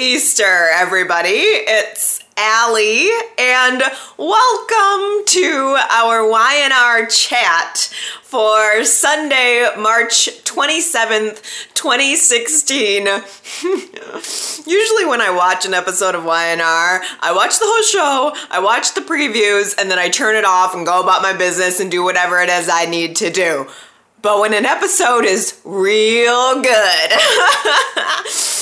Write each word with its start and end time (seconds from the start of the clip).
Easter, 0.00 0.70
everybody. 0.72 1.28
It's 1.28 2.24
Allie, 2.34 3.10
and 3.38 3.82
welcome 4.16 5.26
to 5.26 5.76
our 5.90 6.26
Y&R 6.26 7.04
chat 7.04 7.92
for 8.22 8.82
Sunday, 8.86 9.68
March 9.76 10.30
27th, 10.44 11.42
2016. 11.74 13.04
Usually, 14.66 15.04
when 15.04 15.20
I 15.20 15.34
watch 15.36 15.66
an 15.66 15.74
episode 15.74 16.14
of 16.14 16.24
Y&R, 16.24 17.02
I 17.20 17.32
watch 17.34 17.58
the 17.58 17.66
whole 17.66 17.82
show, 17.82 18.34
I 18.50 18.58
watch 18.58 18.94
the 18.94 19.02
previews, 19.02 19.78
and 19.78 19.90
then 19.90 19.98
I 19.98 20.08
turn 20.08 20.34
it 20.34 20.46
off 20.46 20.74
and 20.74 20.86
go 20.86 21.02
about 21.02 21.20
my 21.20 21.34
business 21.34 21.78
and 21.78 21.90
do 21.90 22.02
whatever 22.02 22.40
it 22.40 22.48
is 22.48 22.70
I 22.70 22.86
need 22.86 23.16
to 23.16 23.30
do. 23.30 23.68
But 24.22 24.40
when 24.40 24.54
an 24.54 24.64
episode 24.64 25.26
is 25.26 25.60
real 25.62 26.62
good, 26.62 27.10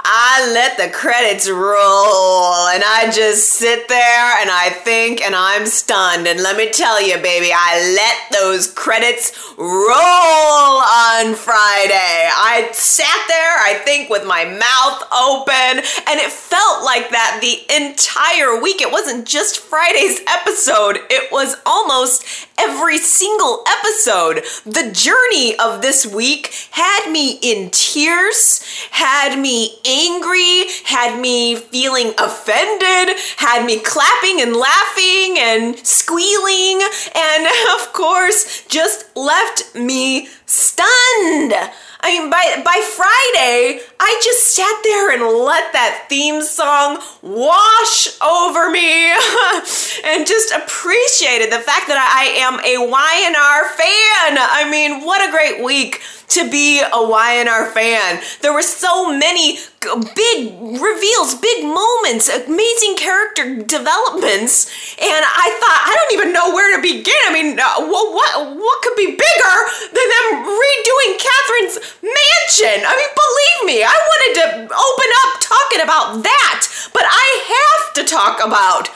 I 0.00 0.50
let 0.52 0.76
the 0.76 0.88
credits 0.88 1.48
roll 1.48 2.68
and 2.68 2.82
I 2.84 3.10
just 3.12 3.48
sit 3.52 3.88
there 3.88 4.40
and 4.40 4.50
I 4.50 4.70
think 4.70 5.20
and 5.20 5.34
I'm 5.34 5.66
stunned. 5.66 6.26
And 6.26 6.40
let 6.40 6.56
me 6.56 6.70
tell 6.70 7.00
you, 7.00 7.16
baby, 7.18 7.50
I 7.54 7.94
let 7.94 8.40
those 8.40 8.72
credits 8.72 9.54
roll 9.56 10.80
on 10.80 11.34
Friday. 11.34 12.28
I 12.32 12.70
sat 12.72 13.24
there, 13.28 13.56
I 13.58 13.80
think, 13.84 14.08
with 14.08 14.26
my 14.26 14.44
mouth 14.44 15.02
open, 15.12 15.84
and 16.08 16.20
it 16.20 16.32
felt 16.32 16.84
like 16.84 17.10
that 17.10 17.38
the 17.40 17.60
entire 17.76 18.60
week. 18.60 18.80
It 18.80 18.90
wasn't 18.90 19.26
just 19.26 19.58
Friday's 19.58 20.20
episode, 20.26 20.98
it 21.10 21.30
was 21.30 21.56
almost 21.66 22.24
every 22.58 22.98
single 22.98 23.64
episode. 23.68 24.44
The 24.64 24.90
journey 24.92 25.58
of 25.58 25.82
this 25.82 26.06
week 26.06 26.54
had 26.70 27.10
me 27.10 27.38
in 27.42 27.70
tears, 27.70 28.64
had 28.90 29.38
me 29.38 29.59
angry, 29.84 30.66
had 30.84 31.20
me 31.20 31.56
feeling 31.56 32.12
offended, 32.18 33.16
had 33.36 33.64
me 33.64 33.78
clapping 33.80 34.40
and 34.40 34.54
laughing 34.54 35.36
and 35.38 35.78
squealing, 35.86 36.80
and 37.14 37.46
of 37.74 37.92
course, 37.92 38.64
just 38.66 39.16
left 39.16 39.74
me 39.74 40.28
stunned. 40.46 41.54
I 42.02 42.18
mean, 42.18 42.30
by 42.30 42.62
by 42.64 42.80
Friday, 42.96 43.80
I 44.02 44.18
just 44.24 44.56
sat 44.56 44.80
there 44.82 45.12
and 45.12 45.44
let 45.44 45.74
that 45.74 46.06
theme 46.08 46.40
song 46.40 46.98
wash 47.20 48.08
over 48.24 48.70
me, 48.70 49.12
and 50.08 50.26
just 50.26 50.52
appreciated 50.56 51.52
the 51.52 51.60
fact 51.60 51.86
that 51.92 52.00
I 52.00 52.40
am 52.40 52.56
a 52.64 52.80
Y&R 52.80 53.62
fan. 53.76 54.40
I 54.40 54.64
mean, 54.70 55.04
what 55.04 55.20
a 55.20 55.30
great 55.30 55.62
week 55.62 56.00
to 56.30 56.48
be 56.48 56.80
a 56.80 57.02
Y&R 57.02 57.66
fan. 57.72 58.22
There 58.40 58.54
were 58.54 58.62
so 58.62 59.10
many 59.10 59.58
big 59.80 60.54
reveals, 60.78 61.34
big 61.34 61.64
moments, 61.64 62.30
amazing 62.30 62.94
character 62.96 63.62
developments, 63.66 64.70
and 64.96 65.22
I 65.26 65.46
thought 65.58 65.80
I 65.88 65.92
don't 65.96 66.12
even 66.14 66.32
know 66.32 66.54
where 66.54 66.76
to 66.76 66.80
begin. 66.82 67.18
I 67.26 67.32
mean, 67.32 67.58
uh, 67.58 67.82
what 67.82 68.14
what 68.14 68.30
what 68.56 68.76
could 68.82 68.96
be 68.96 69.10
bigger 69.10 69.56
than 69.90 70.06
them 70.06 70.26
redoing 70.46 71.12
Catherine's 71.18 71.76
mansion? 71.98 72.86
I 72.86 72.92
mean, 72.94 73.10
believe 73.10 73.60
me, 73.66 73.78
I 73.90 73.98
wanted 73.98 74.32
to 74.38 74.46
open 74.70 75.10
up 75.26 75.30
talking 75.42 75.80
about 75.82 76.22
that, 76.22 76.60
but 76.94 77.02
I 77.04 77.26
have 77.50 77.94
to 77.98 78.04
talk 78.04 78.38
about 78.38 78.88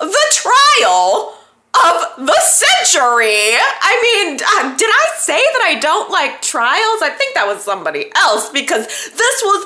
the 0.00 0.26
trial 0.32 1.36
of 1.70 2.26
the 2.26 2.40
century. 2.40 3.54
I 3.54 3.94
mean, 4.02 4.34
uh, 4.42 4.76
did 4.76 4.90
I 4.90 5.06
say 5.18 5.38
that 5.38 5.62
I 5.62 5.78
don't 5.78 6.10
like 6.10 6.42
trials? 6.42 7.00
I 7.02 7.10
think 7.10 7.34
that 7.34 7.46
was 7.46 7.62
somebody 7.62 8.10
else 8.16 8.50
because 8.50 8.86
this 8.86 9.42
was 9.44 9.60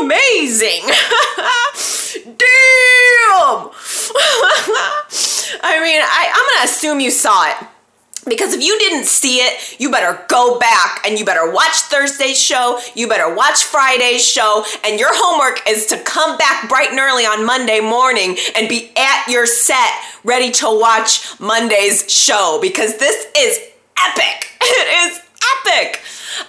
amazing. 0.00 0.82
Damn. 2.36 3.70
I 5.62 5.80
mean, 5.80 6.00
I, 6.02 6.30
I'm 6.34 6.46
gonna 6.52 6.64
assume 6.64 7.00
you 7.00 7.10
saw 7.10 7.48
it. 7.48 7.56
Because 8.28 8.52
if 8.52 8.62
you 8.62 8.76
didn't 8.78 9.06
see 9.06 9.36
it, 9.36 9.76
you 9.78 9.90
better 9.90 10.20
go 10.28 10.58
back 10.58 11.06
and 11.06 11.18
you 11.18 11.24
better 11.24 11.50
watch 11.50 11.74
Thursday's 11.74 12.40
show, 12.40 12.80
you 12.94 13.08
better 13.08 13.32
watch 13.32 13.62
Friday's 13.64 14.26
show, 14.26 14.64
and 14.84 14.98
your 14.98 15.10
homework 15.12 15.60
is 15.68 15.86
to 15.86 15.98
come 16.02 16.36
back 16.36 16.68
bright 16.68 16.90
and 16.90 16.98
early 16.98 17.24
on 17.24 17.46
Monday 17.46 17.80
morning 17.80 18.36
and 18.56 18.68
be 18.68 18.90
at 18.96 19.28
your 19.28 19.46
set 19.46 19.92
ready 20.24 20.50
to 20.50 20.66
watch 20.66 21.38
Monday's 21.38 22.10
show 22.12 22.58
because 22.60 22.98
this 22.98 23.26
is 23.36 23.60
epic. 23.98 24.42
It 24.68 25.12
is 25.12 25.20
epic. 25.64 26.00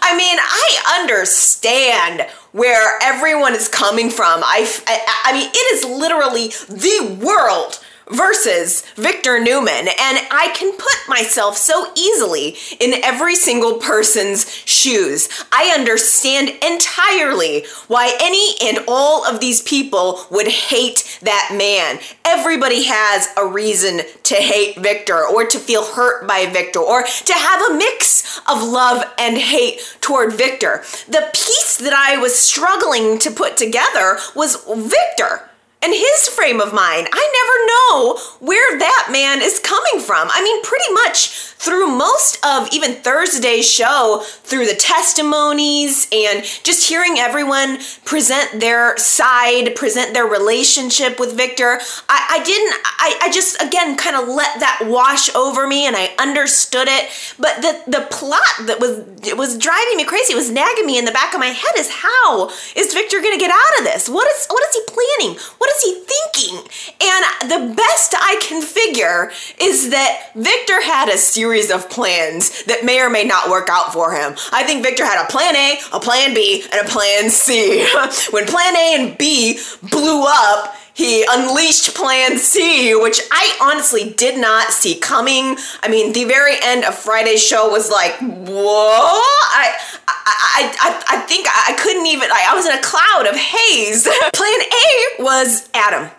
I 0.02 0.18
mean, 0.18 0.38
I 0.40 1.00
understand 1.00 2.28
where 2.52 2.98
everyone 3.02 3.54
is 3.54 3.68
coming 3.68 4.10
from. 4.10 4.42
I, 4.44 4.68
I, 4.88 5.22
I 5.26 5.34
mean, 5.34 5.50
it 5.54 5.76
is 5.76 5.86
literally 5.86 6.48
the 6.68 7.24
world 7.24 7.80
versus 8.10 8.84
Victor 8.96 9.40
Newman. 9.40 9.88
And 9.88 10.20
I 10.32 10.54
can 10.56 10.72
put 10.72 11.10
myself 11.10 11.58
so 11.58 11.92
easily 11.96 12.56
in 12.80 13.04
every 13.04 13.36
single 13.36 13.76
person's 13.80 14.50
shoes. 14.66 15.30
I 15.52 15.74
understand 15.78 16.50
entirely 16.64 17.66
why 17.88 18.18
any 18.22 18.56
and 18.62 18.86
all 18.88 19.26
of 19.26 19.40
these 19.40 19.62
people 19.62 20.26
would 20.32 20.48
hate 20.48 21.20
that 21.22 21.54
man. 21.58 22.00
Everybody 22.26 22.84
has 22.86 23.30
a 23.38 23.46
reason 23.46 24.02
to 24.24 24.36
hate 24.36 24.78
Victor 24.78 25.26
or 25.26 25.46
to 25.46 25.60
feel 25.60 25.86
hurt 25.86 26.28
by 26.28 26.46
Victor 26.46 26.80
or 26.80 27.04
to 27.04 27.34
have 27.34 27.72
a 27.72 27.76
mix 27.76 28.40
of 28.50 28.64
love 28.64 29.04
and 29.18 29.38
hate 29.38 29.80
toward 30.02 30.34
Victor. 30.34 30.84
The 31.08 31.30
piece 31.34 31.78
that 31.78 31.94
I 31.94 32.18
was 32.18 32.38
struggling 32.38 33.20
to 33.20 33.32
put 33.32 33.58
together 33.58 34.20
was 34.36 34.64
Victor 34.66 35.47
and 35.82 35.94
his 35.94 36.28
frame 36.28 36.60
of 36.60 36.74
mind. 36.74 37.08
I 37.12 37.24
never 37.40 37.66
know 37.68 38.46
where 38.46 38.80
that 38.80 39.10
man 39.12 39.42
is 39.42 39.60
coming 39.60 40.02
from. 40.02 40.28
I 40.32 40.44
mean, 40.44 40.62
pretty 40.64 40.92
much 40.94 41.48
through 41.58 41.88
most 41.88 42.38
of 42.46 42.72
even 42.72 42.94
Thursday's 42.94 43.70
show, 43.70 44.22
through 44.24 44.66
the 44.66 44.76
testimonies 44.76 46.08
and 46.12 46.44
just 46.64 46.88
hearing 46.88 47.18
everyone 47.18 47.80
present 48.06 48.62
their 48.62 48.96
side, 48.98 49.76
present 49.76 50.14
their 50.14 50.26
relationship 50.26 51.20
with 51.20 51.36
Victor, 51.36 51.80
I, 52.08 52.40
I 52.40 52.44
didn't, 52.44 52.74
I, 52.86 53.20
I 53.24 53.32
just, 53.32 53.62
again, 53.62 53.98
kind 53.98 54.16
of 54.16 54.28
let 54.28 54.60
that 54.60 54.84
wash 54.86 55.34
over 55.36 55.68
me 55.68 55.88
and 55.88 55.96
I 55.96 56.14
understood 56.20 56.88
it. 56.88 57.10
But 57.40 57.62
the, 57.62 57.82
the 57.88 58.08
plot 58.12 58.68
that 58.68 58.80
was, 58.80 59.00
it 59.28 59.36
was 59.36 59.58
driving 59.58 59.98
me 59.98 60.06
crazy, 60.06 60.34
it 60.34 60.38
was 60.38 60.52
nagging 60.52 60.86
me 60.86 61.00
in 61.00 61.06
the 61.06 61.12
back 61.12 61.34
of 61.34 61.40
my 61.40 61.48
head 61.48 61.76
is 61.78 61.90
how 61.90 62.50
is 62.76 62.94
Victor 62.94 63.20
going 63.20 63.34
to 63.34 63.40
get 63.40 63.52
out 63.52 63.80
of 63.80 63.84
this? 63.84 64.08
What 64.08 64.28
is, 64.32 64.46
what 64.48 64.64
is 64.70 64.76
he 64.76 64.82
planning? 64.88 65.40
What 65.58 65.67
is 65.68 65.84
he 65.84 65.94
thinking? 65.94 66.58
And 67.02 67.50
the 67.50 67.76
best 67.76 68.16
I 68.18 68.40
can 68.42 68.62
figure 68.62 69.32
is 69.60 69.90
that 69.90 70.32
Victor 70.36 70.82
had 70.84 71.10
a 71.10 71.18
series 71.18 71.72
of 71.72 71.90
plans 71.90 72.64
that 72.66 72.86
may 72.86 73.02
or 73.02 73.10
may 73.10 73.24
not 73.24 73.50
work 73.50 73.70
out 73.70 73.94
for 73.94 74.14
him. 74.14 74.36
I 74.52 74.64
think 74.64 74.84
Victor 74.84 75.06
had 75.06 75.24
a 75.24 75.30
plan 75.30 75.56
A, 75.56 75.80
a 75.94 76.00
plan 76.00 76.34
B, 76.34 76.64
and 76.72 76.88
a 76.88 76.90
plan 76.90 77.30
C. 77.30 77.86
when 78.32 78.46
plan 78.46 78.76
A 78.76 78.96
and 79.00 79.18
B 79.18 79.60
blew 79.84 80.24
up, 80.28 80.76
he 80.98 81.24
unleashed 81.30 81.94
Plan 81.94 82.40
C, 82.40 82.96
which 82.96 83.22
I 83.32 83.56
honestly 83.62 84.10
did 84.10 84.42
not 84.42 84.72
see 84.72 84.96
coming. 84.96 85.56
I 85.84 85.90
mean, 85.90 86.12
the 86.12 86.24
very 86.24 86.56
end 86.64 86.86
of 86.86 86.96
Friday's 86.96 87.46
show 87.46 87.70
was 87.70 87.92
like, 87.92 88.14
whoa! 88.20 88.56
I, 88.58 89.78
I, 90.08 90.76
I, 90.82 91.04
I 91.08 91.22
think 91.28 91.46
I 91.48 91.78
couldn't 91.80 92.08
even, 92.08 92.32
I, 92.32 92.48
I 92.50 92.56
was 92.56 92.66
in 92.66 92.72
a 92.72 92.82
cloud 92.82 93.28
of 93.28 93.36
haze. 93.36 94.08
Plan 94.34 94.60
A 94.60 95.24
was 95.24 95.70
Adam. 95.76 96.10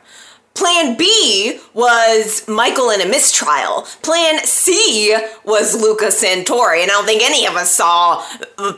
Plan 0.55 0.97
B 0.97 1.59
was 1.79 2.43
Michael 2.49 2.91
in 2.91 3.01
a 3.01 3.07
mistrial. 3.07 3.83
Plan 4.03 4.45
C 4.45 5.17
was 5.45 5.81
Luca 5.81 6.07
Santori. 6.07 6.83
And 6.83 6.91
I 6.91 6.95
don't 6.95 7.07
think 7.07 7.23
any 7.23 7.47
of 7.47 7.55
us 7.55 7.71
saw 7.71 8.21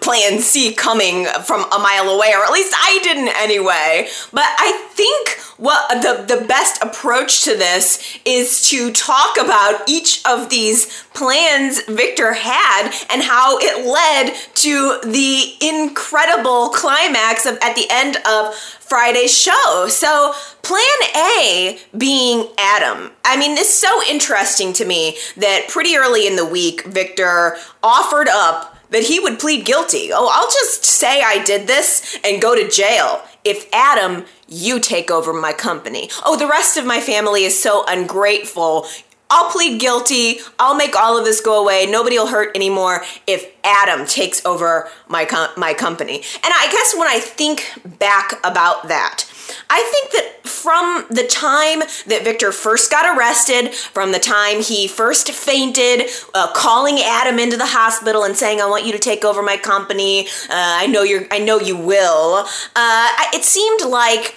Plan 0.03 0.41
C 0.41 0.75
coming 0.75 1.25
from 1.45 1.65
a 1.73 1.79
mile 1.79 2.11
away, 2.11 2.35
or 2.35 2.45
at 2.45 2.53
least 2.53 2.75
I 2.77 3.01
didn't 3.03 3.29
anyway. 3.39 4.07
But 4.35 4.45
I 4.45 4.87
think 4.91 5.39
what 5.57 6.03
the, 6.03 6.37
the 6.37 6.45
best 6.45 6.83
approach 6.83 7.45
to 7.45 7.57
this 7.57 8.19
is 8.27 8.69
to 8.69 8.93
talk 8.93 9.39
about 9.39 9.89
each 9.89 10.23
of 10.27 10.51
these 10.51 11.05
plans 11.15 11.83
Victor 11.85 12.35
had 12.35 12.93
and 13.11 13.23
how 13.23 13.59
it 13.61 13.87
led 13.87 14.35
to 14.57 15.01
the 15.11 15.55
incredible 15.63 16.69
climax 16.69 17.47
of 17.47 17.59
at 17.63 17.77
the 17.77 17.87
end 17.91 18.19
of 18.27 18.55
Friday's 18.55 19.37
show. 19.37 19.87
So, 19.89 20.35
plan 20.63 20.85
A 21.15 21.79
being 21.97 22.49
Adam. 22.59 22.90
I 23.25 23.37
mean, 23.37 23.57
it's 23.59 23.75
so 23.75 24.03
interesting 24.09 24.73
to 24.75 24.85
me 24.85 25.17
that 25.37 25.67
pretty 25.69 25.97
early 25.97 26.27
in 26.27 26.37
the 26.37 26.45
week, 26.45 26.85
Victor 26.85 27.57
offered 27.83 28.29
up 28.29 28.77
that 28.91 29.05
he 29.05 29.21
would 29.21 29.39
plead 29.39 29.65
guilty. 29.65 30.11
Oh, 30.13 30.29
I'll 30.33 30.51
just 30.51 30.85
say 30.85 31.23
I 31.23 31.43
did 31.45 31.67
this 31.67 32.19
and 32.25 32.43
go 32.43 32.55
to 32.55 32.69
jail 32.69 33.23
if 33.45 33.69
Adam, 33.73 34.25
you 34.49 34.81
take 34.81 35.11
over 35.11 35.33
my 35.33 35.53
company. 35.53 36.11
Oh, 36.25 36.37
the 36.37 36.47
rest 36.47 36.77
of 36.77 36.85
my 36.85 37.01
family 37.01 37.45
is 37.45 37.61
so 37.61 37.85
ungrateful. 37.87 38.87
I'll 39.31 39.51
plead 39.51 39.79
guilty. 39.79 40.41
I'll 40.59 40.75
make 40.75 40.97
all 40.97 41.17
of 41.17 41.25
this 41.25 41.41
go 41.41 41.63
away. 41.63 41.87
Nobody 41.87 42.19
will 42.19 42.27
hurt 42.27 42.55
anymore 42.57 43.03
if 43.29 43.47
Adam 43.63 44.05
takes 44.05 44.45
over 44.45 44.91
my 45.09 45.25
com- 45.25 45.51
my 45.57 45.73
company. 45.73 46.17
And 46.17 46.53
I 46.53 46.69
guess 46.71 46.97
when 46.97 47.07
I 47.07 47.21
think 47.21 47.73
back 47.99 48.45
about 48.45 48.89
that, 48.89 49.30
I 49.69 49.83
think 49.93 50.13
that 50.13 50.49
from 50.61 51.07
the 51.09 51.27
time 51.27 51.81
that 52.07 52.21
Victor 52.23 52.53
first 52.53 52.91
got 52.91 53.17
arrested, 53.17 53.75
from 53.75 54.13
the 54.13 54.19
time 54.19 54.63
he 54.63 54.87
first 54.87 55.31
fainted, 55.33 56.11
uh, 56.35 56.53
calling 56.53 57.01
Adam 57.01 57.39
into 57.39 57.57
the 57.57 57.67
hospital 57.67 58.25
and 58.25 58.37
saying, 58.37 58.61
"I 58.61 58.67
want 58.67 58.85
you 58.85 58.93
to 58.93 58.99
take 58.99 59.25
over 59.25 59.43
my 59.43 59.57
company. 59.57 60.27
Uh, 60.49 60.83
I 60.83 60.87
know 60.87 61.03
you're. 61.03 61.27
I 61.31 61.39
know 61.39 61.59
you 61.61 61.77
will." 61.77 62.47
Uh, 62.77 63.09
it 63.33 63.45
seemed 63.45 63.83
like. 63.83 64.35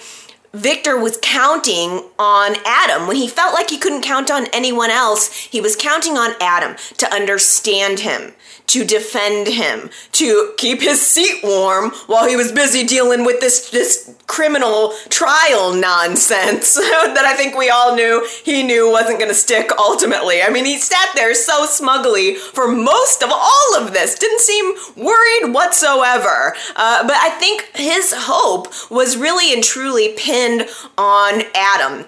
Victor 0.54 0.96
was 0.96 1.18
counting 1.20 2.04
on 2.16 2.54
Adam. 2.64 3.08
When 3.08 3.16
he 3.16 3.26
felt 3.26 3.54
like 3.54 3.70
he 3.70 3.76
couldn't 3.76 4.02
count 4.02 4.30
on 4.30 4.46
anyone 4.52 4.88
else, 4.88 5.32
he 5.32 5.60
was 5.60 5.74
counting 5.74 6.16
on 6.16 6.30
Adam 6.40 6.76
to 6.98 7.12
understand 7.12 7.98
him, 7.98 8.34
to 8.68 8.84
defend 8.84 9.48
him, 9.48 9.90
to 10.12 10.54
keep 10.56 10.80
his 10.80 11.04
seat 11.04 11.40
warm 11.42 11.90
while 12.06 12.28
he 12.28 12.36
was 12.36 12.52
busy 12.52 12.84
dealing 12.86 13.24
with 13.24 13.40
this 13.40 13.68
this 13.70 14.14
criminal 14.26 14.92
trial 15.08 15.74
nonsense 15.74 16.74
that 16.74 17.24
I 17.24 17.34
think 17.34 17.56
we 17.56 17.70
all 17.70 17.94
knew 17.94 18.26
he 18.44 18.62
knew 18.62 18.90
wasn't 18.90 19.18
going 19.18 19.30
to 19.30 19.34
stick 19.34 19.70
ultimately. 19.78 20.42
I 20.42 20.50
mean, 20.50 20.64
he 20.64 20.78
sat 20.78 21.08
there 21.14 21.34
so 21.34 21.66
smugly 21.66 22.34
for 22.34 22.68
most 22.68 23.22
of 23.22 23.30
all 23.32 23.76
of 23.76 23.92
this, 23.92 24.18
didn't 24.18 24.40
seem 24.40 24.74
worried 24.96 25.52
whatsoever. 25.52 26.54
Uh, 26.76 27.06
but 27.06 27.16
I 27.16 27.30
think 27.38 27.70
his 27.74 28.12
hope 28.16 28.90
was 28.90 29.16
really 29.16 29.52
and 29.52 29.62
truly 29.62 30.14
pinned 30.16 30.68
on 30.96 31.42
Adam 31.54 32.06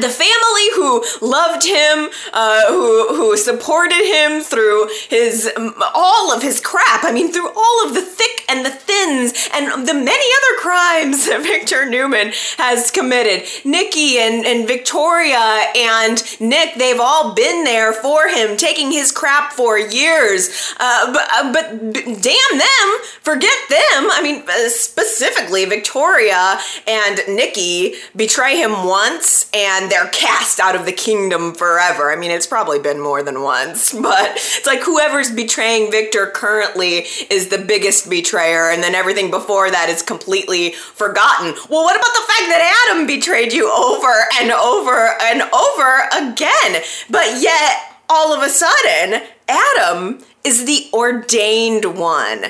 the 0.00 0.08
family 0.08 0.66
who 0.74 1.04
loved 1.20 1.64
him, 1.64 2.10
uh, 2.32 2.66
who 2.68 3.14
who 3.14 3.36
supported 3.36 4.04
him 4.04 4.42
through 4.42 4.88
his 5.08 5.50
all 5.94 6.32
of 6.32 6.42
his 6.42 6.60
crap. 6.60 7.04
I 7.04 7.12
mean, 7.12 7.32
through 7.32 7.50
all 7.50 7.86
of 7.86 7.94
the 7.94 8.02
thick 8.02 8.44
and 8.48 8.64
the 8.64 8.70
thins 8.70 9.48
and 9.54 9.86
the 9.86 9.94
many 9.94 10.08
other 10.08 10.60
crimes 10.60 11.26
that 11.26 11.42
Victor 11.42 11.88
Newman 11.88 12.32
has 12.58 12.90
committed. 12.90 13.46
Nikki 13.64 14.18
and, 14.18 14.44
and 14.46 14.66
Victoria 14.66 15.72
and 15.76 16.22
Nick, 16.40 16.74
they've 16.76 17.00
all 17.00 17.34
been 17.34 17.64
there 17.64 17.92
for 17.92 18.28
him, 18.28 18.56
taking 18.56 18.92
his 18.92 19.12
crap 19.12 19.52
for 19.52 19.78
years. 19.78 20.74
Uh, 20.78 21.12
but, 21.12 21.28
uh, 21.32 21.52
but 21.52 21.70
damn 21.92 22.58
them, 22.58 22.86
forget 23.20 23.56
them. 23.68 24.10
I 24.10 24.20
mean, 24.22 24.42
uh, 24.48 24.68
specifically 24.68 25.64
Victoria 25.64 26.58
and 26.86 27.20
Nikki 27.28 27.94
betray 28.16 28.56
him 28.56 28.84
once 28.86 29.50
and 29.54 29.73
they're 29.90 30.08
cast 30.08 30.60
out 30.60 30.74
of 30.74 30.84
the 30.84 30.92
kingdom 30.92 31.54
forever. 31.54 32.12
I 32.12 32.16
mean, 32.16 32.30
it's 32.30 32.46
probably 32.46 32.78
been 32.78 33.00
more 33.00 33.22
than 33.22 33.42
once, 33.42 33.92
but 34.00 34.32
it's 34.36 34.66
like 34.66 34.80
whoever's 34.80 35.30
betraying 35.30 35.90
Victor 35.90 36.26
currently 36.34 37.06
is 37.30 37.48
the 37.48 37.58
biggest 37.58 38.08
betrayer, 38.08 38.70
and 38.70 38.82
then 38.82 38.94
everything 38.94 39.30
before 39.30 39.70
that 39.70 39.88
is 39.88 40.02
completely 40.02 40.72
forgotten. 40.72 41.54
Well, 41.68 41.84
what 41.84 41.96
about 41.96 42.14
the 42.14 42.32
fact 42.32 42.48
that 42.48 42.86
Adam 42.88 43.06
betrayed 43.06 43.52
you 43.52 43.70
over 43.70 44.12
and 44.40 44.50
over 44.50 45.14
and 45.22 45.42
over 45.42 46.08
again? 46.12 46.82
But 47.10 47.40
yet, 47.40 47.94
all 48.08 48.32
of 48.32 48.42
a 48.42 48.48
sudden, 48.48 49.22
Adam 49.48 50.18
is 50.44 50.66
the 50.66 50.88
ordained 50.92 51.98
one. 51.98 52.46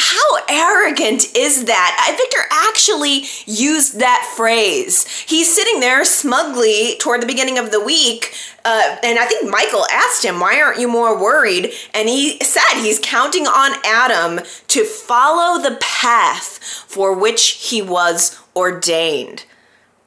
How 0.00 0.38
arrogant 0.48 1.36
is 1.36 1.64
that? 1.64 2.16
Victor 2.16 2.44
actually 2.52 3.24
used 3.46 3.98
that 3.98 4.32
phrase. 4.36 5.06
He's 5.26 5.52
sitting 5.52 5.80
there 5.80 6.04
smugly 6.04 6.96
toward 7.00 7.20
the 7.20 7.26
beginning 7.26 7.58
of 7.58 7.72
the 7.72 7.82
week, 7.82 8.32
uh, 8.64 8.96
and 9.02 9.18
I 9.18 9.24
think 9.24 9.50
Michael 9.50 9.84
asked 9.90 10.24
him, 10.24 10.38
Why 10.38 10.60
aren't 10.60 10.78
you 10.78 10.86
more 10.86 11.20
worried? 11.20 11.72
And 11.94 12.08
he 12.08 12.38
said 12.40 12.80
he's 12.80 13.00
counting 13.02 13.48
on 13.48 13.72
Adam 13.84 14.44
to 14.68 14.84
follow 14.84 15.60
the 15.60 15.76
path 15.80 16.62
for 16.86 17.12
which 17.12 17.68
he 17.68 17.82
was 17.82 18.38
ordained. 18.54 19.46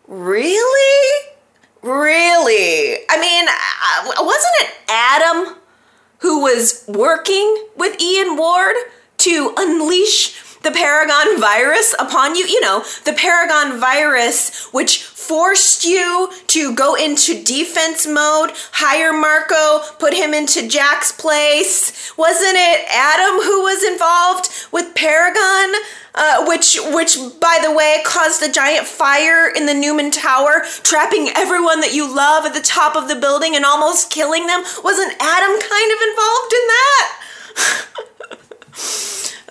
Really? 0.08 1.28
Really? 1.82 2.98
I 3.10 3.20
mean, 3.20 3.46
uh, 3.50 4.24
wasn't 4.24 4.54
it 4.60 4.74
Adam 4.88 5.56
who 6.20 6.44
was 6.44 6.86
working 6.88 7.66
with 7.76 8.00
Ian 8.00 8.38
Ward? 8.38 8.76
To 9.22 9.54
unleash 9.58 10.42
the 10.64 10.72
Paragon 10.72 11.40
virus 11.40 11.96
upon 12.00 12.36
you. 12.36 12.46
You 12.46 12.62
know, 12.62 12.84
the 13.06 13.14
Paragon 13.14 13.80
virus, 13.80 14.68
which 14.72 15.04
forced 15.04 15.86
you 15.86 16.32
to 16.48 16.76
go 16.76 16.96
into 16.96 17.44
defense 17.44 18.06
mode, 18.06 18.52
hire 18.74 19.14
Marco, 19.14 19.80
put 19.98 20.14
him 20.14 20.34
into 20.34 20.68
Jack's 20.68 21.12
place. 21.12 22.12
Wasn't 22.18 22.56
it 22.56 22.86
Adam 22.90 23.44
who 23.44 23.62
was 23.62 23.84
involved 23.84 24.50
with 24.72 24.96
Paragon? 24.96 25.74
Uh, 26.14 26.46
which, 26.46 26.78
which, 26.92 27.18
by 27.40 27.58
the 27.64 27.72
way, 27.72 28.02
caused 28.04 28.44
a 28.44 28.52
giant 28.52 28.86
fire 28.86 29.48
in 29.48 29.66
the 29.66 29.74
Newman 29.74 30.12
Tower, 30.12 30.64
trapping 30.84 31.30
everyone 31.38 31.80
that 31.80 31.94
you 31.94 32.04
love 32.14 32.46
at 32.46 32.54
the 32.54 32.60
top 32.60 32.98
of 32.98 33.08
the 33.08 33.16
building 33.16 33.56
and 33.56 33.64
almost 33.64 34.12
killing 34.12 34.46
them. 34.46 34.62
Wasn't 34.84 35.14
Adam 35.22 35.60
kind 35.62 35.92
of 35.94 36.00
involved 36.10 36.54
in 36.54 36.68
that? 36.68 38.08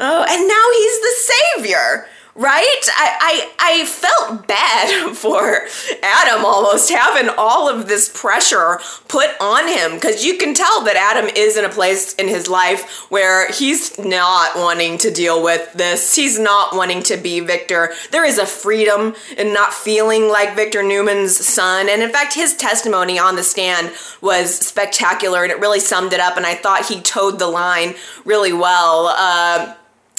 Oh, 0.02 0.24
and 0.28 0.48
now 0.48 0.66
he's 0.72 1.00
the 1.00 1.14
savior 1.32 2.08
right? 2.34 2.80
I, 2.96 3.50
I 3.60 3.80
I 3.80 3.86
felt 3.86 4.46
bad 4.46 5.14
for 5.16 5.66
Adam 6.02 6.44
almost 6.44 6.90
having 6.90 7.32
all 7.36 7.68
of 7.68 7.88
this 7.88 8.08
pressure 8.08 8.80
put 9.08 9.30
on 9.40 9.68
him 9.68 9.94
because 9.94 10.24
you 10.24 10.38
can 10.38 10.54
tell 10.54 10.82
that 10.84 10.96
Adam 10.96 11.30
is 11.36 11.56
in 11.56 11.64
a 11.64 11.68
place 11.68 12.14
in 12.14 12.28
his 12.28 12.48
life 12.48 13.10
where 13.10 13.50
he's 13.50 13.98
not 13.98 14.56
wanting 14.56 14.98
to 14.98 15.10
deal 15.10 15.42
with 15.42 15.72
this. 15.74 16.14
He's 16.14 16.38
not 16.38 16.74
wanting 16.74 17.02
to 17.04 17.16
be 17.16 17.40
Victor. 17.40 17.92
There 18.10 18.24
is 18.24 18.38
a 18.38 18.46
freedom 18.46 19.14
in 19.36 19.52
not 19.52 19.72
feeling 19.72 20.28
like 20.28 20.56
Victor 20.56 20.82
Newman's 20.82 21.36
son. 21.36 21.88
And 21.88 22.02
in 22.02 22.10
fact, 22.10 22.34
his 22.34 22.56
testimony 22.56 23.18
on 23.18 23.36
the 23.36 23.42
stand 23.42 23.92
was 24.20 24.54
spectacular 24.54 25.42
and 25.42 25.52
it 25.52 25.58
really 25.58 25.80
summed 25.80 26.12
it 26.12 26.20
up. 26.20 26.36
And 26.36 26.46
I 26.46 26.54
thought 26.54 26.86
he 26.86 27.00
toed 27.00 27.38
the 27.38 27.48
line 27.48 27.94
really 28.24 28.52
well. 28.52 29.14
Uh, 29.16 29.74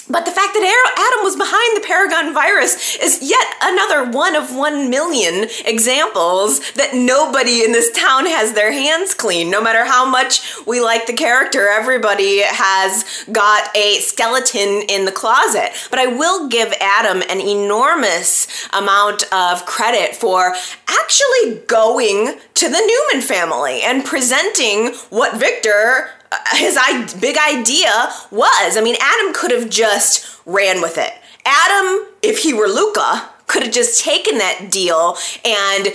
but 0.08 0.24
the 0.24 0.30
fact 0.30 0.54
that 0.54 0.62
Adam 1.12 1.24
was 1.24 1.36
behind 1.36 1.76
the 1.76 1.86
Paragon 1.86 2.34
virus 2.34 2.96
is 2.96 3.20
yet 3.22 3.46
another 3.62 4.10
one 4.10 4.34
of 4.34 4.54
one 4.54 4.90
million 4.90 5.48
examples 5.64 6.60
that 6.72 6.94
nobody 6.94 7.64
in 7.64 7.72
this 7.72 7.90
town 7.92 8.26
has 8.26 8.52
their 8.52 8.72
hands 8.72 9.14
clean. 9.14 9.50
No 9.50 9.62
matter 9.62 9.84
how 9.84 10.04
much 10.04 10.42
we 10.66 10.80
like 10.80 11.06
the 11.06 11.12
character, 11.12 11.68
everybody 11.68 12.42
has 12.42 13.24
got 13.30 13.74
a 13.76 14.00
skeleton 14.00 14.82
in 14.88 15.04
the 15.04 15.12
closet. 15.12 15.70
But 15.90 15.98
I 15.98 16.06
will 16.06 16.48
give 16.48 16.72
Adam 16.80 17.22
an 17.28 17.40
enormous 17.40 18.68
amount 18.72 19.24
of 19.32 19.64
credit 19.66 20.16
for 20.16 20.54
actually 20.88 21.60
going 21.66 22.38
to 22.54 22.68
the 22.68 23.06
Newman 23.12 23.26
family 23.26 23.82
and 23.82 24.04
presenting 24.04 24.94
what 25.10 25.36
Victor 25.36 26.10
his 26.52 26.78
big 27.20 27.36
idea 27.36 28.12
was. 28.30 28.76
I 28.76 28.80
mean, 28.82 28.96
Adam 29.00 29.32
could 29.34 29.50
have 29.50 29.68
just 29.70 30.40
ran 30.46 30.80
with 30.80 30.98
it. 30.98 31.12
Adam, 31.44 32.06
if 32.22 32.38
he 32.38 32.52
were 32.54 32.68
Luca, 32.68 33.28
could 33.46 33.64
have 33.64 33.72
just 33.72 34.02
taken 34.02 34.38
that 34.38 34.70
deal 34.70 35.16
and 35.44 35.88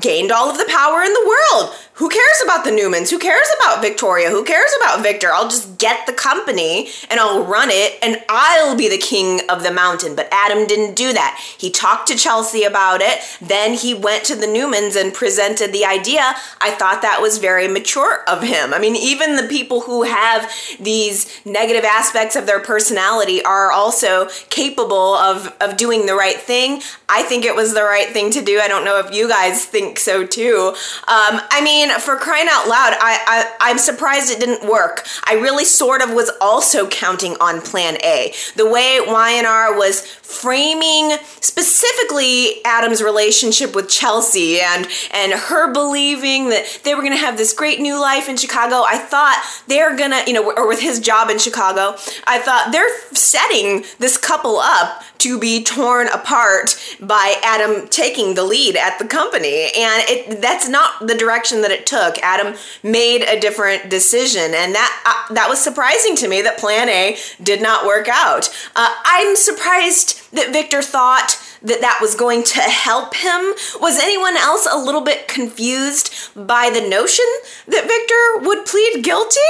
gained 0.00 0.32
all 0.32 0.48
of 0.50 0.58
the 0.58 0.64
power 0.68 1.02
in 1.02 1.12
the 1.12 1.36
world. 1.52 1.74
Who 1.96 2.10
cares 2.10 2.42
about 2.44 2.64
the 2.64 2.72
Newmans? 2.72 3.08
Who 3.08 3.18
cares 3.18 3.46
about 3.58 3.80
Victoria? 3.80 4.28
Who 4.28 4.44
cares 4.44 4.70
about 4.82 5.02
Victor? 5.02 5.32
I'll 5.32 5.48
just 5.48 5.78
get 5.78 6.06
the 6.06 6.12
company 6.12 6.90
and 7.08 7.18
I'll 7.18 7.42
run 7.42 7.70
it 7.70 7.98
and 8.02 8.22
I'll 8.28 8.76
be 8.76 8.90
the 8.90 8.98
king 8.98 9.40
of 9.48 9.62
the 9.62 9.70
mountain. 9.70 10.14
But 10.14 10.28
Adam 10.30 10.66
didn't 10.66 10.94
do 10.94 11.14
that. 11.14 11.42
He 11.56 11.70
talked 11.70 12.08
to 12.08 12.14
Chelsea 12.14 12.64
about 12.64 13.00
it. 13.00 13.20
Then 13.40 13.72
he 13.72 13.94
went 13.94 14.24
to 14.24 14.34
the 14.34 14.44
Newmans 14.44 14.94
and 14.94 15.14
presented 15.14 15.72
the 15.72 15.86
idea. 15.86 16.34
I 16.60 16.72
thought 16.72 17.00
that 17.00 17.22
was 17.22 17.38
very 17.38 17.66
mature 17.66 18.24
of 18.28 18.42
him. 18.42 18.74
I 18.74 18.78
mean, 18.78 18.94
even 18.94 19.36
the 19.36 19.48
people 19.48 19.80
who 19.80 20.02
have 20.02 20.52
these 20.78 21.40
negative 21.46 21.84
aspects 21.84 22.36
of 22.36 22.44
their 22.44 22.60
personality 22.60 23.42
are 23.42 23.72
also 23.72 24.28
capable 24.50 25.14
of, 25.14 25.56
of 25.62 25.78
doing 25.78 26.04
the 26.04 26.14
right 26.14 26.38
thing. 26.38 26.82
I 27.08 27.22
think 27.22 27.46
it 27.46 27.54
was 27.54 27.72
the 27.72 27.84
right 27.84 28.08
thing 28.10 28.30
to 28.32 28.42
do. 28.42 28.60
I 28.60 28.68
don't 28.68 28.84
know 28.84 28.98
if 28.98 29.14
you 29.14 29.28
guys 29.28 29.64
think 29.64 29.98
so 29.98 30.26
too. 30.26 30.74
Um, 31.08 31.40
I 31.50 31.62
mean, 31.64 31.85
mean, 31.86 32.00
for 32.00 32.16
crying 32.16 32.46
out 32.50 32.68
loud, 32.68 32.94
I, 33.00 33.18
I 33.26 33.70
I'm 33.70 33.78
surprised 33.78 34.30
it 34.30 34.40
didn't 34.40 34.68
work. 34.68 35.06
I 35.24 35.34
really 35.34 35.64
sort 35.64 36.02
of 36.02 36.12
was 36.12 36.30
also 36.40 36.88
counting 36.88 37.36
on 37.40 37.60
Plan 37.60 37.96
A. 38.02 38.32
The 38.56 38.68
way 38.68 39.00
Y&R 39.06 39.76
was 39.76 40.06
framing 40.06 41.16
specifically 41.40 42.64
Adam's 42.64 43.02
relationship 43.02 43.74
with 43.74 43.88
Chelsea 43.88 44.60
and 44.60 44.86
and 45.12 45.32
her 45.32 45.72
believing 45.72 46.48
that 46.50 46.80
they 46.84 46.94
were 46.94 47.02
going 47.02 47.12
to 47.12 47.18
have 47.18 47.36
this 47.36 47.52
great 47.52 47.80
new 47.80 48.00
life 48.00 48.28
in 48.28 48.36
Chicago. 48.36 48.82
I 48.86 48.98
thought 48.98 49.42
they're 49.66 49.96
to, 49.96 50.22
you 50.26 50.32
know, 50.32 50.52
or 50.56 50.66
with 50.66 50.80
his 50.80 51.00
job 51.00 51.30
in 51.30 51.38
Chicago, 51.38 51.96
I 52.26 52.38
thought 52.38 52.70
they're 52.72 52.88
setting 53.12 53.84
this 53.98 54.16
couple 54.16 54.58
up 54.58 55.02
to 55.18 55.38
be 55.38 55.62
torn 55.62 56.08
apart 56.08 56.76
by 57.00 57.36
Adam 57.42 57.88
taking 57.88 58.34
the 58.34 58.44
lead 58.44 58.76
at 58.76 58.98
the 58.98 59.06
company. 59.06 59.70
And 59.76 60.02
it 60.08 60.40
that's 60.40 60.68
not 60.68 61.06
the 61.06 61.14
direction 61.14 61.62
that 61.62 61.70
it 61.70 61.86
took. 61.86 62.18
Adam 62.18 62.56
made 62.82 63.22
a 63.22 63.40
different 63.40 63.90
decision 63.90 64.54
and 64.54 64.74
that 64.74 65.26
uh, 65.28 65.34
that 65.34 65.48
was 65.48 65.60
surprising 65.60 66.16
to 66.16 66.28
me 66.28 66.42
that 66.42 66.58
plan 66.58 66.88
A 66.88 67.16
did 67.42 67.62
not 67.62 67.86
work 67.86 68.08
out. 68.08 68.48
Uh, 68.74 68.94
I'm 69.04 69.36
surprised 69.36 70.32
that 70.32 70.52
Victor 70.52 70.82
thought 70.82 71.42
that 71.62 71.80
that 71.80 71.98
was 72.00 72.14
going 72.14 72.42
to 72.44 72.60
help 72.60 73.14
him? 73.14 73.54
Was 73.80 73.98
anyone 73.98 74.36
else 74.36 74.68
a 74.70 74.78
little 74.78 75.00
bit 75.00 75.28
confused 75.28 76.14
by 76.34 76.70
the 76.70 76.86
notion 76.86 77.24
that 77.66 77.86
Victor 77.86 78.46
would 78.46 78.66
plead 78.66 79.02
guilty? 79.02 79.40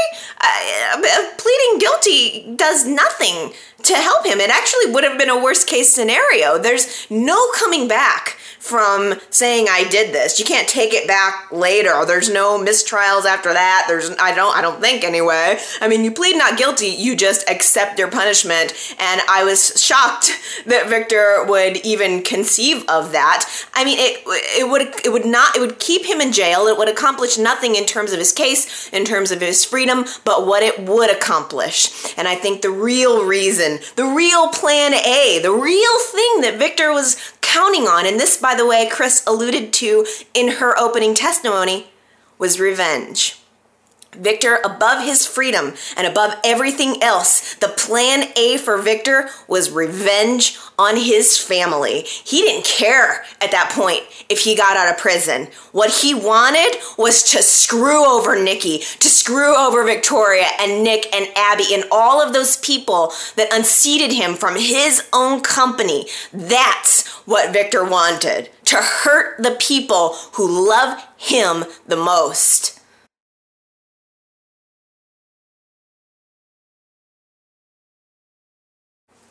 Uh, 0.41 1.03
uh 1.03 1.31
pleading 1.37 1.79
guilty 1.79 2.55
does 2.57 2.87
nothing 2.87 3.53
to 3.87 3.95
help 3.95 4.27
him. 4.27 4.41
It 4.41 4.51
actually 4.51 4.93
would 4.93 5.05
have 5.05 5.19
been 5.19 5.31
a 5.31 5.43
worst 5.43 5.67
case 5.67 5.93
scenario. 5.93 6.59
There's 6.59 7.07
no 7.11 7.51
coming 7.53 7.89
back 7.89 8.39
from 8.67 9.15
saying 9.31 9.67
I 9.71 9.85
did 9.89 10.13
this. 10.13 10.41
You 10.41 10.45
can't 10.45 10.69
take 10.69 10.93
it 10.93 11.07
back 11.07 11.53
later. 11.53 12.05
There's 12.05 12.29
no 12.29 12.59
mistrials 12.59 13.25
after 13.25 13.53
that. 13.53 13.85
There's 13.87 14.11
I 14.19 14.35
don't 14.35 14.57
I 14.57 14.61
don't 14.61 14.81
think 14.81 15.05
anyway. 15.05 15.59
I 15.81 15.87
mean, 15.87 16.03
you 16.03 16.11
plead 16.11 16.37
not 16.37 16.59
guilty, 16.59 16.89
you 16.89 17.15
just 17.15 17.49
accept 17.49 17.99
your 17.99 18.11
punishment. 18.11 18.73
And 18.99 19.21
I 19.29 19.45
was 19.45 19.81
shocked 19.81 20.33
that 20.67 20.89
Victor 20.89 21.45
would 21.47 21.77
even 21.87 22.23
conceive 22.23 22.85
of 22.89 23.13
that. 23.13 23.49
I 23.73 23.85
mean, 23.85 23.99
it 24.01 24.23
it 24.27 24.69
would 24.69 24.83
it 25.05 25.13
would 25.13 25.27
not 25.27 25.57
it 25.57 25.61
would 25.61 25.79
keep 25.79 26.05
him 26.05 26.21
in 26.21 26.33
jail. 26.33 26.67
It 26.67 26.77
would 26.77 26.89
accomplish 26.89 27.39
nothing 27.39 27.77
in 27.77 27.87
terms 27.87 28.13
of 28.13 28.19
his 28.19 28.33
case, 28.33 28.89
in 28.89 29.05
terms 29.05 29.31
of 29.31 29.41
his 29.41 29.65
freedom, 29.65 30.07
but 30.25 30.45
what 30.45 30.65
it 30.65 30.81
would 30.81 31.11
accomplish. 31.11 32.15
And 32.19 32.27
I 32.27 32.35
think 32.35 32.63
the 32.63 32.71
real 32.71 33.25
reason, 33.25 33.76
the 33.97 34.05
real 34.05 34.49
plan 34.49 34.95
A, 34.95 35.39
the 35.43 35.53
real 35.53 36.01
thing 36.01 36.41
that 36.43 36.59
Victor 36.59 36.93
was 36.93 37.17
counting 37.41 37.85
on, 37.85 38.07
and 38.07 38.21
this, 38.21 38.37
by 38.37 38.55
the 38.55 38.67
way, 38.67 38.89
Chris 38.91 39.23
alluded 39.27 39.73
to 39.75 40.07
in 40.35 40.57
her 40.59 40.79
opening 40.79 41.15
testimony, 41.15 41.89
was 42.39 42.61
revenge. 42.61 43.39
Victor, 44.17 44.59
above 44.65 45.05
his 45.05 45.27
freedom 45.27 45.75
and 45.97 46.07
above 46.07 46.35
everything 46.45 47.03
else, 47.03 47.55
the 47.55 47.69
plan 47.69 48.29
A 48.37 48.57
for 48.59 48.79
Victor 48.79 49.29
was 49.49 49.71
revenge 49.71 50.59
on 50.79 50.97
his 50.97 51.39
family. 51.39 52.03
He 52.03 52.43
didn't 52.43 52.65
care 52.65 53.25
at 53.41 53.51
that 53.51 53.71
point 53.75 54.03
if 54.29 54.41
he 54.41 54.55
got 54.55 54.77
out 54.77 54.93
of 54.93 54.99
prison. 54.99 55.49
What 55.73 55.91
he 56.03 56.15
wanted 56.15 56.77
was 56.99 57.23
to 57.33 57.43
screw 57.43 58.05
over 58.05 58.41
Nikki, 58.41 58.79
to 58.79 59.09
screw 59.09 59.57
over 59.57 59.85
Victoria 59.85 60.47
and 60.61 60.83
Nick 60.83 61.15
and 61.15 61.29
Abby 61.37 61.73
and 61.73 61.85
all 61.91 62.21
of 62.21 62.33
those 62.33 62.57
people 62.59 63.13
that 63.37 63.53
unseated 63.53 64.13
him 64.13 64.35
from 64.35 64.57
his 64.57 65.09
own 65.13 65.41
company. 65.41 66.07
That's 66.33 67.07
what 67.27 67.53
Victor 67.53 67.85
wanted 67.85 68.51
to 68.67 68.77
hurt 68.77 69.43
the 69.43 69.57
people 69.59 70.15
who 70.33 70.69
love 70.69 71.03
him 71.17 71.65
the 71.87 71.97
most. 71.97 72.76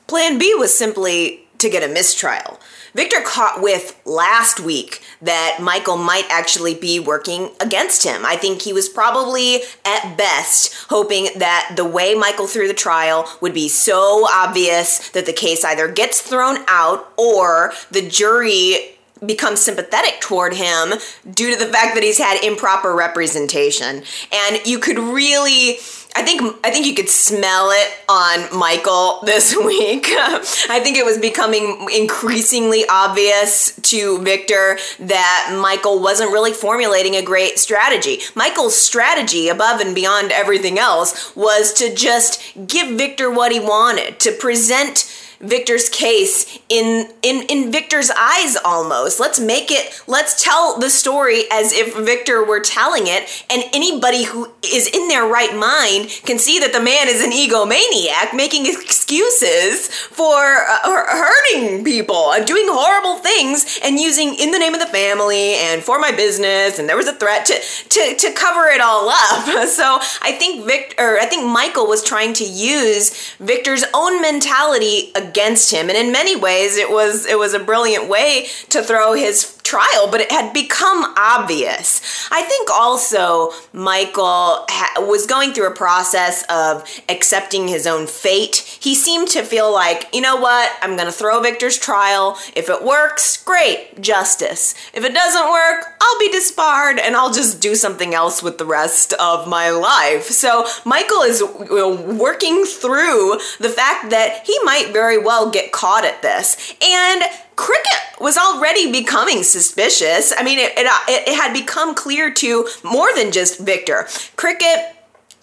Plan 0.07 0.37
B 0.37 0.53
was 0.55 0.77
simply 0.77 1.41
to 1.57 1.69
get 1.69 1.89
a 1.89 1.91
mistrial. 1.91 2.59
Victor 2.93 3.21
caught 3.25 3.61
with 3.61 3.99
last 4.05 4.59
week 4.59 5.01
that 5.21 5.57
Michael 5.61 5.97
might 5.97 6.25
actually 6.29 6.73
be 6.73 6.99
working 6.99 7.49
against 7.59 8.05
him. 8.05 8.25
I 8.25 8.37
think 8.37 8.61
he 8.61 8.71
was 8.71 8.87
probably 8.87 9.61
at 9.83 10.15
best 10.15 10.85
hoping 10.89 11.27
that 11.37 11.73
the 11.75 11.85
way 11.85 12.13
Michael 12.13 12.47
threw 12.47 12.67
the 12.67 12.73
trial 12.73 13.27
would 13.41 13.53
be 13.53 13.67
so 13.67 14.25
obvious 14.31 15.09
that 15.09 15.25
the 15.25 15.33
case 15.33 15.65
either 15.65 15.91
gets 15.91 16.21
thrown 16.21 16.59
out 16.67 17.11
or 17.17 17.73
the 17.91 18.07
jury 18.07 18.95
becomes 19.25 19.61
sympathetic 19.61 20.19
toward 20.21 20.53
him 20.53 20.93
due 21.29 21.51
to 21.51 21.57
the 21.57 21.71
fact 21.71 21.95
that 21.95 22.03
he's 22.03 22.17
had 22.17 22.43
improper 22.43 22.93
representation. 22.95 24.03
And 24.33 24.65
you 24.65 24.79
could 24.79 24.99
really 24.99 25.77
I 26.17 26.23
think 26.23 26.41
I 26.63 26.71
think 26.71 26.85
you 26.85 26.95
could 26.95 27.09
smell 27.09 27.71
it 27.71 27.91
on 28.07 28.57
Michael 28.57 29.19
this 29.25 29.53
week. 29.65 30.05
I 30.07 30.79
think 30.81 30.97
it 30.97 31.03
was 31.05 31.17
becoming 31.17 31.89
increasingly 31.93 32.85
obvious 32.89 33.75
to 33.75 34.21
Victor 34.21 34.77
that 34.99 35.57
Michael 35.61 36.01
wasn't 36.01 36.31
really 36.31 36.53
formulating 36.53 37.15
a 37.15 37.21
great 37.21 37.59
strategy. 37.59 38.19
Michael's 38.33 38.77
strategy, 38.77 39.49
above 39.49 39.81
and 39.81 39.93
beyond 39.93 40.31
everything 40.31 40.79
else, 40.79 41.35
was 41.35 41.73
to 41.73 41.93
just 41.93 42.41
give 42.65 42.97
Victor 42.97 43.29
what 43.29 43.51
he 43.51 43.59
wanted, 43.59 44.17
to 44.21 44.31
present 44.31 45.11
Victor's 45.39 45.89
case 45.89 46.59
in 46.69 47.09
in 47.21 47.43
in 47.49 47.71
Victor's 47.71 48.11
eyes 48.11 48.57
almost. 48.63 49.19
Let's 49.19 49.39
make 49.39 49.71
it 49.71 50.03
let's 50.07 50.43
tell 50.43 50.79
the 50.79 50.89
story 50.89 51.43
as 51.51 51.71
if 51.71 51.95
Victor 51.95 52.43
were 52.43 52.59
telling 52.59 53.03
it 53.07 53.45
and 53.49 53.63
anybody 53.73 54.23
who 54.23 54.51
is 54.63 54.87
in 54.87 55.07
their 55.07 55.25
right 55.25 55.55
mind 55.55 56.09
can 56.25 56.39
see 56.39 56.59
that 56.59 56.73
the 56.73 56.79
man 56.79 57.07
is 57.07 57.23
an 57.23 57.31
egomaniac 57.31 58.35
making 58.35 58.65
excuses 58.65 59.87
for 59.89 60.65
uh, 60.67 60.79
hurting 60.83 61.83
people 61.83 62.31
and 62.33 62.45
doing 62.45 62.65
horrible 62.67 63.17
things 63.17 63.79
and 63.83 63.99
using 63.99 64.35
in 64.35 64.51
the 64.51 64.59
name 64.59 64.73
of 64.73 64.79
the 64.79 64.85
family 64.87 65.55
and 65.55 65.83
for 65.83 65.99
my 65.99 66.11
business 66.11 66.79
and 66.79 66.89
there 66.89 66.97
was 66.97 67.07
a 67.07 67.13
threat 67.13 67.45
to 67.45 67.59
to 67.89 68.15
to 68.15 68.31
cover 68.33 68.67
it 68.67 68.81
all 68.81 69.09
up. 69.09 69.45
So 69.75 69.99
I 70.21 70.31
think 70.31 70.65
Victor 70.65 71.17
I 71.19 71.25
think 71.25 71.45
Michael 71.45 71.87
was 71.87 72.03
trying 72.03 72.33
to 72.33 72.43
use 72.43 73.33
Victor's 73.39 73.83
own 73.93 74.21
mentality 74.21 75.11
against 75.15 75.34
him. 75.71 75.89
And 75.89 75.97
in 75.97 76.11
many 76.11 76.35
ways 76.35 76.77
it 76.77 76.89
was 76.89 77.25
it 77.25 77.37
was 77.37 77.53
a 77.53 77.59
brilliant 77.59 78.07
way 78.07 78.47
to 78.69 78.81
throw 78.81 79.13
his 79.13 79.54
trial, 79.65 80.07
but 80.09 80.21
it 80.21 80.31
had 80.31 80.53
become 80.53 81.13
obvious. 81.17 82.29
I 82.31 82.43
think 82.43 82.69
also 82.69 83.51
Michael 83.73 84.65
ha- 84.69 84.93
was 84.99 85.25
going 85.25 85.53
through 85.53 85.67
a 85.67 85.75
process 85.75 86.45
of 86.49 86.87
accepting 87.09 87.67
his 87.67 87.85
own 87.87 88.07
fate. 88.07 88.57
He 88.79 88.95
seemed 88.95 89.27
to 89.29 89.43
feel 89.43 89.73
like, 89.73 90.07
you 90.13 90.21
know 90.21 90.37
what, 90.37 90.71
I'm 90.81 90.95
going 90.95 91.07
to 91.07 91.11
throw 91.11 91.41
Victor's 91.41 91.77
trial. 91.77 92.37
If 92.55 92.69
it 92.69 92.83
works, 92.83 93.43
great, 93.43 93.99
justice. 93.99 94.75
If 94.93 95.03
it 95.03 95.13
doesn't 95.13 95.51
work, 95.51 95.85
I'll 95.99 96.19
be 96.19 96.31
disbarred 96.31 96.99
and 96.99 97.15
I'll 97.15 97.33
just 97.33 97.59
do 97.59 97.75
something 97.75 98.13
else 98.13 98.43
with 98.43 98.59
the 98.59 98.65
rest 98.65 99.13
of 99.13 99.47
my 99.47 99.71
life. 99.71 100.25
So 100.25 100.67
Michael 100.85 101.21
is 101.21 101.43
working 101.43 102.65
through 102.65 103.39
the 103.59 103.69
fact 103.69 104.11
that 104.11 104.45
he 104.45 104.57
might 104.63 104.93
very 104.93 105.17
well 105.17 105.49
get 105.49 105.71
caught 105.71 106.05
at 106.05 106.21
this. 106.21 106.75
And 106.81 107.23
Cricket 107.55 108.19
was 108.19 108.37
already 108.37 108.91
becoming 108.91 109.43
suspicious. 109.43 110.33
I 110.37 110.43
mean, 110.43 110.59
it, 110.59 110.73
it, 110.77 110.87
it 111.27 111.35
had 111.35 111.53
become 111.53 111.95
clear 111.95 112.33
to 112.33 112.67
more 112.83 113.09
than 113.15 113.31
just 113.31 113.59
Victor. 113.59 114.07
Cricket 114.35 114.94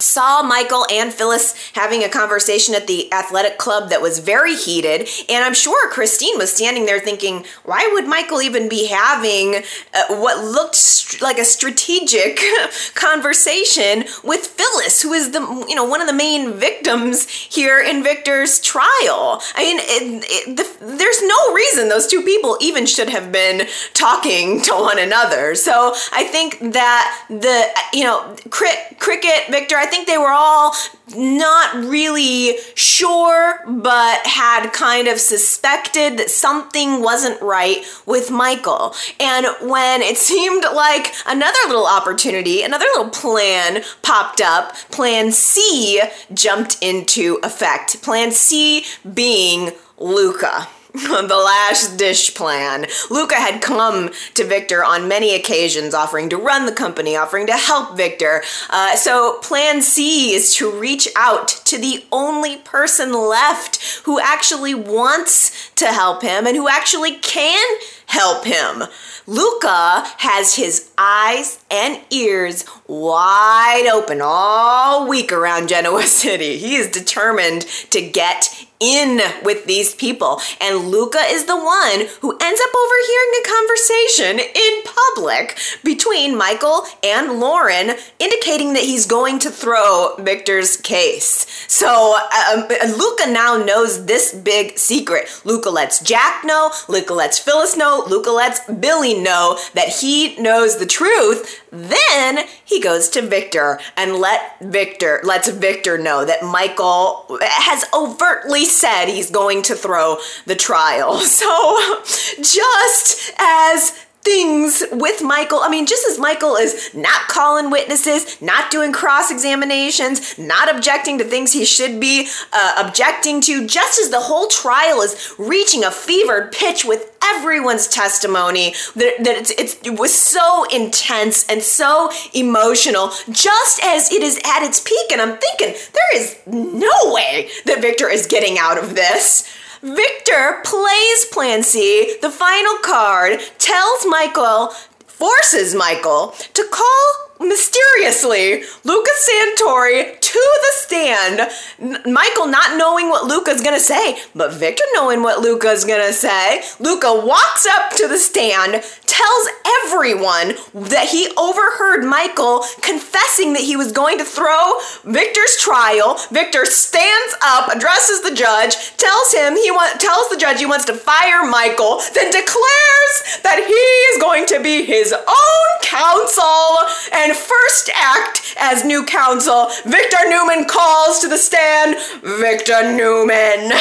saw 0.03 0.43
Michael 0.43 0.87
and 0.91 1.13
Phyllis 1.13 1.55
having 1.75 2.03
a 2.03 2.09
conversation 2.09 2.75
at 2.75 2.87
the 2.87 3.13
athletic 3.13 3.59
club 3.59 3.91
that 3.91 4.03
was 4.03 4.19
very 4.19 4.55
heated. 4.55 5.09
And 5.29 5.45
I'm 5.45 5.55
sure 5.55 5.91
Christine 5.91 6.37
was 6.39 6.53
standing 6.53 6.87
there 6.87 6.99
thinking, 6.99 7.45
why 7.65 7.89
would 7.93 8.07
Michael 8.07 8.43
even 8.43 8.69
be 8.69 8.89
having 8.89 9.63
uh, 9.95 10.17
what 10.17 10.45
looked 10.45 10.75
st- 10.75 11.23
like 11.23 11.39
a 11.39 11.45
strategic 11.45 12.41
conversation 12.95 14.05
with 14.25 14.47
Phyllis, 14.47 15.03
who 15.03 15.13
is 15.13 15.31
the, 15.31 15.41
you 15.69 15.75
know, 15.75 15.85
one 15.85 16.01
of 16.01 16.07
the 16.07 16.13
main 16.13 16.55
victims 16.55 17.29
here 17.29 17.81
in 17.81 18.03
Victor's 18.03 18.61
trial? 18.61 19.41
I 19.55 19.63
mean, 19.63 19.79
it, 19.81 20.25
it, 20.29 20.57
the, 20.57 20.97
there's 20.97 21.23
no 21.23 21.55
reason 21.55 21.89
those 21.89 22.07
two 22.07 22.23
people 22.23 22.59
even 22.61 22.87
should 22.87 23.09
have 23.09 23.31
been 23.31 23.69
talking 23.95 24.61
to 24.63 24.73
one 24.73 24.99
another. 24.99 25.55
So 25.55 25.95
I 26.13 26.25
think 26.25 26.59
that 26.73 27.27
the, 27.29 27.67
you 27.93 28.05
know, 28.05 28.37
Cricket, 28.51 29.51
Victor, 29.51 29.77
I 29.77 29.87
think 29.93 30.07
they 30.07 30.17
were 30.17 30.33
all 30.33 30.75
not 31.15 31.75
really 31.75 32.57
sure, 32.75 33.61
but 33.69 34.27
had 34.27 34.71
kind 34.71 35.07
of 35.07 35.21
suspected 35.21 36.17
that 36.17 36.31
something 36.31 37.03
wasn't 37.03 37.39
right 37.43 37.85
with 38.07 38.31
Michael. 38.31 38.95
And 39.21 39.47
when 39.61 40.01
it 40.01 40.17
seemed 40.31 40.65
like 40.75 41.13
another 41.27 41.59
little 41.67 41.87
opportunity, 41.87 42.63
another 42.63 42.87
little 42.95 43.11
plan 43.11 43.83
popped 44.01 44.41
up, 44.41 44.75
Plan 44.91 45.31
C 45.31 46.01
jumped 46.33 46.79
into 46.81 47.39
effect. 47.43 48.03
Plan 48.03 48.33
C 48.33 48.87
being 49.13 49.73
Luca. 49.99 50.69
the 51.29 51.43
last 51.43 51.97
dish 51.97 52.35
plan. 52.35 52.87
Luca 53.11 53.37
had 53.37 53.63
come 53.63 54.11
to 54.35 54.45
Victor 54.45 54.85
on 54.85 55.09
many 55.09 55.35
occasions, 55.35 55.95
offering 55.95 56.29
to 56.29 56.37
run 56.37 56.67
the 56.67 56.73
company, 56.73 57.17
offering 57.17 57.47
to 57.47 57.55
help 57.55 57.97
Victor. 57.97 58.43
Uh, 58.69 58.95
so, 58.97 59.39
plan 59.41 59.81
C 59.81 60.35
is 60.35 60.55
to 60.57 60.71
reach 60.71 61.09
out 61.17 61.49
to 61.49 61.79
the 61.79 62.05
only 62.13 62.59
person 62.59 63.13
left 63.13 64.03
who 64.05 64.21
actually 64.21 64.75
wants 64.75 65.71
to 65.77 65.87
help 65.87 66.21
him 66.21 66.47
and 66.47 66.57
who 66.57 66.69
actually 66.69 67.17
can 67.17 67.79
help 68.07 68.45
him. 68.45 68.85
Luca 69.27 70.05
has 70.19 70.57
his 70.57 70.91
eyes 70.99 71.65
and 71.71 72.01
ears 72.11 72.67
wide 72.87 73.89
open 73.91 74.21
all 74.23 75.09
week 75.09 75.33
around 75.33 75.69
Genoa 75.69 76.03
City. 76.07 76.59
He 76.59 76.77
is 76.77 76.91
determined 76.91 77.63
to 77.91 78.07
get 78.07 78.67
in 78.83 79.21
with 79.45 79.65
these 79.67 79.95
people. 79.95 80.41
And 80.61 80.89
Luca 80.89 81.21
is 81.27 81.45
the 81.45 81.57
one 81.57 82.07
who 82.21 82.37
ends 82.41 82.61
up 82.61 82.75
overhearing 82.75 83.33
a 83.41 83.49
conversation 83.49 84.39
in 84.55 84.83
public 84.85 85.59
between 85.85 86.37
Michael 86.37 86.85
and 87.05 87.39
Lauren, 87.39 87.97
indicating 88.19 88.73
that 88.73 88.83
he's 88.83 89.07
going 89.07 89.39
to 89.41 89.51
throw 89.51 90.17
Victor's 90.19 90.77
case. 90.77 91.47
So 91.69 92.19
um, 92.53 92.67
Luca 92.99 93.31
now 93.31 93.57
knows 93.57 94.07
this 94.07 94.35
big 94.35 94.79
secret. 94.79 95.29
Luca 95.45 95.71
lets 95.71 96.01
Jack 96.01 96.45
know, 96.45 96.73
Luca 96.89 97.15
lets 97.15 97.39
Phyllis 97.39 97.77
know, 97.77 98.05
Luca 98.09 98.31
lets 98.31 98.61
Billy 98.71 99.15
know 99.21 99.59
that 99.75 99.89
he 99.89 100.37
knows 100.41 100.79
the 100.79 100.87
truth. 100.87 101.62
Then 101.73 102.47
he 102.63 102.81
goes 102.81 103.09
to 103.11 103.23
Victor 103.23 103.81
and 103.97 104.17
let 104.17 104.61
Victor 104.61 105.21
lets 105.25 105.49
Victor 105.49 105.97
know 105.97 106.23
that 106.23 106.45
Michael 106.45 107.39
has 107.41 107.87
overtly 107.95 108.67
said 108.67 109.07
he's 109.07 109.31
going 109.31 109.63
to 109.63 109.75
throw 109.75 110.19
the 110.47 110.55
trial. 110.55 111.21
So 111.33 112.03
just 112.43 113.33
as 113.39 114.02
things 114.25 114.85
with 114.93 115.23
Michael. 115.23 115.61
I 115.61 115.69
mean, 115.69 115.87
just 115.87 116.07
as 116.09 116.19
Michael 116.19 116.57
is 116.57 116.95
not 116.95 117.29
calling 117.29 117.71
witnesses, 117.71 118.41
not 118.41 118.71
doing 118.71 118.93
cross 118.93 119.31
examinations, 119.31 120.39
not 120.39 120.75
objecting 120.75 121.19
to 121.19 121.25
things 121.25 121.53
he 121.53 121.65
should 121.65 121.99
be 121.99 122.29
uh, 122.53 122.85
objecting 122.87 123.41
to, 123.43 123.67
just 123.67 123.99
as 123.99 124.11
the 124.11 124.21
whole 124.21 124.47
trial 124.47 125.01
is 125.03 125.35
reaching 125.39 125.83
a 125.85 125.91
fevered 125.91 126.53
pitch 126.53 126.85
with 126.85 127.17
everyone's 127.25 127.89
testimony, 127.89 128.75
that, 128.95 129.15
that 129.25 129.37
it's, 129.37 129.51
it's, 129.51 129.75
it 129.85 129.99
was 129.99 130.17
so 130.17 130.65
intense 130.73 131.49
and 131.49 131.63
so 131.63 132.11
emotional, 132.33 133.11
just 133.31 133.83
as 133.85 134.13
it 134.13 134.23
is 134.23 134.39
at 134.45 134.63
its 134.63 134.81
peak. 134.81 135.11
And 135.11 135.21
I'm 135.21 135.39
thinking, 135.39 135.75
there 135.93 136.17
is 136.17 136.39
no 136.47 137.13
way 137.13 137.49
that 137.67 137.81
Victor 137.81 138.09
is 138.09 138.27
getting 138.27 138.59
out 138.59 138.79
of 138.79 138.95
this. 138.95 139.49
Victor 139.83 140.61
plays 140.65 141.25
Plan 141.33 141.65
C, 141.65 142.17
the 142.23 142.31
final 142.31 142.77
card, 142.85 143.41
tells 143.59 144.07
Michael, 144.07 144.69
forces 145.09 145.75
Michael 145.75 146.37
to 146.55 146.65
call 146.71 147.32
mysteriously 147.43 148.63
Luca 148.85 149.11
Santori 149.29 150.19
to 150.21 150.39
the 150.61 150.73
stand. 150.73 151.41
N- 151.81 152.13
Michael 152.13 152.47
not 152.47 152.77
knowing 152.79 153.09
what 153.09 153.27
Luca's 153.27 153.61
gonna 153.61 153.81
say, 153.81 154.19
but 154.35 154.53
Victor 154.53 154.85
knowing 154.95 155.23
what 155.23 155.41
Luca's 155.41 155.85
gonna 155.85 156.13
say. 156.13 156.63
Luca 156.81 157.13
walks 157.25 157.67
up 157.67 157.91
to 157.97 158.09
the 158.09 158.19
stand, 158.19 158.83
tells 159.07 159.49
everyone 159.85 160.55
that 160.75 161.09
he 161.11 161.31
overheard 161.37 162.05
Michael 162.05 162.65
confessing 162.81 163.53
that 163.53 163.63
he 163.63 163.77
was 163.77 163.93
going 163.93 164.19
to 164.19 164.25
throw 164.25 164.79
Victor's 165.05 165.57
trial. 165.59 166.19
Victor 166.31 166.65
stands 166.65 167.35
up, 167.43 167.69
addresses 167.69 168.23
the 168.23 168.35
judge, 168.35 168.97
tells 168.97 169.33
him 169.33 169.57
he 169.57 169.71
tells 169.99 170.29
the 170.31 170.37
judge 170.39 170.59
he 170.59 170.67
wants 170.67 170.85
to 170.87 170.95
fire 170.95 171.45
Michael, 171.45 172.01
then 172.15 172.31
declares 172.31 173.15
that 173.43 173.63
he 173.67 173.73
is 173.73 174.23
going 174.23 174.47
to 174.47 174.63
be 174.63 174.85
his 174.85 175.13
own 175.13 175.69
counsel 175.83 176.79
and 177.13 177.32
first 177.35 177.91
act 177.95 178.55
as 178.59 178.85
new 178.85 179.05
counsel, 179.05 179.69
Victor 179.85 180.29
Newman 180.29 180.67
calls 180.67 181.21
to 181.21 181.29
the 181.29 181.39
stand 181.39 181.97
Victor 182.23 182.93
Newman. 182.93 183.73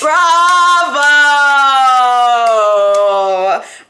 Bravo! 0.00 1.02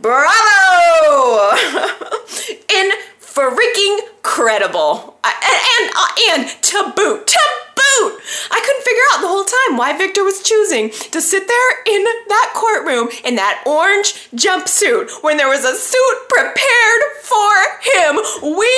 Bravo! 0.01 1.57
In 2.75 2.93
freaking 3.21 3.99
credible. 4.29 5.17
And, 5.25 5.35
and, 5.81 5.91
uh, 5.97 6.07
and 6.31 6.63
to 6.63 6.93
boot, 6.95 7.27
to 7.27 7.41
boot. 7.75 8.21
I 8.51 8.61
couldn't 8.61 8.85
figure 8.85 9.09
out 9.13 9.21
the 9.23 9.29
whole 9.29 9.45
time 9.45 9.79
why 9.79 9.97
Victor 9.97 10.23
was 10.23 10.43
choosing 10.43 10.91
to 10.91 11.21
sit 11.21 11.49
there 11.49 11.71
in 11.87 12.05
that 12.05 12.53
courtroom 12.55 13.09
in 13.25 13.37
that 13.37 13.65
orange 13.67 14.29
jumpsuit 14.37 15.23
when 15.23 15.39
there 15.39 15.49
was 15.49 15.65
a 15.65 15.75
suit 15.75 16.19
prepared 16.29 17.03
for 17.25 17.53
him. 17.97 18.21
We 18.53 18.73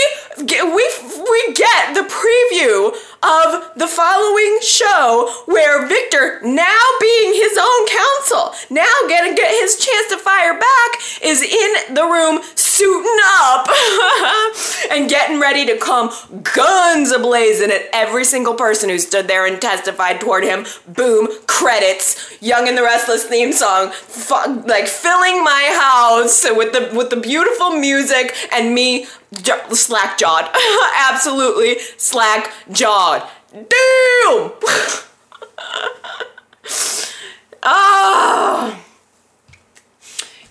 get, 0.47 0.65
we 0.71 0.87
we 1.19 1.41
get 1.55 1.95
the 1.99 2.07
preview 2.07 2.95
of 3.23 3.75
the 3.77 3.89
following 3.89 4.59
show 4.63 5.35
where 5.47 5.87
Victor, 5.87 6.41
now 6.43 6.81
being 7.01 7.35
his 7.35 7.59
own 7.59 7.83
counsel, 7.89 8.55
now 8.71 8.93
getting 9.09 9.35
get 9.35 9.51
his 9.51 9.77
chance 9.77 10.09
to 10.11 10.19
fire 10.19 10.55
back, 10.55 10.91
is 11.23 11.43
in 11.43 11.95
the 11.95 12.05
room 12.05 12.41
suiting 12.55 13.19
up 13.43 13.69
and 14.91 15.11
getting 15.11 15.40
ready 15.41 15.67
to 15.67 15.77
come 15.79 16.09
guns 16.55 17.13
ablazing 17.13 17.71
at 17.71 17.83
every 17.93 18.25
single 18.25 18.55
person 18.55 18.89
who 18.91 18.99
stood 18.99 19.27
there 19.29 19.47
and 19.47 19.61
testified 19.61 20.21
toward 20.21 20.45
him. 20.45 20.67
Boom, 20.87 21.29
credits, 21.47 22.37
Young 22.43 22.69
and 22.69 22.77
the 22.77 22.83
Restless 22.83 23.25
theme 23.25 23.53
song, 23.53 23.91
fu- 23.91 24.61
like 24.67 24.87
filling 24.87 25.43
my 25.43 25.69
house 25.81 26.45
with 26.51 26.73
the 26.73 26.91
with 26.97 27.11
the 27.11 27.17
beautiful 27.17 27.71
music 27.71 28.35
and 28.53 28.75
me 28.75 29.07
j- 29.43 29.59
slack 29.73 30.19
jawed, 30.19 30.49
absolutely 30.97 31.79
slack 31.97 32.53
jawed. 32.71 33.29
Damn. 33.53 34.53
Ah. 37.63 38.81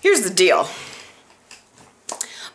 Here's 0.00 0.20
the 0.22 0.30
deal. 0.30 0.68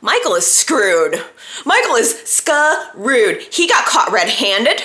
Michael 0.01 0.35
is 0.35 0.49
screwed. 0.49 1.21
Michael 1.65 1.95
is 1.95 2.19
screwed. 2.23 3.41
He 3.51 3.67
got 3.67 3.85
caught 3.85 4.11
red 4.11 4.29
handed, 4.29 4.81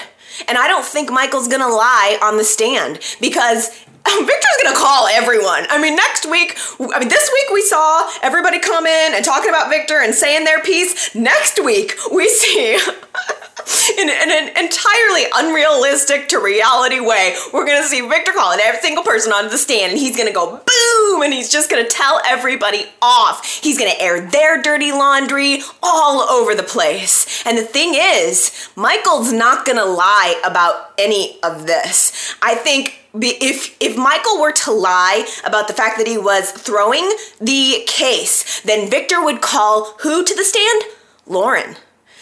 and 0.48 0.58
I 0.58 0.68
don't 0.68 0.84
think 0.84 1.10
Michael's 1.10 1.48
gonna 1.48 1.68
lie 1.68 2.18
on 2.22 2.36
the 2.36 2.44
stand 2.44 3.00
because 3.20 3.68
Victor's 4.06 4.58
gonna 4.62 4.76
call 4.76 5.06
everyone. 5.08 5.66
I 5.68 5.80
mean, 5.80 5.96
next 5.96 6.30
week, 6.30 6.56
I 6.78 7.00
mean, 7.00 7.08
this 7.08 7.30
week 7.32 7.50
we 7.52 7.62
saw 7.62 8.10
everybody 8.22 8.58
come 8.58 8.86
in 8.86 9.14
and 9.14 9.24
talking 9.24 9.50
about 9.50 9.70
Victor 9.70 10.00
and 10.00 10.14
saying 10.14 10.44
their 10.44 10.62
piece. 10.62 11.14
Next 11.14 11.62
week, 11.62 11.96
we 12.12 12.28
see. 12.28 12.78
In, 13.98 14.08
an 14.08 14.48
entirely 14.56 15.24
unrealistic 15.34 16.28
to 16.28 16.38
reality 16.38 17.00
way, 17.00 17.36
we're 17.52 17.66
gonna 17.66 17.86
see 17.86 18.00
Victor 18.00 18.32
calling 18.32 18.60
every 18.62 18.80
single 18.80 19.04
person 19.04 19.32
onto 19.32 19.50
the 19.50 19.58
stand, 19.58 19.92
and 19.92 20.00
he's 20.00 20.16
gonna 20.16 20.32
go 20.32 20.60
boom, 20.64 21.22
and 21.22 21.32
he's 21.32 21.50
just 21.50 21.68
gonna 21.68 21.86
tell 21.86 22.20
everybody 22.24 22.86
off. 23.02 23.60
He's 23.62 23.78
gonna 23.78 23.94
air 23.98 24.20
their 24.20 24.62
dirty 24.62 24.92
laundry 24.92 25.62
all 25.82 26.22
over 26.22 26.54
the 26.54 26.62
place. 26.62 27.42
And 27.44 27.58
the 27.58 27.62
thing 27.62 27.94
is, 27.94 28.70
Michael's 28.76 29.32
not 29.32 29.66
gonna 29.66 29.84
lie 29.84 30.40
about 30.44 30.92
any 30.98 31.38
of 31.42 31.66
this. 31.66 32.34
I 32.42 32.54
think 32.54 33.00
if 33.14 33.76
if 33.80 33.96
Michael 33.96 34.40
were 34.40 34.52
to 34.52 34.72
lie 34.72 35.26
about 35.44 35.68
the 35.68 35.74
fact 35.74 35.98
that 35.98 36.06
he 36.06 36.18
was 36.18 36.52
throwing 36.52 37.10
the 37.40 37.82
case, 37.86 38.60
then 38.60 38.88
Victor 38.88 39.22
would 39.22 39.40
call 39.40 39.96
who 40.00 40.24
to 40.24 40.34
the 40.34 40.44
stand? 40.44 40.84
Lauren. 41.26 41.76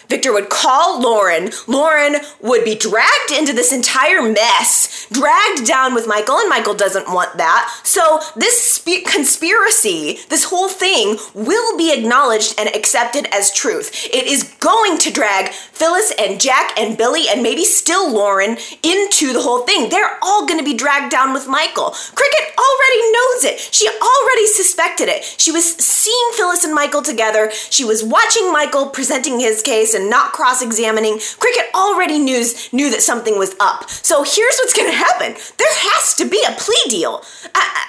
Victor 0.08 0.32
would 0.32 0.48
call 0.48 1.00
Lauren. 1.00 1.50
Lauren 1.66 2.16
would 2.40 2.64
be 2.64 2.74
dragged 2.74 3.32
into 3.36 3.52
this 3.52 3.72
entire 3.72 4.22
mess, 4.22 5.06
dragged 5.12 5.66
down 5.66 5.94
with 5.94 6.06
Michael, 6.06 6.38
and 6.38 6.48
Michael 6.48 6.74
doesn't 6.74 7.12
want 7.12 7.36
that. 7.36 7.80
So, 7.82 8.20
this 8.34 8.60
spe- 8.60 9.06
conspiracy, 9.06 10.18
this 10.28 10.44
whole 10.44 10.68
thing, 10.68 11.18
will 11.34 11.76
be 11.76 11.92
acknowledged 11.92 12.54
and 12.58 12.68
accepted 12.74 13.26
as 13.32 13.52
truth. 13.52 14.06
It 14.06 14.26
is 14.26 14.44
going 14.60 14.98
to 14.98 15.12
drag 15.12 15.52
Phyllis 15.52 16.12
and 16.18 16.40
Jack 16.40 16.78
and 16.78 16.96
Billy 16.96 17.28
and 17.28 17.42
maybe 17.42 17.64
still 17.64 18.10
Lauren 18.10 18.56
into 18.82 19.32
the 19.32 19.42
whole 19.42 19.62
thing. 19.66 19.90
They're 19.90 20.18
all 20.22 20.46
going 20.46 20.58
to 20.58 20.64
be 20.64 20.74
dragged 20.76 21.12
down 21.12 21.32
with 21.32 21.48
Michael. 21.48 21.90
Cricket 22.14 22.54
already 22.58 23.12
knows 23.12 23.44
it. 23.44 23.60
She 23.74 23.88
already 23.88 24.46
suspected 24.46 25.08
it. 25.08 25.24
She 25.38 25.52
was 25.52 25.76
seeing 25.76 26.32
Phyllis 26.32 26.64
and 26.64 26.74
Michael 26.74 27.02
together. 27.02 27.50
She 27.52 27.84
was 27.84 28.02
watching 28.02 28.52
Michael 28.52 28.86
presenting 28.86 29.40
his 29.40 29.62
case 29.62 29.94
and 29.98 30.08
not 30.08 30.32
cross-examining. 30.32 31.18
Cricket 31.38 31.66
already 31.74 32.18
knew 32.18 32.44
knew 32.72 32.90
that 32.90 33.02
something 33.02 33.38
was 33.38 33.54
up. 33.58 33.90
So 33.90 34.22
here's 34.22 34.56
what's 34.58 34.72
going 34.72 34.90
to 34.90 34.96
happen. 34.96 35.34
There 35.58 35.68
has 35.70 36.14
to 36.14 36.28
be 36.28 36.42
a 36.46 36.52
plea 36.52 36.84
deal. 36.88 37.22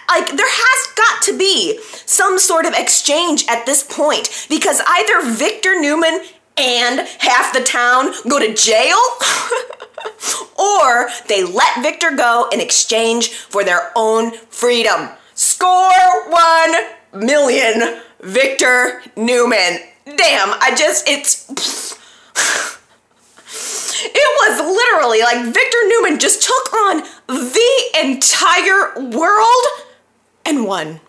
like 0.10 0.28
there 0.36 0.50
has 0.50 0.93
got 0.95 1.22
to 1.24 1.38
be 1.38 1.80
some 2.06 2.39
sort 2.39 2.65
of 2.65 2.74
exchange 2.74 3.45
at 3.48 3.65
this 3.65 3.84
point 3.84 4.48
because 4.50 4.82
either 4.88 5.22
Victor 5.32 5.80
Newman 5.80 6.22
and 6.58 7.08
half 7.19 7.54
the 7.54 7.62
town 7.62 8.12
go 8.28 8.39
to 8.39 8.54
jail 8.54 8.98
or 10.60 11.10
they 11.28 11.43
let 11.43 11.82
Victor 11.82 12.12
go 12.15 12.50
in 12.52 12.60
exchange 12.60 13.30
for 13.30 13.63
their 13.63 13.91
own 13.95 14.32
freedom. 14.50 15.10
Score 15.36 16.30
1 16.30 17.24
million 17.26 18.02
Victor 18.22 19.02
Newman. 19.15 19.80
Damn, 20.06 20.50
I 20.60 20.76
just 20.78 21.08
it's 21.08 21.98
it 24.02 24.30
was 24.41 24.60
literally 24.60 25.21
like 25.21 25.54
Victor 25.54 25.78
Newman 25.88 26.19
just 26.19 26.41
took 26.41 26.73
on 26.73 27.04
the 27.28 27.99
entire 28.04 28.93
world 29.10 29.65
and 30.45 30.65
won. 30.65 30.99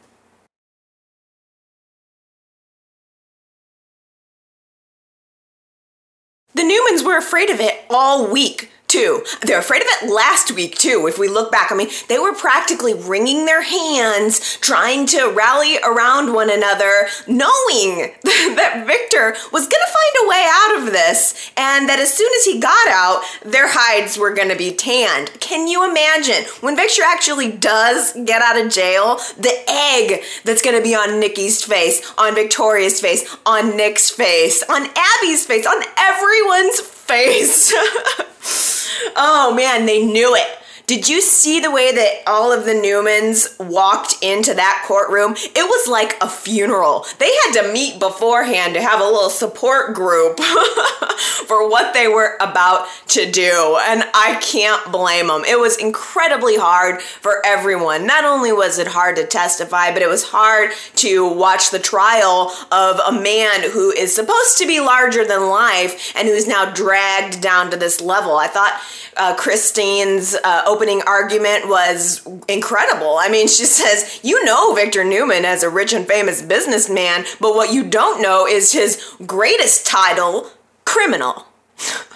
The 6.54 6.62
Newmans 6.62 7.04
were 7.04 7.16
afraid 7.16 7.48
of 7.48 7.60
it 7.60 7.84
all 7.88 8.26
week. 8.26 8.70
Too. 8.90 9.24
They're 9.42 9.60
afraid 9.60 9.82
of 9.82 9.88
it 9.88 10.12
last 10.12 10.50
week 10.52 10.76
too. 10.76 11.06
If 11.06 11.18
we 11.18 11.28
look 11.28 11.52
back, 11.52 11.70
I 11.70 11.76
mean, 11.76 11.88
they 12.08 12.18
were 12.18 12.34
practically 12.34 12.92
wringing 12.92 13.46
their 13.46 13.62
hands, 13.62 14.56
trying 14.58 15.06
to 15.06 15.30
rally 15.30 15.78
around 15.78 16.34
one 16.34 16.50
another, 16.50 17.06
knowing 17.26 18.12
that 18.24 18.84
Victor 18.86 19.36
was 19.52 19.68
gonna 19.68 19.84
find 19.86 20.24
a 20.24 20.28
way 20.28 20.48
out 20.50 20.78
of 20.78 20.92
this, 20.92 21.50
and 21.56 21.88
that 21.88 22.00
as 22.00 22.12
soon 22.12 22.30
as 22.38 22.44
he 22.44 22.58
got 22.58 22.88
out, 22.88 23.22
their 23.44 23.68
hides 23.68 24.18
were 24.18 24.34
gonna 24.34 24.56
be 24.56 24.72
tanned. 24.72 25.30
Can 25.40 25.68
you 25.68 25.88
imagine 25.88 26.44
when 26.60 26.76
Victor 26.76 27.02
actually 27.04 27.50
does 27.52 28.12
get 28.24 28.42
out 28.42 28.60
of 28.60 28.72
jail, 28.72 29.16
the 29.38 29.56
egg 29.68 30.22
that's 30.44 30.62
gonna 30.62 30.82
be 30.82 30.94
on 30.94 31.20
Nikki's 31.20 31.62
face, 31.62 32.12
on 32.18 32.34
Victoria's 32.34 33.00
face, 33.00 33.36
on 33.46 33.76
Nick's 33.76 34.10
face, 34.10 34.64
on 34.68 34.88
Abby's 34.96 35.46
face, 35.46 35.66
on 35.66 35.82
everyone's 35.96 36.80
face? 36.80 36.99
oh 39.16 39.52
man, 39.54 39.84
they 39.84 40.06
knew 40.06 40.34
it. 40.36 40.59
Did 40.90 41.08
you 41.08 41.20
see 41.20 41.60
the 41.60 41.70
way 41.70 41.92
that 41.92 42.24
all 42.26 42.52
of 42.52 42.64
the 42.64 42.72
Newmans 42.72 43.56
walked 43.64 44.16
into 44.22 44.54
that 44.54 44.84
courtroom? 44.88 45.34
It 45.36 45.62
was 45.62 45.86
like 45.86 46.20
a 46.20 46.28
funeral. 46.28 47.06
They 47.20 47.30
had 47.44 47.62
to 47.62 47.72
meet 47.72 48.00
beforehand 48.00 48.74
to 48.74 48.82
have 48.82 49.00
a 49.00 49.04
little 49.04 49.30
support 49.30 49.94
group 49.94 50.40
for 51.46 51.70
what 51.70 51.94
they 51.94 52.08
were 52.08 52.36
about 52.40 52.88
to 53.06 53.30
do. 53.30 53.78
And 53.86 54.02
I 54.14 54.40
can't 54.42 54.90
blame 54.90 55.28
them. 55.28 55.44
It 55.44 55.60
was 55.60 55.76
incredibly 55.76 56.56
hard 56.56 57.00
for 57.00 57.40
everyone. 57.46 58.04
Not 58.04 58.24
only 58.24 58.52
was 58.52 58.80
it 58.80 58.88
hard 58.88 59.14
to 59.14 59.24
testify, 59.24 59.92
but 59.92 60.02
it 60.02 60.08
was 60.08 60.24
hard 60.24 60.72
to 60.96 61.32
watch 61.32 61.70
the 61.70 61.78
trial 61.78 62.52
of 62.72 62.98
a 63.06 63.12
man 63.12 63.70
who 63.70 63.92
is 63.92 64.12
supposed 64.12 64.58
to 64.58 64.66
be 64.66 64.80
larger 64.80 65.24
than 65.24 65.50
life 65.50 66.12
and 66.16 66.26
who's 66.26 66.48
now 66.48 66.72
dragged 66.72 67.40
down 67.40 67.70
to 67.70 67.76
this 67.76 68.00
level. 68.00 68.36
I 68.36 68.48
thought 68.48 68.80
uh, 69.16 69.34
Christine's 69.36 70.34
uh, 70.34 70.62
opening 70.80 71.02
argument 71.02 71.68
was 71.68 72.26
incredible. 72.48 73.18
I 73.18 73.28
mean, 73.28 73.48
she 73.48 73.66
says, 73.66 74.18
You 74.22 74.42
know 74.46 74.74
Victor 74.74 75.04
Newman 75.04 75.44
as 75.44 75.62
a 75.62 75.68
rich 75.68 75.92
and 75.92 76.06
famous 76.06 76.40
businessman, 76.40 77.26
but 77.38 77.54
what 77.54 77.70
you 77.70 77.84
don't 77.84 78.22
know 78.22 78.46
is 78.46 78.72
his 78.72 79.14
greatest 79.26 79.86
title, 79.86 80.50
criminal. 80.86 81.44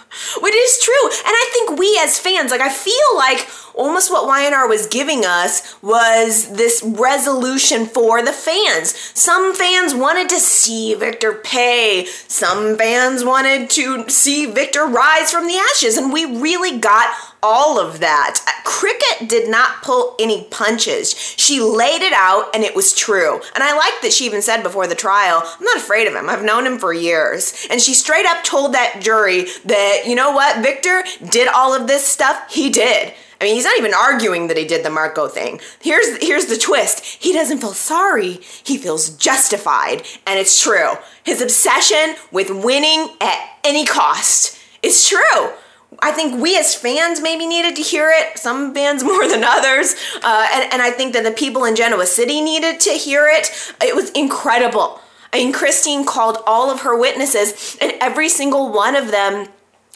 Which 0.40 0.54
is 0.54 0.80
true. 0.80 1.04
And 1.04 1.26
I 1.26 1.50
think 1.52 1.78
we 1.78 1.98
as 2.02 2.18
fans, 2.18 2.50
like, 2.50 2.60
I 2.60 2.72
feel 2.72 2.94
like 3.16 3.46
almost 3.74 4.10
what 4.10 4.26
Y&R 4.26 4.68
was 4.68 4.86
giving 4.86 5.24
us 5.24 5.76
was 5.82 6.50
this 6.52 6.82
resolution 6.84 7.86
for 7.86 8.22
the 8.22 8.32
fans. 8.32 8.94
Some 9.18 9.54
fans 9.54 9.94
wanted 9.94 10.28
to 10.30 10.38
see 10.38 10.94
Victor 10.94 11.32
pay, 11.32 12.06
some 12.28 12.78
fans 12.78 13.24
wanted 13.24 13.68
to 13.70 14.08
see 14.08 14.46
Victor 14.46 14.86
rise 14.86 15.32
from 15.32 15.46
the 15.46 15.60
ashes, 15.72 15.96
and 15.96 16.12
we 16.12 16.24
really 16.24 16.78
got 16.78 17.12
all 17.44 17.78
of 17.78 18.00
that. 18.00 18.40
Cricket 18.64 19.28
did 19.28 19.50
not 19.50 19.82
pull 19.82 20.16
any 20.18 20.44
punches. 20.44 21.14
She 21.14 21.60
laid 21.60 22.00
it 22.00 22.14
out 22.14 22.48
and 22.54 22.64
it 22.64 22.74
was 22.74 22.94
true. 22.94 23.38
And 23.54 23.62
I 23.62 23.76
like 23.76 24.00
that 24.00 24.14
she 24.14 24.24
even 24.24 24.40
said 24.40 24.62
before 24.62 24.86
the 24.86 24.94
trial, 24.94 25.42
I'm 25.44 25.64
not 25.64 25.76
afraid 25.76 26.08
of 26.08 26.14
him. 26.14 26.30
I've 26.30 26.42
known 26.42 26.66
him 26.66 26.78
for 26.78 26.94
years. 26.94 27.66
And 27.70 27.82
she 27.82 27.92
straight 27.92 28.24
up 28.24 28.42
told 28.44 28.72
that 28.72 29.00
jury 29.02 29.44
that, 29.66 30.04
you 30.06 30.14
know 30.14 30.32
what, 30.32 30.62
Victor 30.62 31.04
did 31.28 31.46
all 31.48 31.74
of 31.74 31.86
this 31.86 32.06
stuff. 32.06 32.50
He 32.50 32.70
did. 32.70 33.12
I 33.40 33.44
mean, 33.44 33.56
he's 33.56 33.64
not 33.64 33.76
even 33.76 33.92
arguing 33.92 34.46
that 34.48 34.56
he 34.56 34.64
did 34.64 34.82
the 34.82 34.90
Marco 34.90 35.28
thing. 35.28 35.60
Here's 35.82 36.16
here's 36.22 36.46
the 36.46 36.56
twist. 36.56 37.04
He 37.04 37.34
doesn't 37.34 37.58
feel 37.58 37.74
sorry. 37.74 38.40
He 38.62 38.78
feels 38.78 39.10
justified, 39.10 40.06
and 40.26 40.38
it's 40.38 40.62
true. 40.62 40.92
His 41.24 41.42
obsession 41.42 42.14
with 42.30 42.48
winning 42.48 43.08
at 43.20 43.58
any 43.62 43.84
cost 43.84 44.58
is 44.82 45.06
true. 45.06 45.50
I 46.00 46.12
think 46.12 46.40
we 46.40 46.58
as 46.58 46.74
fans 46.74 47.20
maybe 47.20 47.46
needed 47.46 47.76
to 47.76 47.82
hear 47.82 48.10
it, 48.14 48.38
some 48.38 48.74
fans 48.74 49.02
more 49.12 49.26
than 49.28 49.44
others. 49.44 49.94
Uh, 50.22 50.48
and, 50.52 50.72
and 50.72 50.82
I 50.82 50.90
think 50.90 51.12
that 51.14 51.24
the 51.24 51.30
people 51.30 51.64
in 51.64 51.76
Genoa 51.76 52.06
City 52.06 52.40
needed 52.40 52.80
to 52.80 52.90
hear 52.90 53.26
it. 53.28 53.50
It 53.82 53.94
was 53.94 54.10
incredible. 54.10 55.00
I 55.32 55.38
mean, 55.38 55.52
Christine 55.52 56.06
called 56.06 56.38
all 56.46 56.70
of 56.70 56.82
her 56.82 56.96
witnesses, 56.96 57.76
and 57.80 57.92
every 58.00 58.28
single 58.28 58.72
one 58.72 58.94
of 58.94 59.10
them 59.10 59.48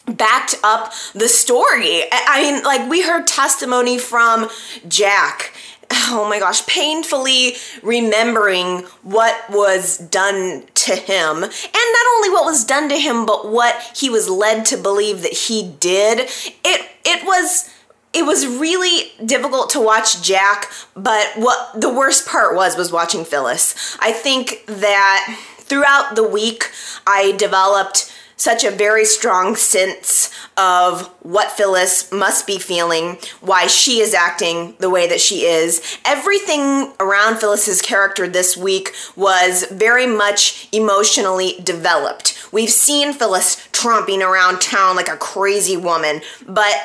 backed 0.05 0.55
up 0.63 0.91
the 1.13 1.29
story. 1.29 2.03
I 2.11 2.41
mean, 2.41 2.63
like, 2.63 2.89
we 2.89 3.03
heard 3.03 3.25
testimony 3.25 3.97
from 3.97 4.49
Jack 4.87 5.53
oh 5.91 6.25
my 6.29 6.39
gosh, 6.39 6.65
painfully 6.65 7.55
remembering 7.81 8.79
what 9.03 9.35
was 9.49 9.97
done 9.97 10.63
to 10.75 10.95
him. 10.95 11.43
And 11.43 11.53
not 11.53 12.07
only 12.15 12.29
what 12.29 12.45
was 12.45 12.63
done 12.63 12.89
to 12.89 12.97
him, 12.97 13.25
but 13.25 13.49
what 13.49 13.91
he 13.95 14.09
was 14.09 14.29
led 14.29 14.65
to 14.67 14.77
believe 14.77 15.21
that 15.21 15.33
he 15.33 15.75
did. 15.79 16.29
It 16.63 16.89
it 17.05 17.25
was 17.25 17.69
it 18.11 18.25
was 18.25 18.47
really 18.47 19.11
difficult 19.23 19.69
to 19.71 19.79
watch 19.79 20.21
Jack, 20.23 20.71
but 20.95 21.31
what 21.35 21.79
the 21.79 21.93
worst 21.93 22.27
part 22.27 22.55
was 22.55 22.75
was 22.75 22.91
watching 22.91 23.23
Phyllis. 23.23 23.97
I 23.99 24.11
think 24.11 24.65
that 24.67 25.37
throughout 25.57 26.15
the 26.15 26.27
week 26.27 26.71
I 27.05 27.33
developed 27.33 28.11
such 28.39 28.63
a 28.63 28.71
very 28.71 29.03
strong 29.03 29.55
sense 29.55 30.31
of 30.55 31.07
what 31.21 31.51
Phyllis 31.51 32.11
must 32.11 32.47
be 32.47 32.57
feeling, 32.57 33.17
why 33.41 33.67
she 33.67 33.99
is 33.99 34.13
acting 34.13 34.75
the 34.79 34.89
way 34.89 35.07
that 35.07 35.19
she 35.19 35.41
is. 35.41 35.81
Everything 36.05 36.93
around 36.99 37.37
Phyllis's 37.37 37.81
character 37.81 38.27
this 38.27 38.55
week 38.55 38.93
was 39.15 39.65
very 39.69 40.07
much 40.07 40.69
emotionally 40.71 41.59
developed. 41.61 42.37
We've 42.51 42.71
seen 42.71 43.13
Phyllis 43.13 43.67
tromping 43.73 44.21
around 44.21 44.61
town 44.61 44.95
like 44.95 45.09
a 45.09 45.17
crazy 45.17 45.75
woman, 45.75 46.21
but 46.47 46.75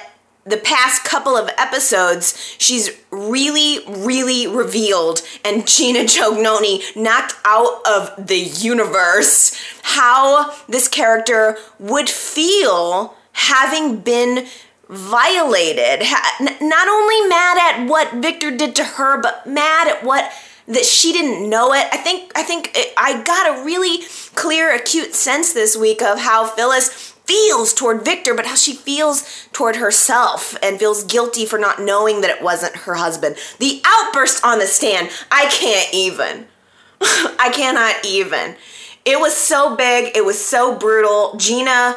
the 0.46 0.56
past 0.58 1.04
couple 1.04 1.36
of 1.36 1.48
episodes, 1.56 2.56
she's 2.58 2.90
really, 3.10 3.80
really 3.88 4.46
revealed, 4.46 5.22
and 5.44 5.66
Gina 5.66 6.00
Tognoni 6.04 6.94
knocked 6.96 7.34
out 7.44 7.80
of 7.86 8.26
the 8.26 8.38
universe 8.38 9.58
how 9.82 10.54
this 10.68 10.88
character 10.88 11.56
would 11.78 12.08
feel 12.08 13.16
having 13.32 13.98
been 14.00 14.46
violated. 14.88 16.06
Not 16.40 16.88
only 16.88 17.28
mad 17.28 17.58
at 17.58 17.86
what 17.88 18.14
Victor 18.14 18.50
did 18.50 18.76
to 18.76 18.84
her, 18.84 19.20
but 19.20 19.46
mad 19.46 19.88
at 19.88 20.04
what 20.04 20.30
that 20.66 20.84
she 20.84 21.12
didn't 21.12 21.48
know 21.48 21.72
it. 21.74 21.86
I 21.92 21.96
think 21.98 22.32
I 22.34 22.42
think 22.42 22.70
it, 22.74 22.92
I 22.96 23.22
got 23.22 23.58
a 23.58 23.64
really 23.64 24.04
clear, 24.34 24.74
acute 24.74 25.14
sense 25.14 25.52
this 25.52 25.76
week 25.76 26.02
of 26.02 26.18
how 26.18 26.46
Phyllis 26.46 27.13
feels 27.24 27.72
toward 27.72 28.04
Victor, 28.04 28.34
but 28.34 28.46
how 28.46 28.54
she 28.54 28.74
feels 28.74 29.48
toward 29.52 29.76
herself 29.76 30.56
and 30.62 30.78
feels 30.78 31.04
guilty 31.04 31.46
for 31.46 31.58
not 31.58 31.80
knowing 31.80 32.20
that 32.20 32.30
it 32.30 32.42
wasn't 32.42 32.76
her 32.76 32.94
husband. 32.94 33.36
The 33.58 33.80
outburst 33.84 34.44
on 34.44 34.58
the 34.58 34.66
stand, 34.66 35.10
I 35.30 35.46
can't 35.46 35.92
even. 35.92 36.46
I 37.00 37.50
cannot 37.52 38.04
even. 38.04 38.56
It 39.04 39.20
was 39.20 39.34
so 39.34 39.76
big, 39.76 40.16
it 40.16 40.24
was 40.24 40.42
so 40.42 40.76
brutal. 40.76 41.36
Gina 41.36 41.96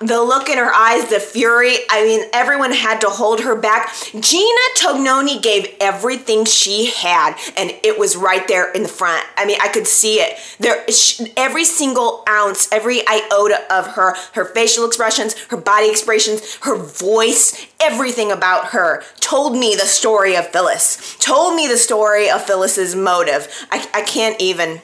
the 0.00 0.22
look 0.22 0.48
in 0.48 0.58
her 0.58 0.72
eyes, 0.72 1.08
the 1.08 1.20
fury. 1.20 1.76
I 1.90 2.04
mean, 2.04 2.28
everyone 2.32 2.72
had 2.72 3.00
to 3.02 3.08
hold 3.08 3.40
her 3.40 3.56
back. 3.56 3.94
Gina 4.18 4.60
Tognoni 4.76 5.42
gave 5.42 5.74
everything 5.80 6.44
she 6.44 6.86
had, 6.86 7.36
and 7.56 7.72
it 7.82 7.98
was 7.98 8.16
right 8.16 8.46
there 8.48 8.70
in 8.72 8.82
the 8.82 8.88
front. 8.88 9.24
I 9.36 9.46
mean, 9.46 9.58
I 9.60 9.68
could 9.68 9.86
see 9.86 10.16
it. 10.16 10.38
There, 10.58 10.84
every 11.36 11.64
single 11.64 12.24
ounce, 12.28 12.68
every 12.72 13.06
iota 13.06 13.60
of 13.70 13.88
her, 13.94 14.14
her 14.32 14.44
facial 14.44 14.86
expressions, 14.86 15.34
her 15.48 15.56
body 15.56 15.90
expressions, 15.90 16.56
her 16.62 16.76
voice, 16.76 17.66
everything 17.80 18.30
about 18.30 18.66
her 18.66 19.02
told 19.20 19.56
me 19.56 19.74
the 19.74 19.86
story 19.86 20.36
of 20.36 20.46
Phyllis. 20.48 21.16
Told 21.18 21.56
me 21.56 21.66
the 21.66 21.76
story 21.76 22.30
of 22.30 22.42
Phyllis's 22.42 22.94
motive. 22.94 23.48
I, 23.70 23.86
I 23.94 24.02
can't 24.02 24.40
even 24.40 24.80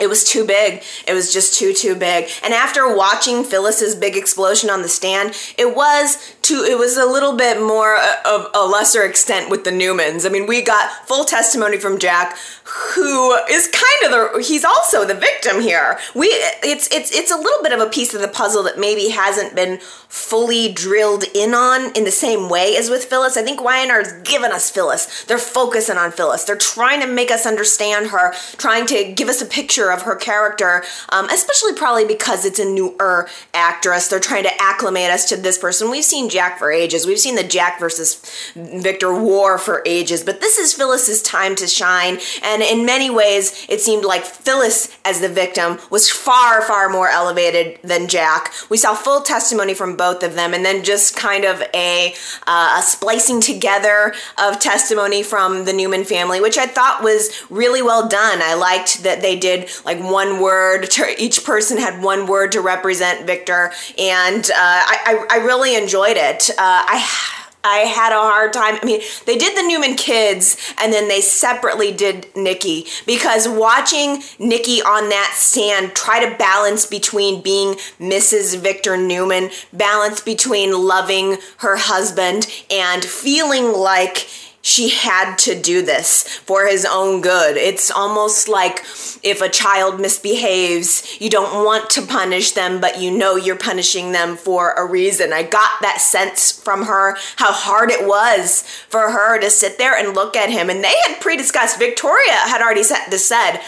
it 0.00 0.08
was 0.08 0.24
too 0.24 0.44
big. 0.44 0.82
It 1.06 1.14
was 1.14 1.32
just 1.32 1.58
too 1.58 1.72
too 1.72 1.94
big. 1.94 2.28
And 2.42 2.52
after 2.52 2.94
watching 2.94 3.44
Phyllis's 3.44 3.94
big 3.94 4.16
explosion 4.16 4.68
on 4.70 4.82
the 4.82 4.88
stand, 4.88 5.34
it 5.56 5.74
was 5.76 6.34
to 6.42 6.64
it 6.64 6.78
was 6.78 6.96
a 6.96 7.06
little 7.06 7.36
bit 7.36 7.60
more 7.60 7.96
uh, 7.96 8.16
of 8.24 8.50
a 8.54 8.66
lesser 8.66 9.04
extent 9.04 9.50
with 9.50 9.64
the 9.64 9.70
Newmans. 9.70 10.26
I 10.26 10.30
mean, 10.30 10.46
we 10.46 10.62
got 10.62 11.06
full 11.06 11.24
testimony 11.24 11.78
from 11.78 11.98
Jack, 11.98 12.36
who 12.64 13.34
is 13.48 13.68
kind 13.68 14.14
of 14.14 14.34
the 14.34 14.42
he's 14.42 14.64
also 14.64 15.04
the 15.04 15.14
victim 15.14 15.60
here. 15.60 15.98
We 16.14 16.26
it's 16.26 16.88
it's 16.92 17.12
it's 17.12 17.30
a 17.30 17.36
little 17.36 17.62
bit 17.62 17.72
of 17.72 17.80
a 17.80 17.88
piece 17.88 18.14
of 18.14 18.20
the 18.20 18.28
puzzle 18.28 18.64
that 18.64 18.78
maybe 18.78 19.10
hasn't 19.10 19.54
been 19.54 19.78
fully 20.08 20.72
drilled 20.72 21.24
in 21.34 21.54
on 21.54 21.92
in 21.92 22.04
the 22.04 22.10
same 22.10 22.48
way 22.48 22.76
as 22.76 22.90
with 22.90 23.04
Phyllis. 23.04 23.36
I 23.36 23.42
think 23.42 23.62
Y&R's 23.62 24.12
given 24.24 24.50
us 24.50 24.70
Phyllis. 24.70 25.24
They're 25.24 25.38
focusing 25.38 25.96
on 25.96 26.12
Phyllis. 26.12 26.44
They're 26.44 26.56
trying 26.56 27.00
to 27.00 27.06
make 27.06 27.30
us 27.30 27.46
understand 27.46 28.08
her, 28.08 28.32
trying 28.56 28.86
to 28.86 29.12
give 29.12 29.28
us 29.28 29.40
a 29.40 29.46
picture 29.46 29.83
of 29.90 30.02
her 30.02 30.16
character, 30.16 30.84
um, 31.10 31.28
especially 31.30 31.74
probably 31.74 32.04
because 32.04 32.44
it's 32.44 32.58
a 32.58 32.64
newer 32.64 33.28
actress. 33.52 34.08
They're 34.08 34.20
trying 34.20 34.44
to 34.44 34.62
acclimate 34.62 35.10
us 35.10 35.28
to 35.28 35.36
this 35.36 35.58
person. 35.58 35.90
We've 35.90 36.04
seen 36.04 36.28
Jack 36.28 36.58
for 36.58 36.70
ages. 36.70 37.06
We've 37.06 37.18
seen 37.18 37.36
the 37.36 37.44
Jack 37.44 37.78
versus 37.78 38.20
Victor 38.54 39.14
war 39.14 39.58
for 39.58 39.82
ages, 39.86 40.22
but 40.22 40.40
this 40.40 40.58
is 40.58 40.74
Phyllis's 40.74 41.22
time 41.22 41.54
to 41.56 41.66
shine. 41.66 42.18
And 42.42 42.62
in 42.62 42.84
many 42.86 43.10
ways, 43.10 43.66
it 43.68 43.80
seemed 43.80 44.04
like 44.04 44.24
Phyllis, 44.24 44.96
as 45.04 45.20
the 45.20 45.28
victim, 45.28 45.78
was 45.90 46.10
far, 46.10 46.62
far 46.62 46.88
more 46.88 47.08
elevated 47.08 47.78
than 47.82 48.08
Jack. 48.08 48.52
We 48.68 48.76
saw 48.76 48.94
full 48.94 49.22
testimony 49.22 49.74
from 49.74 49.96
both 49.96 50.22
of 50.22 50.34
them, 50.34 50.54
and 50.54 50.64
then 50.64 50.84
just 50.84 51.16
kind 51.16 51.44
of 51.44 51.62
a, 51.74 52.14
uh, 52.46 52.76
a 52.78 52.82
splicing 52.82 53.40
together 53.40 54.14
of 54.38 54.58
testimony 54.58 55.22
from 55.22 55.64
the 55.64 55.72
Newman 55.72 56.04
family, 56.04 56.40
which 56.40 56.58
I 56.58 56.66
thought 56.66 57.02
was 57.02 57.30
really 57.50 57.82
well 57.82 58.08
done. 58.08 58.40
I 58.42 58.54
liked 58.54 59.02
that 59.02 59.22
they 59.22 59.38
did 59.38 59.68
like 59.84 60.00
one 60.00 60.40
word, 60.40 60.90
to, 60.92 61.22
each 61.22 61.44
person 61.44 61.78
had 61.78 62.02
one 62.02 62.26
word 62.26 62.52
to 62.52 62.60
represent 62.60 63.26
Victor, 63.26 63.72
and 63.98 64.44
uh, 64.50 64.54
I, 64.56 65.26
I, 65.30 65.38
I, 65.38 65.44
really 65.44 65.76
enjoyed 65.76 66.16
it. 66.16 66.50
Uh, 66.50 66.54
I 66.58 67.34
I 67.64 67.78
had 67.78 68.12
a 68.12 68.16
hard 68.16 68.52
time. 68.52 68.78
I 68.80 68.84
mean, 68.84 69.00
they 69.24 69.38
did 69.38 69.56
the 69.56 69.66
Newman 69.66 69.96
kids 69.96 70.74
and 70.80 70.92
then 70.92 71.08
they 71.08 71.22
separately 71.22 71.90
did 71.92 72.26
Nikki 72.36 72.86
because 73.06 73.48
watching 73.48 74.22
Nikki 74.38 74.82
on 74.82 75.08
that 75.08 75.32
stand 75.34 75.94
try 75.94 76.28
to 76.28 76.36
balance 76.36 76.84
between 76.84 77.40
being 77.40 77.74
Mrs. 77.98 78.58
Victor 78.58 78.98
Newman, 78.98 79.48
balance 79.72 80.20
between 80.20 80.78
loving 80.86 81.38
her 81.58 81.76
husband 81.78 82.46
and 82.70 83.02
feeling 83.02 83.72
like 83.72 84.28
she 84.64 84.88
had 84.88 85.36
to 85.36 85.54
do 85.60 85.82
this 85.82 86.26
for 86.26 86.66
his 86.66 86.86
own 86.90 87.20
good. 87.20 87.58
It's 87.58 87.90
almost 87.90 88.48
like 88.48 88.78
if 89.22 89.42
a 89.42 89.48
child 89.50 90.00
misbehaves, 90.00 91.20
you 91.20 91.28
don't 91.28 91.64
want 91.66 91.90
to 91.90 92.02
punish 92.02 92.52
them, 92.52 92.80
but 92.80 92.98
you 92.98 93.10
know 93.10 93.36
you're 93.36 93.56
punishing 93.56 94.12
them 94.12 94.36
for 94.36 94.72
a 94.72 94.86
reason. 94.86 95.34
I 95.34 95.42
got 95.42 95.82
that 95.82 96.00
sense 96.00 96.50
from 96.50 96.86
her, 96.86 97.14
how 97.36 97.52
hard 97.52 97.90
it 97.90 98.08
was 98.08 98.62
for 98.88 99.10
her 99.10 99.38
to 99.38 99.50
sit 99.50 99.76
there 99.76 99.94
and 99.94 100.14
look 100.14 100.34
at 100.34 100.48
him. 100.48 100.70
And 100.70 100.82
they 100.82 100.94
had 101.06 101.20
pre 101.20 101.36
discussed, 101.36 101.78
Victoria 101.78 102.32
had 102.32 102.62
already 102.62 102.82
said, 102.84 103.60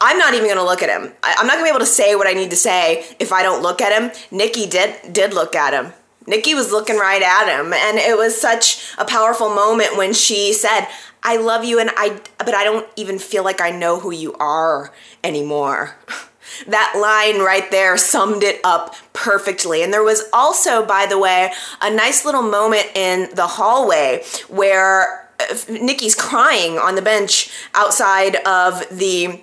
I'm 0.00 0.18
not 0.18 0.34
even 0.34 0.48
gonna 0.48 0.64
look 0.64 0.82
at 0.82 0.88
him. 0.90 1.12
I'm 1.22 1.46
not 1.46 1.54
gonna 1.54 1.66
be 1.66 1.70
able 1.70 1.78
to 1.78 1.86
say 1.86 2.16
what 2.16 2.26
I 2.26 2.32
need 2.32 2.50
to 2.50 2.56
say 2.56 3.06
if 3.20 3.32
I 3.32 3.44
don't 3.44 3.62
look 3.62 3.80
at 3.80 3.92
him. 3.92 4.10
Nikki 4.32 4.66
did 4.66 5.12
did 5.12 5.32
look 5.32 5.54
at 5.54 5.74
him. 5.74 5.92
Nikki 6.30 6.54
was 6.54 6.70
looking 6.70 6.96
right 6.96 7.22
at 7.22 7.48
him 7.48 7.72
and 7.72 7.98
it 7.98 8.16
was 8.16 8.40
such 8.40 8.94
a 8.96 9.04
powerful 9.04 9.52
moment 9.52 9.96
when 9.96 10.14
she 10.14 10.52
said, 10.52 10.86
"I 11.22 11.36
love 11.36 11.64
you 11.64 11.78
and 11.80 11.90
I 11.96 12.20
but 12.38 12.54
I 12.54 12.64
don't 12.64 12.86
even 12.96 13.18
feel 13.18 13.44
like 13.44 13.60
I 13.60 13.70
know 13.70 13.98
who 13.98 14.12
you 14.12 14.34
are 14.34 14.92
anymore." 15.22 15.96
that 16.66 16.94
line 16.96 17.44
right 17.44 17.70
there 17.70 17.96
summed 17.96 18.42
it 18.42 18.60
up 18.64 18.94
perfectly. 19.12 19.82
And 19.82 19.92
there 19.92 20.02
was 20.02 20.24
also, 20.32 20.84
by 20.84 21.06
the 21.06 21.18
way, 21.18 21.52
a 21.80 21.90
nice 21.90 22.24
little 22.24 22.42
moment 22.42 22.86
in 22.94 23.28
the 23.34 23.46
hallway 23.46 24.22
where 24.48 25.28
uh, 25.38 25.56
Nikki's 25.68 26.14
crying 26.14 26.78
on 26.78 26.94
the 26.94 27.02
bench 27.02 27.50
outside 27.74 28.36
of 28.46 28.86
the 28.90 29.40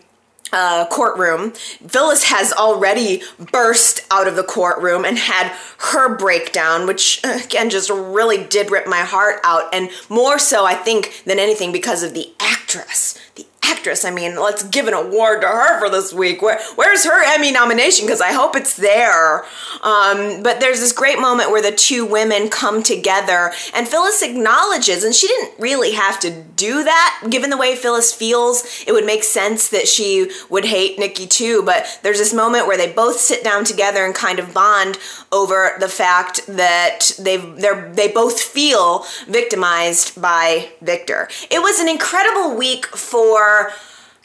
uh, 0.51 0.85
courtroom. 0.87 1.51
Phyllis 1.51 2.23
has 2.25 2.53
already 2.53 3.21
burst 3.51 4.05
out 4.11 4.27
of 4.27 4.35
the 4.35 4.43
courtroom 4.43 5.05
and 5.05 5.17
had 5.17 5.55
her 5.77 6.15
breakdown, 6.15 6.87
which 6.87 7.21
uh, 7.23 7.39
again 7.43 7.69
just 7.69 7.89
really 7.89 8.43
did 8.43 8.71
rip 8.71 8.87
my 8.87 9.01
heart 9.01 9.39
out, 9.43 9.73
and 9.73 9.89
more 10.09 10.39
so, 10.39 10.65
I 10.65 10.75
think, 10.75 11.23
than 11.25 11.39
anything 11.39 11.71
because 11.71 12.03
of 12.03 12.13
the 12.13 12.31
actress. 12.39 13.19
The 13.35 13.45
actress. 13.69 14.05
I 14.05 14.11
mean, 14.11 14.35
let's 14.35 14.63
give 14.63 14.87
an 14.87 14.93
award 14.93 15.41
to 15.41 15.47
her 15.47 15.79
for 15.79 15.89
this 15.89 16.13
week. 16.13 16.41
Where, 16.41 16.59
where's 16.75 17.05
her 17.05 17.23
Emmy 17.33 17.51
nomination? 17.51 18.05
Because 18.05 18.21
I 18.21 18.31
hope 18.31 18.55
it's 18.55 18.75
there. 18.75 19.45
Um, 19.83 20.43
but 20.43 20.59
there's 20.59 20.79
this 20.79 20.91
great 20.91 21.19
moment 21.19 21.51
where 21.51 21.61
the 21.61 21.71
two 21.71 22.05
women 22.05 22.49
come 22.49 22.83
together, 22.83 23.51
and 23.73 23.87
Phyllis 23.87 24.21
acknowledges, 24.21 25.03
and 25.03 25.13
she 25.13 25.27
didn't 25.27 25.59
really 25.59 25.91
have 25.91 26.19
to 26.21 26.43
do 26.55 26.83
that. 26.83 27.27
Given 27.29 27.49
the 27.49 27.57
way 27.57 27.75
Phyllis 27.75 28.13
feels, 28.13 28.83
it 28.87 28.91
would 28.91 29.05
make 29.05 29.23
sense 29.23 29.69
that 29.69 29.87
she 29.87 30.31
would 30.49 30.65
hate 30.65 30.97
Nikki 30.99 31.27
too. 31.27 31.63
But 31.63 31.99
there's 32.03 32.19
this 32.19 32.33
moment 32.33 32.67
where 32.67 32.77
they 32.77 32.91
both 32.91 33.17
sit 33.17 33.43
down 33.43 33.63
together 33.63 34.05
and 34.05 34.15
kind 34.15 34.39
of 34.39 34.53
bond 34.53 34.97
over 35.31 35.73
the 35.79 35.89
fact 35.89 36.45
that 36.47 37.11
they 37.19 37.37
they 37.37 37.91
they 37.91 38.07
both 38.07 38.39
feel 38.39 39.05
victimized 39.27 40.19
by 40.21 40.69
Victor. 40.81 41.29
It 41.49 41.59
was 41.59 41.79
an 41.79 41.89
incredible 41.89 42.55
week 42.55 42.85
for 42.85 43.56
or 43.57 43.73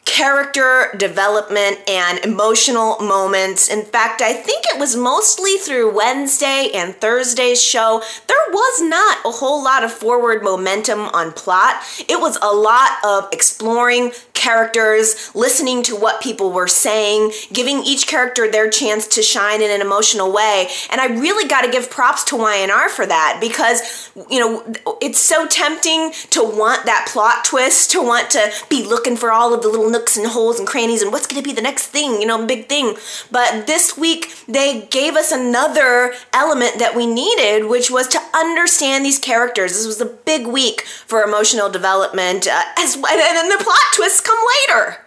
character 0.05 0.93
development 0.97 1.77
and 1.89 2.19
emotional 2.19 2.97
moments. 2.99 3.69
In 3.69 3.83
fact, 3.83 4.21
I 4.21 4.33
think 4.33 4.65
it 4.65 4.79
was 4.79 4.95
mostly 4.95 5.57
through 5.57 5.95
Wednesday 5.95 6.69
and 6.73 6.95
Thursday's 6.95 7.63
show. 7.63 8.01
There 8.27 8.37
was 8.51 8.81
not 8.81 9.17
a 9.25 9.31
whole 9.31 9.63
lot 9.63 9.83
of 9.83 9.91
forward 9.91 10.43
momentum 10.43 11.01
on 11.01 11.31
plot. 11.31 11.83
It 12.07 12.19
was 12.19 12.37
a 12.41 12.53
lot 12.53 12.91
of 13.05 13.29
exploring 13.31 14.11
characters, 14.33 15.33
listening 15.33 15.81
to 15.83 15.95
what 15.95 16.21
people 16.21 16.51
were 16.51 16.67
saying, 16.67 17.31
giving 17.53 17.81
each 17.83 18.07
character 18.07 18.51
their 18.51 18.69
chance 18.69 19.07
to 19.07 19.21
shine 19.21 19.61
in 19.61 19.71
an 19.71 19.79
emotional 19.79 20.33
way. 20.33 20.67
And 20.91 20.99
I 20.99 21.05
really 21.05 21.47
got 21.47 21.61
to 21.61 21.71
give 21.71 21.89
props 21.89 22.25
to 22.25 22.35
Y&R 22.35 22.89
for 22.89 23.05
that 23.05 23.37
because, 23.39 24.11
you 24.29 24.39
know, 24.39 24.73
it's 25.01 25.19
so 25.19 25.47
tempting 25.47 26.11
to 26.31 26.43
want 26.43 26.85
that 26.85 27.07
plot 27.09 27.45
twist, 27.45 27.91
to 27.91 28.01
want 28.01 28.29
to 28.31 28.51
be 28.69 28.83
looking 28.83 29.15
for 29.15 29.31
all 29.31 29.53
of 29.53 29.61
the 29.61 29.69
little 29.69 29.89
nooks 29.93 30.17
and 30.17 30.27
holes 30.27 30.59
and 30.59 30.67
crannies 30.67 31.01
and 31.01 31.11
what's 31.11 31.27
going 31.27 31.41
to 31.41 31.47
be 31.47 31.53
the 31.53 31.61
next 31.61 31.87
thing, 31.87 32.19
you 32.19 32.27
know, 32.27 32.45
big 32.45 32.67
thing. 32.67 32.95
But 33.31 33.67
this 33.67 33.97
week, 33.97 34.33
they 34.47 34.81
gave 34.87 35.15
us 35.15 35.31
another 35.31 36.13
element 36.33 36.79
that 36.79 36.95
we 36.95 37.07
needed, 37.07 37.69
which 37.69 37.89
was 37.89 38.07
to 38.09 38.19
understand 38.35 39.05
these 39.05 39.19
characters. 39.19 39.71
This 39.71 39.87
was 39.87 40.01
a 40.01 40.05
big 40.05 40.47
week 40.47 40.81
for 40.81 41.23
emotional 41.23 41.69
development, 41.69 42.47
uh, 42.47 42.63
as 42.77 42.95
and 42.95 43.03
then 43.05 43.47
the 43.49 43.63
plot 43.63 43.77
twists 43.95 44.19
come 44.19 44.39
later. 44.67 44.97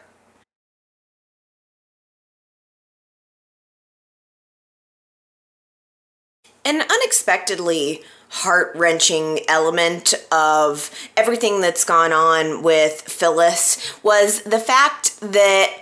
And 6.65 6.83
unexpectedly 6.91 8.03
heart 8.37 8.71
wrenching 8.77 9.41
element 9.49 10.13
of 10.31 10.91
everything 11.17 11.63
that's 11.63 11.85
gone 11.85 12.13
on 12.13 12.63
with 12.63 13.01
Phyllis 13.01 13.99
was 14.03 14.43
the 14.43 14.59
fact 14.59 15.19
that 15.23 15.75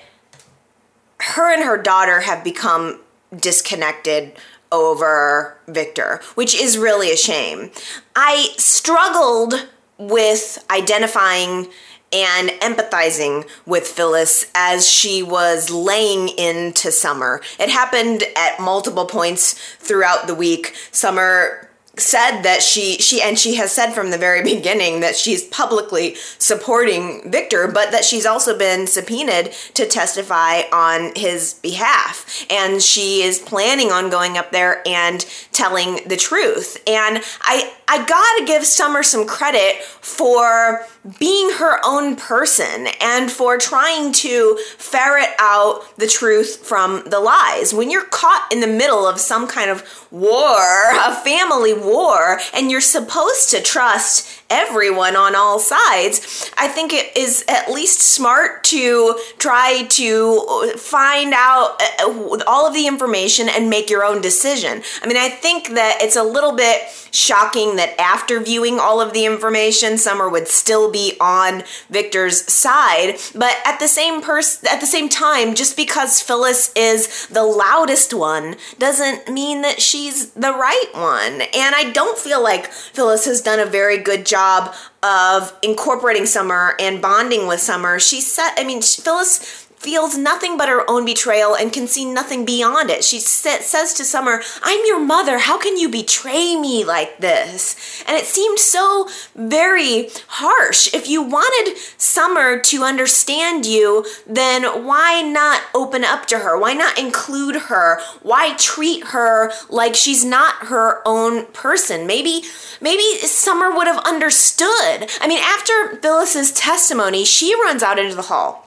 her 1.18 1.52
and 1.52 1.64
her 1.64 1.76
daughter 1.76 2.20
have 2.20 2.44
become 2.44 3.00
disconnected 3.36 4.34
over 4.70 5.58
Victor, 5.66 6.20
which 6.36 6.54
is 6.54 6.78
really 6.78 7.10
a 7.10 7.16
shame. 7.16 7.72
I 8.14 8.50
struggled 8.56 9.68
with 9.98 10.64
identifying 10.70 11.68
and 12.12 12.50
empathizing 12.50 13.48
with 13.66 13.84
Phyllis 13.88 14.48
as 14.54 14.88
she 14.88 15.24
was 15.24 15.70
laying 15.70 16.28
into 16.28 16.92
Summer. 16.92 17.40
It 17.58 17.68
happened 17.68 18.22
at 18.36 18.60
multiple 18.60 19.06
points 19.06 19.54
throughout 19.78 20.28
the 20.28 20.36
week. 20.36 20.76
Summer 20.92 21.68
said 21.96 22.42
that 22.42 22.62
she 22.62 22.98
she 22.98 23.22
and 23.22 23.38
she 23.38 23.54
has 23.54 23.72
said 23.72 23.92
from 23.92 24.11
the 24.11 24.18
very 24.18 24.42
beginning 24.54 25.00
that 25.00 25.16
she's 25.16 25.44
publicly 25.44 26.14
supporting 26.38 27.30
Victor 27.30 27.68
but 27.68 27.90
that 27.92 28.04
she's 28.04 28.26
also 28.26 28.57
been 28.57 28.87
subpoenaed 28.87 29.52
to 29.74 29.87
testify 29.87 30.62
on 30.72 31.12
his 31.16 31.54
behalf. 31.54 32.44
And 32.50 32.83
she 32.83 33.22
is 33.22 33.38
planning 33.38 33.90
on 33.90 34.11
going 34.11 34.37
up 34.37 34.50
there 34.50 34.87
and 34.87 35.24
telling 35.52 36.00
the 36.07 36.16
truth. 36.16 36.76
And 36.87 37.22
I 37.42 37.72
I 37.88 38.04
got 38.04 38.38
to 38.38 38.44
give 38.46 38.66
Summer 38.66 39.02
some 39.02 39.26
credit 39.26 39.83
for 39.83 40.87
being 41.18 41.50
her 41.58 41.78
own 41.84 42.16
person 42.16 42.86
and 43.00 43.30
for 43.30 43.58
trying 43.58 44.12
to 44.12 44.58
ferret 44.78 45.30
out 45.38 45.82
the 45.98 46.06
truth 46.06 46.66
from 46.66 47.02
the 47.06 47.20
lies. 47.20 47.74
When 47.74 47.90
you're 47.90 48.06
caught 48.06 48.48
in 48.50 48.60
the 48.60 48.66
middle 48.66 49.06
of 49.06 49.20
some 49.20 49.46
kind 49.46 49.70
of 49.70 50.06
war, 50.10 50.56
a 50.58 51.14
family 51.16 51.74
war, 51.74 52.40
and 52.54 52.70
you're 52.70 52.80
supposed 52.80 53.50
to 53.50 53.60
trust 53.60 54.42
everyone 54.50 55.16
on 55.16 55.35
all 55.35 55.59
sides, 55.59 56.50
I 56.57 56.68
think 56.68 56.92
it 56.92 57.16
is 57.16 57.44
at 57.48 57.70
least 57.70 58.00
smart 58.00 58.62
to 58.64 59.18
try 59.38 59.85
to 59.90 60.72
find 60.76 61.33
out 61.35 61.80
uh, 62.00 62.38
all 62.46 62.66
of 62.66 62.74
the 62.74 62.87
information 62.87 63.48
and 63.48 63.70
make 63.70 63.90
your 63.90 64.04
own 64.04 64.20
decision. 64.20 64.83
I 65.02 65.07
mean, 65.07 65.16
I 65.16 65.28
think 65.28 65.70
that 65.70 65.98
it's 66.00 66.16
a 66.16 66.22
little 66.22 66.52
bit 66.52 66.83
shocking 67.11 67.76
that 67.76 67.98
after 68.00 68.40
viewing 68.40 68.78
all 68.78 69.00
of 69.00 69.12
the 69.12 69.24
information, 69.24 69.98
Summer 69.98 70.28
would 70.28 70.48
still 70.48 70.90
be 70.90 71.16
on 71.20 71.62
Victor's 71.88 72.50
side. 72.52 73.16
But 73.35 73.57
at 73.64 73.78
the 73.78 73.88
same 73.88 74.20
pers- 74.20 74.62
at 74.64 74.80
the 74.80 74.87
same 74.87 75.09
time, 75.09 75.54
just 75.54 75.76
because 75.76 76.20
Phyllis 76.20 76.72
is 76.74 77.26
the 77.28 77.44
loudest 77.44 78.12
one 78.12 78.57
doesn't 78.78 79.28
mean 79.28 79.62
that 79.62 79.80
she's 79.80 80.30
the 80.30 80.52
right 80.52 80.90
one. 80.92 81.42
And 81.54 81.74
I 81.74 81.90
don't 81.92 82.18
feel 82.18 82.42
like 82.42 82.70
Phyllis 82.72 83.24
has 83.26 83.40
done 83.40 83.61
a 83.61 83.66
very 83.66 83.98
good 83.98 84.26
job 84.26 84.34
of 84.35 85.57
incorporating 85.62 86.27
Summer 86.27 86.75
and 86.79 87.01
bonding 87.01 87.47
with 87.47 87.61
Summer. 87.61 87.99
She 87.99 88.20
said, 88.20 88.51
I 88.57 88.64
mean, 88.64 88.83
Phyllis 88.83 89.63
feels 89.85 90.16
nothing 90.16 90.57
but 90.57 90.70
her 90.70 90.88
own 90.90 91.05
betrayal 91.05 91.55
and 91.55 91.70
can 91.70 91.87
see 91.87 92.07
nothing 92.07 92.47
beyond 92.47 92.88
it. 92.88 93.05
She 93.05 93.20
sa- 93.20 93.61
says 93.61 93.92
to 93.94 94.05
Summer, 94.05 94.42
I'm 94.62 94.81
your 94.87 94.99
mother. 94.99 95.38
How 95.38 95.59
can 95.59 95.77
you 95.77 95.90
betray 95.90 96.57
me 96.57 96.85
like 96.85 97.18
this? 97.18 98.03
And 98.07 98.16
it 98.16 98.25
seemed 98.25 98.59
so 98.59 99.11
very 99.37 100.09
harsh. 100.27 100.92
If 100.94 101.07
you 101.07 101.20
wanted 101.23 101.77
Summer 101.99 102.59
to 102.61 102.83
understand 102.83 103.66
you, 103.66 104.07
then 104.27 104.87
why 104.87 105.20
not 105.20 105.61
open 105.75 106.03
up 106.03 106.25
to 106.29 106.38
her? 106.38 106.59
Why 106.59 106.73
not 106.73 106.99
include 106.99 107.57
her? 107.68 108.01
Why 108.23 108.55
treat 108.55 109.09
her 109.09 109.53
like 109.68 109.94
she's 109.94 110.25
not 110.25 110.66
her 110.68 111.07
own 111.07 111.44
person? 111.53 112.07
Maybe 112.07 112.44
maybe 112.81 113.03
Summer 113.18 113.70
would 113.70 113.87
have 113.87 114.03
understood. 114.07 115.11
I 115.20 115.29
mean, 115.29 115.40
after 115.42 115.97
Phyllis's 116.01 116.53
testimony, 116.53 117.27
she 117.27 117.55
runs 117.61 117.83
out 117.83 117.99
into 117.99 118.14
the 118.14 118.23
hall 118.23 118.63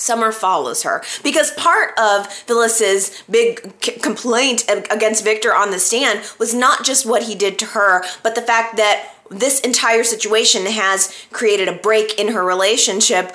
Summer 0.00 0.32
follows 0.32 0.82
her 0.82 1.02
because 1.22 1.50
part 1.52 1.98
of 1.98 2.26
Phyllis's 2.32 3.22
big 3.30 3.72
c- 3.82 3.92
complaint 3.92 4.64
against 4.90 5.24
Victor 5.24 5.54
on 5.54 5.70
the 5.70 5.78
stand 5.78 6.20
was 6.38 6.54
not 6.54 6.84
just 6.84 7.06
what 7.06 7.24
he 7.24 7.34
did 7.34 7.58
to 7.58 7.66
her, 7.66 8.04
but 8.22 8.34
the 8.34 8.42
fact 8.42 8.76
that 8.76 9.14
this 9.30 9.60
entire 9.60 10.04
situation 10.04 10.66
has 10.66 11.14
created 11.32 11.68
a 11.68 11.72
break 11.72 12.18
in 12.18 12.28
her 12.28 12.44
relationship 12.44 13.34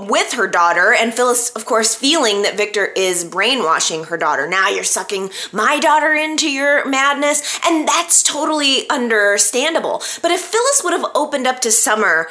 with 0.00 0.32
her 0.32 0.48
daughter 0.48 0.92
and 0.92 1.14
Phyllis 1.14 1.50
of 1.50 1.64
course 1.64 1.94
feeling 1.94 2.42
that 2.42 2.56
Victor 2.56 2.86
is 2.86 3.24
brainwashing 3.24 4.04
her 4.04 4.16
daughter. 4.16 4.48
Now 4.48 4.68
you're 4.68 4.84
sucking 4.84 5.30
my 5.52 5.78
daughter 5.78 6.12
into 6.12 6.50
your 6.50 6.84
madness 6.86 7.60
and 7.64 7.86
that's 7.86 8.22
totally 8.22 8.88
understandable. 8.90 10.02
But 10.22 10.30
if 10.30 10.40
Phyllis 10.40 10.82
would 10.82 10.92
have 10.92 11.10
opened 11.14 11.46
up 11.46 11.60
to 11.60 11.70
Summer 11.70 12.28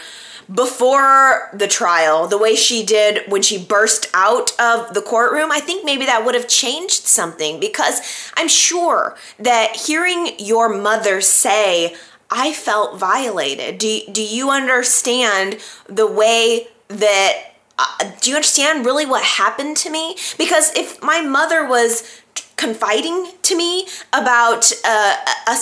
before 0.53 1.49
the 1.53 1.67
trial, 1.67 2.27
the 2.27 2.37
way 2.37 2.55
she 2.55 2.85
did 2.85 3.29
when 3.29 3.41
she 3.41 3.63
burst 3.63 4.07
out 4.13 4.51
of 4.59 4.93
the 4.93 5.01
courtroom, 5.01 5.51
I 5.51 5.59
think 5.59 5.83
maybe 5.83 6.05
that 6.05 6.25
would 6.25 6.35
have 6.35 6.47
changed 6.47 7.05
something 7.05 7.59
because 7.59 8.31
I'm 8.35 8.47
sure 8.47 9.17
that 9.39 9.75
hearing 9.75 10.39
your 10.39 10.69
mother 10.69 11.21
say, 11.21 11.95
I 12.29 12.53
felt 12.53 12.99
violated. 12.99 13.77
Do, 13.77 14.01
do 14.11 14.21
you 14.21 14.49
understand 14.49 15.59
the 15.87 16.07
way 16.07 16.67
that 16.87 17.33
uh, 17.79 18.11
do 18.21 18.31
you 18.31 18.35
understand 18.35 18.85
really 18.85 19.05
what 19.05 19.23
happened 19.23 19.77
to 19.77 19.89
me? 19.89 20.15
Because 20.37 20.75
if 20.75 21.01
my 21.03 21.21
mother 21.21 21.67
was 21.67 22.21
confiding 22.57 23.31
to 23.43 23.55
me 23.55 23.87
about 24.11 24.71
uh, 24.83 25.15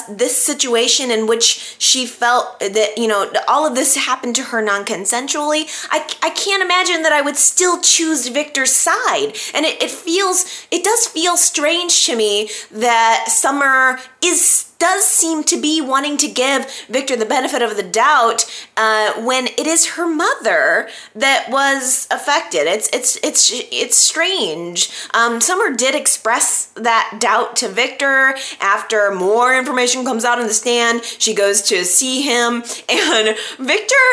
this 0.09 0.41
situation 0.41 1.11
in 1.11 1.27
which 1.27 1.75
she 1.77 2.05
felt 2.05 2.59
that 2.59 2.97
you 2.97 3.07
know 3.07 3.31
all 3.47 3.67
of 3.67 3.75
this 3.75 3.95
happened 3.95 4.35
to 4.35 4.43
her 4.43 4.61
non-consensually. 4.61 5.67
I, 5.91 6.07
I 6.23 6.29
can't 6.31 6.63
imagine 6.63 7.03
that 7.03 7.11
i 7.11 7.21
would 7.21 7.37
still 7.37 7.81
choose 7.81 8.29
victor's 8.29 8.71
side. 8.71 9.35
And 9.53 9.65
it, 9.65 9.81
it 9.81 9.91
feels 9.91 10.67
it 10.71 10.83
does 10.83 11.07
feel 11.07 11.37
strange 11.37 12.05
to 12.05 12.15
me 12.15 12.49
that 12.71 13.25
summer 13.27 13.99
is 14.23 14.71
does 14.79 15.05
seem 15.05 15.43
to 15.45 15.59
be 15.59 15.81
wanting 15.81 16.17
to 16.17 16.27
give 16.27 16.69
Victor 16.89 17.15
the 17.15 17.25
benefit 17.25 17.61
of 17.61 17.75
the 17.77 17.83
doubt 17.83 18.45
uh, 18.77 19.13
when 19.21 19.47
it 19.47 19.67
is 19.67 19.95
her 19.95 20.07
mother 20.07 20.89
that 21.15 21.47
was 21.49 22.07
affected. 22.11 22.67
It's 22.67 22.89
it's 22.93 23.17
it's 23.23 23.51
it's 23.71 23.97
strange. 23.97 24.89
Um, 25.13 25.41
Summer 25.41 25.75
did 25.75 25.95
express 25.95 26.65
that 26.75 27.17
doubt 27.19 27.55
to 27.57 27.69
Victor 27.69 28.35
after 28.59 29.11
more 29.11 29.55
information 29.55 30.03
comes 30.03 30.25
out 30.25 30.39
on 30.39 30.47
the 30.47 30.53
stand. 30.53 31.03
She 31.03 31.33
goes 31.33 31.61
to 31.63 31.85
see 31.85 32.21
him, 32.21 32.63
and 32.89 33.37
Victor, 33.59 34.05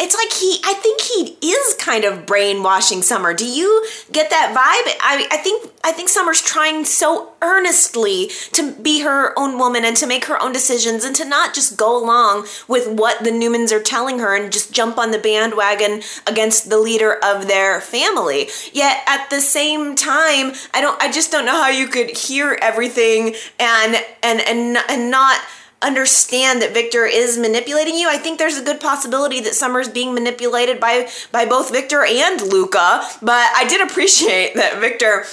it's 0.00 0.14
like 0.14 0.32
he. 0.32 0.60
I 0.64 0.74
think 0.74 1.00
he 1.00 1.36
is 1.46 1.74
kind 1.74 2.04
of 2.04 2.26
brainwashing 2.26 3.02
Summer. 3.02 3.34
Do 3.34 3.46
you 3.46 3.86
get 4.12 4.30
that 4.30 4.48
vibe? 4.50 4.96
I 5.02 5.26
I 5.30 5.36
think 5.38 5.70
I 5.84 5.92
think 5.92 6.08
Summer's 6.08 6.40
trying 6.40 6.84
so 6.84 7.32
earnestly 7.42 8.30
to 8.52 8.72
be 8.72 9.00
her 9.02 9.38
own 9.38 9.58
woman 9.58 9.73
and 9.82 9.96
to 9.96 10.06
make 10.06 10.26
her 10.26 10.40
own 10.42 10.52
decisions 10.52 11.04
and 11.04 11.16
to 11.16 11.24
not 11.24 11.54
just 11.54 11.78
go 11.78 11.96
along 11.96 12.46
with 12.68 12.86
what 12.86 13.24
the 13.24 13.30
Newmans 13.30 13.72
are 13.72 13.82
telling 13.82 14.18
her 14.18 14.36
and 14.36 14.52
just 14.52 14.72
jump 14.72 14.98
on 14.98 15.10
the 15.10 15.18
bandwagon 15.18 16.02
against 16.26 16.68
the 16.68 16.78
leader 16.78 17.14
of 17.24 17.48
their 17.48 17.80
family. 17.80 18.48
Yet 18.74 19.02
at 19.06 19.30
the 19.30 19.40
same 19.40 19.96
time, 19.96 20.52
I 20.74 20.82
don't 20.82 21.02
I 21.02 21.10
just 21.10 21.32
don't 21.32 21.46
know 21.46 21.62
how 21.62 21.70
you 21.70 21.86
could 21.86 22.10
hear 22.10 22.58
everything 22.60 23.34
and 23.58 23.96
and 24.22 24.40
and 24.40 24.76
and 24.90 25.10
not 25.10 25.40
understand 25.80 26.62
that 26.62 26.72
Victor 26.72 27.04
is 27.04 27.38
manipulating 27.38 27.94
you. 27.94 28.08
I 28.08 28.16
think 28.16 28.38
there's 28.38 28.58
a 28.58 28.64
good 28.64 28.80
possibility 28.80 29.40
that 29.40 29.54
Summer's 29.54 29.88
being 29.88 30.14
manipulated 30.14 30.80
by 30.80 31.08
by 31.30 31.44
both 31.44 31.70
Victor 31.70 32.04
and 32.04 32.40
Luca, 32.40 33.06
but 33.22 33.50
I 33.54 33.66
did 33.68 33.80
appreciate 33.88 34.54
that 34.54 34.80
Victor 34.80 35.24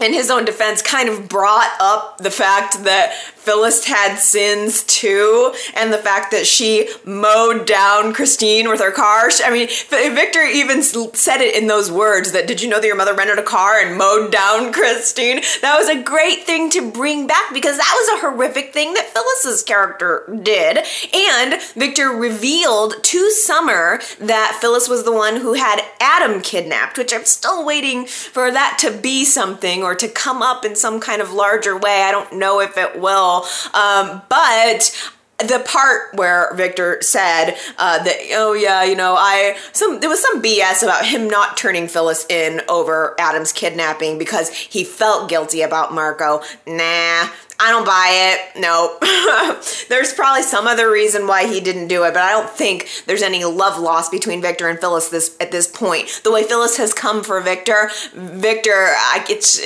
in 0.00 0.12
his 0.12 0.30
own 0.30 0.44
defense, 0.44 0.82
kind 0.82 1.08
of 1.08 1.28
brought 1.28 1.70
up 1.80 2.18
the 2.18 2.30
fact 2.30 2.84
that 2.84 3.14
Phyllis 3.44 3.84
had 3.84 4.16
sins 4.16 4.82
too, 4.84 5.54
and 5.74 5.92
the 5.92 5.98
fact 5.98 6.30
that 6.30 6.46
she 6.46 6.88
mowed 7.04 7.66
down 7.66 8.14
Christine 8.14 8.70
with 8.70 8.80
her 8.80 8.90
car. 8.90 9.28
I 9.44 9.50
mean, 9.50 9.68
Victor 9.68 10.42
even 10.42 10.82
said 10.82 11.42
it 11.42 11.54
in 11.54 11.66
those 11.66 11.90
words 11.90 12.32
that, 12.32 12.46
did 12.46 12.62
you 12.62 12.70
know 12.70 12.80
that 12.80 12.86
your 12.86 12.96
mother 12.96 13.14
rented 13.14 13.38
a 13.38 13.42
car 13.42 13.78
and 13.78 13.98
mowed 13.98 14.32
down 14.32 14.72
Christine? 14.72 15.42
That 15.60 15.78
was 15.78 15.90
a 15.90 16.02
great 16.02 16.44
thing 16.44 16.70
to 16.70 16.90
bring 16.90 17.26
back 17.26 17.52
because 17.52 17.76
that 17.76 17.94
was 17.94 18.18
a 18.18 18.26
horrific 18.26 18.72
thing 18.72 18.94
that 18.94 19.10
Phyllis's 19.10 19.62
character 19.62 20.24
did. 20.42 20.78
And 21.14 21.60
Victor 21.74 22.08
revealed 22.08 22.94
to 23.02 23.30
Summer 23.30 24.00
that 24.20 24.58
Phyllis 24.60 24.88
was 24.88 25.04
the 25.04 25.12
one 25.12 25.36
who 25.36 25.52
had 25.52 25.82
Adam 26.00 26.40
kidnapped, 26.40 26.96
which 26.96 27.12
I'm 27.12 27.26
still 27.26 27.64
waiting 27.64 28.06
for 28.06 28.50
that 28.50 28.78
to 28.80 28.90
be 28.90 29.24
something 29.24 29.82
or 29.84 29.94
to 29.94 30.08
come 30.08 30.42
up 30.42 30.64
in 30.64 30.74
some 30.74 31.00
kind 31.00 31.20
of 31.20 31.32
larger 31.32 31.76
way. 31.76 32.02
I 32.02 32.10
don't 32.10 32.34
know 32.34 32.60
if 32.60 32.76
it 32.76 32.98
will. 32.98 33.46
Um, 33.74 34.22
but 34.28 35.12
the 35.38 35.64
part 35.66 36.14
where 36.14 36.54
Victor 36.54 36.98
said 37.00 37.56
uh, 37.76 38.02
that, 38.02 38.16
oh 38.32 38.52
yeah, 38.52 38.84
you 38.84 38.94
know, 38.94 39.16
I 39.18 39.56
some 39.72 40.00
there 40.00 40.08
was 40.08 40.22
some 40.22 40.40
BS 40.42 40.82
about 40.82 41.04
him 41.04 41.28
not 41.28 41.56
turning 41.56 41.88
Phyllis 41.88 42.24
in 42.28 42.60
over 42.68 43.16
Adam's 43.18 43.52
kidnapping 43.52 44.18
because 44.18 44.50
he 44.50 44.84
felt 44.84 45.28
guilty 45.28 45.62
about 45.62 45.92
Marco. 45.92 46.40
Nah, 46.66 47.28
I 47.60 47.70
don't 47.70 47.86
buy 47.86 48.34
it. 48.34 48.60
Nope. 48.60 49.00
there's 49.88 50.12
probably 50.12 50.42
some 50.42 50.66
other 50.66 50.90
reason 50.90 51.26
why 51.26 51.46
he 51.46 51.60
didn't 51.60 51.88
do 51.88 52.04
it, 52.04 52.12
but 52.12 52.22
I 52.22 52.30
don't 52.30 52.50
think 52.50 52.88
there's 53.06 53.22
any 53.22 53.44
love 53.44 53.78
lost 53.78 54.10
between 54.10 54.42
Victor 54.42 54.68
and 54.68 54.78
Phyllis 54.78 55.08
this 55.08 55.36
at 55.40 55.52
this 55.52 55.68
point. 55.68 56.20
The 56.24 56.32
way 56.32 56.42
Phyllis 56.42 56.76
has 56.78 56.92
come 56.92 57.22
for 57.22 57.40
Victor, 57.40 57.90
Victor, 58.12 58.72
I 58.72 59.24
it's 59.28 59.60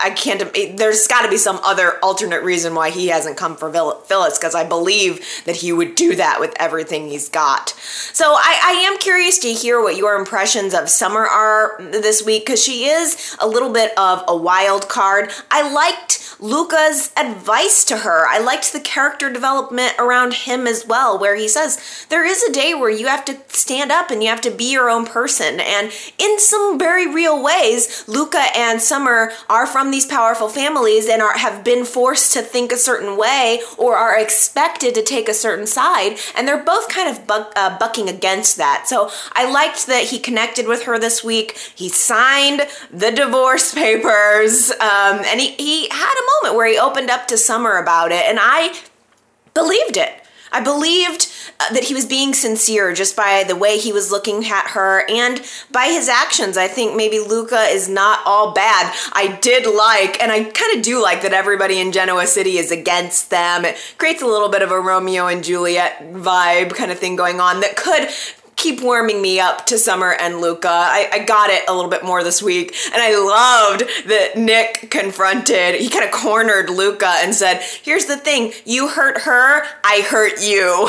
I 0.00 0.10
can't. 0.10 0.42
There's 0.76 1.06
got 1.06 1.22
to 1.22 1.28
be 1.28 1.36
some 1.36 1.60
other 1.62 1.98
alternate 2.02 2.42
reason 2.42 2.74
why 2.74 2.90
he 2.90 3.08
hasn't 3.08 3.36
come 3.36 3.56
for 3.56 3.70
Phyllis 3.70 4.38
because 4.38 4.54
I 4.54 4.64
believe 4.64 5.24
that 5.44 5.56
he 5.56 5.72
would 5.72 5.94
do 5.94 6.16
that 6.16 6.40
with 6.40 6.54
everything 6.58 7.08
he's 7.08 7.28
got. 7.28 7.70
So 7.70 8.32
I, 8.32 8.60
I 8.64 8.70
am 8.90 8.98
curious 8.98 9.38
to 9.40 9.52
hear 9.52 9.82
what 9.82 9.96
your 9.96 10.16
impressions 10.16 10.72
of 10.72 10.88
Summer 10.88 11.26
are 11.26 11.76
this 11.78 12.24
week 12.24 12.46
because 12.46 12.62
she 12.62 12.86
is 12.86 13.36
a 13.38 13.46
little 13.46 13.72
bit 13.72 13.96
of 13.98 14.24
a 14.26 14.36
wild 14.36 14.88
card. 14.88 15.30
I 15.50 15.70
liked 15.70 16.23
Luca's 16.40 17.12
advice 17.16 17.84
to 17.86 17.98
her. 17.98 18.26
I 18.26 18.38
liked 18.38 18.72
the 18.72 18.80
character 18.80 19.32
development 19.32 19.94
around 19.98 20.34
him 20.34 20.66
as 20.66 20.86
well, 20.86 21.18
where 21.18 21.36
he 21.36 21.48
says 21.48 22.06
there 22.08 22.24
is 22.24 22.42
a 22.42 22.52
day 22.52 22.74
where 22.74 22.90
you 22.90 23.06
have 23.06 23.24
to 23.26 23.38
stand 23.48 23.90
up 23.90 24.10
and 24.10 24.22
you 24.22 24.28
have 24.28 24.40
to 24.42 24.50
be 24.50 24.72
your 24.72 24.90
own 24.90 25.06
person. 25.06 25.60
And 25.60 25.92
in 26.18 26.38
some 26.38 26.78
very 26.78 27.12
real 27.12 27.42
ways, 27.42 28.04
Luca 28.08 28.44
and 28.56 28.80
Summer 28.80 29.32
are 29.48 29.66
from 29.66 29.90
these 29.90 30.06
powerful 30.06 30.48
families 30.48 31.08
and 31.08 31.22
are 31.22 31.36
have 31.38 31.64
been 31.64 31.84
forced 31.84 32.32
to 32.32 32.42
think 32.42 32.72
a 32.72 32.76
certain 32.76 33.16
way 33.16 33.60
or 33.78 33.96
are 33.96 34.18
expected 34.18 34.94
to 34.94 35.02
take 35.02 35.28
a 35.28 35.34
certain 35.34 35.66
side, 35.66 36.16
and 36.36 36.46
they're 36.46 36.62
both 36.62 36.88
kind 36.88 37.08
of 37.08 37.24
uh, 37.28 37.78
bucking 37.78 38.08
against 38.08 38.56
that. 38.56 38.84
So 38.86 39.10
I 39.32 39.50
liked 39.50 39.86
that 39.86 40.04
he 40.04 40.18
connected 40.18 40.66
with 40.66 40.84
her 40.84 40.98
this 40.98 41.22
week. 41.24 41.56
He 41.74 41.88
signed 41.88 42.62
the 42.90 43.10
divorce 43.10 43.74
papers, 43.84 44.70
um, 44.72 45.22
and 45.24 45.40
he, 45.40 45.52
he 45.52 45.88
had 45.88 46.14
a 46.14 46.23
moment 46.42 46.56
where 46.56 46.66
he 46.66 46.78
opened 46.78 47.10
up 47.10 47.26
to 47.28 47.38
Summer 47.38 47.76
about 47.76 48.12
it, 48.12 48.24
and 48.26 48.38
I 48.40 48.78
believed 49.54 49.96
it. 49.96 50.24
I 50.54 50.60
believed 50.60 51.32
uh, 51.58 51.72
that 51.74 51.84
he 51.84 51.94
was 51.94 52.06
being 52.06 52.32
sincere 52.32 52.94
just 52.94 53.16
by 53.16 53.44
the 53.46 53.56
way 53.56 53.76
he 53.76 53.92
was 53.92 54.12
looking 54.12 54.44
at 54.46 54.68
her 54.70 55.04
and 55.10 55.42
by 55.72 55.86
his 55.86 56.08
actions. 56.08 56.56
I 56.56 56.68
think 56.68 56.94
maybe 56.96 57.18
Luca 57.18 57.62
is 57.62 57.88
not 57.88 58.20
all 58.24 58.52
bad. 58.52 58.94
I 59.12 59.36
did 59.40 59.66
like, 59.66 60.22
and 60.22 60.30
I 60.30 60.44
kind 60.44 60.76
of 60.76 60.82
do 60.82 61.02
like 61.02 61.22
that 61.22 61.32
everybody 61.32 61.80
in 61.80 61.90
Genoa 61.90 62.28
City 62.28 62.56
is 62.58 62.70
against 62.70 63.30
them. 63.30 63.64
It 63.64 63.76
creates 63.98 64.22
a 64.22 64.26
little 64.26 64.48
bit 64.48 64.62
of 64.62 64.70
a 64.70 64.78
Romeo 64.78 65.26
and 65.26 65.42
Juliet 65.42 66.12
vibe 66.12 66.74
kind 66.74 66.92
of 66.92 67.00
thing 67.00 67.16
going 67.16 67.40
on 67.40 67.60
that 67.60 67.74
could 67.74 68.08
keep 68.56 68.82
warming 68.82 69.20
me 69.20 69.40
up 69.40 69.66
to 69.66 69.78
Summer 69.78 70.12
and 70.12 70.40
Luca. 70.40 70.68
I, 70.68 71.08
I 71.12 71.18
got 71.20 71.50
it 71.50 71.64
a 71.68 71.74
little 71.74 71.90
bit 71.90 72.04
more 72.04 72.22
this 72.22 72.42
week, 72.42 72.74
and 72.92 73.02
I 73.02 73.18
loved 73.18 74.08
that 74.08 74.36
Nick 74.36 74.90
confronted, 74.90 75.76
he 75.76 75.88
kind 75.88 76.04
of 76.04 76.10
cornered 76.10 76.70
Luca 76.70 77.12
and 77.18 77.34
said, 77.34 77.60
Here's 77.82 78.06
the 78.06 78.16
thing, 78.16 78.52
you 78.64 78.88
hurt 78.88 79.22
her, 79.22 79.62
I 79.84 80.02
hurt 80.08 80.42
you, 80.42 80.88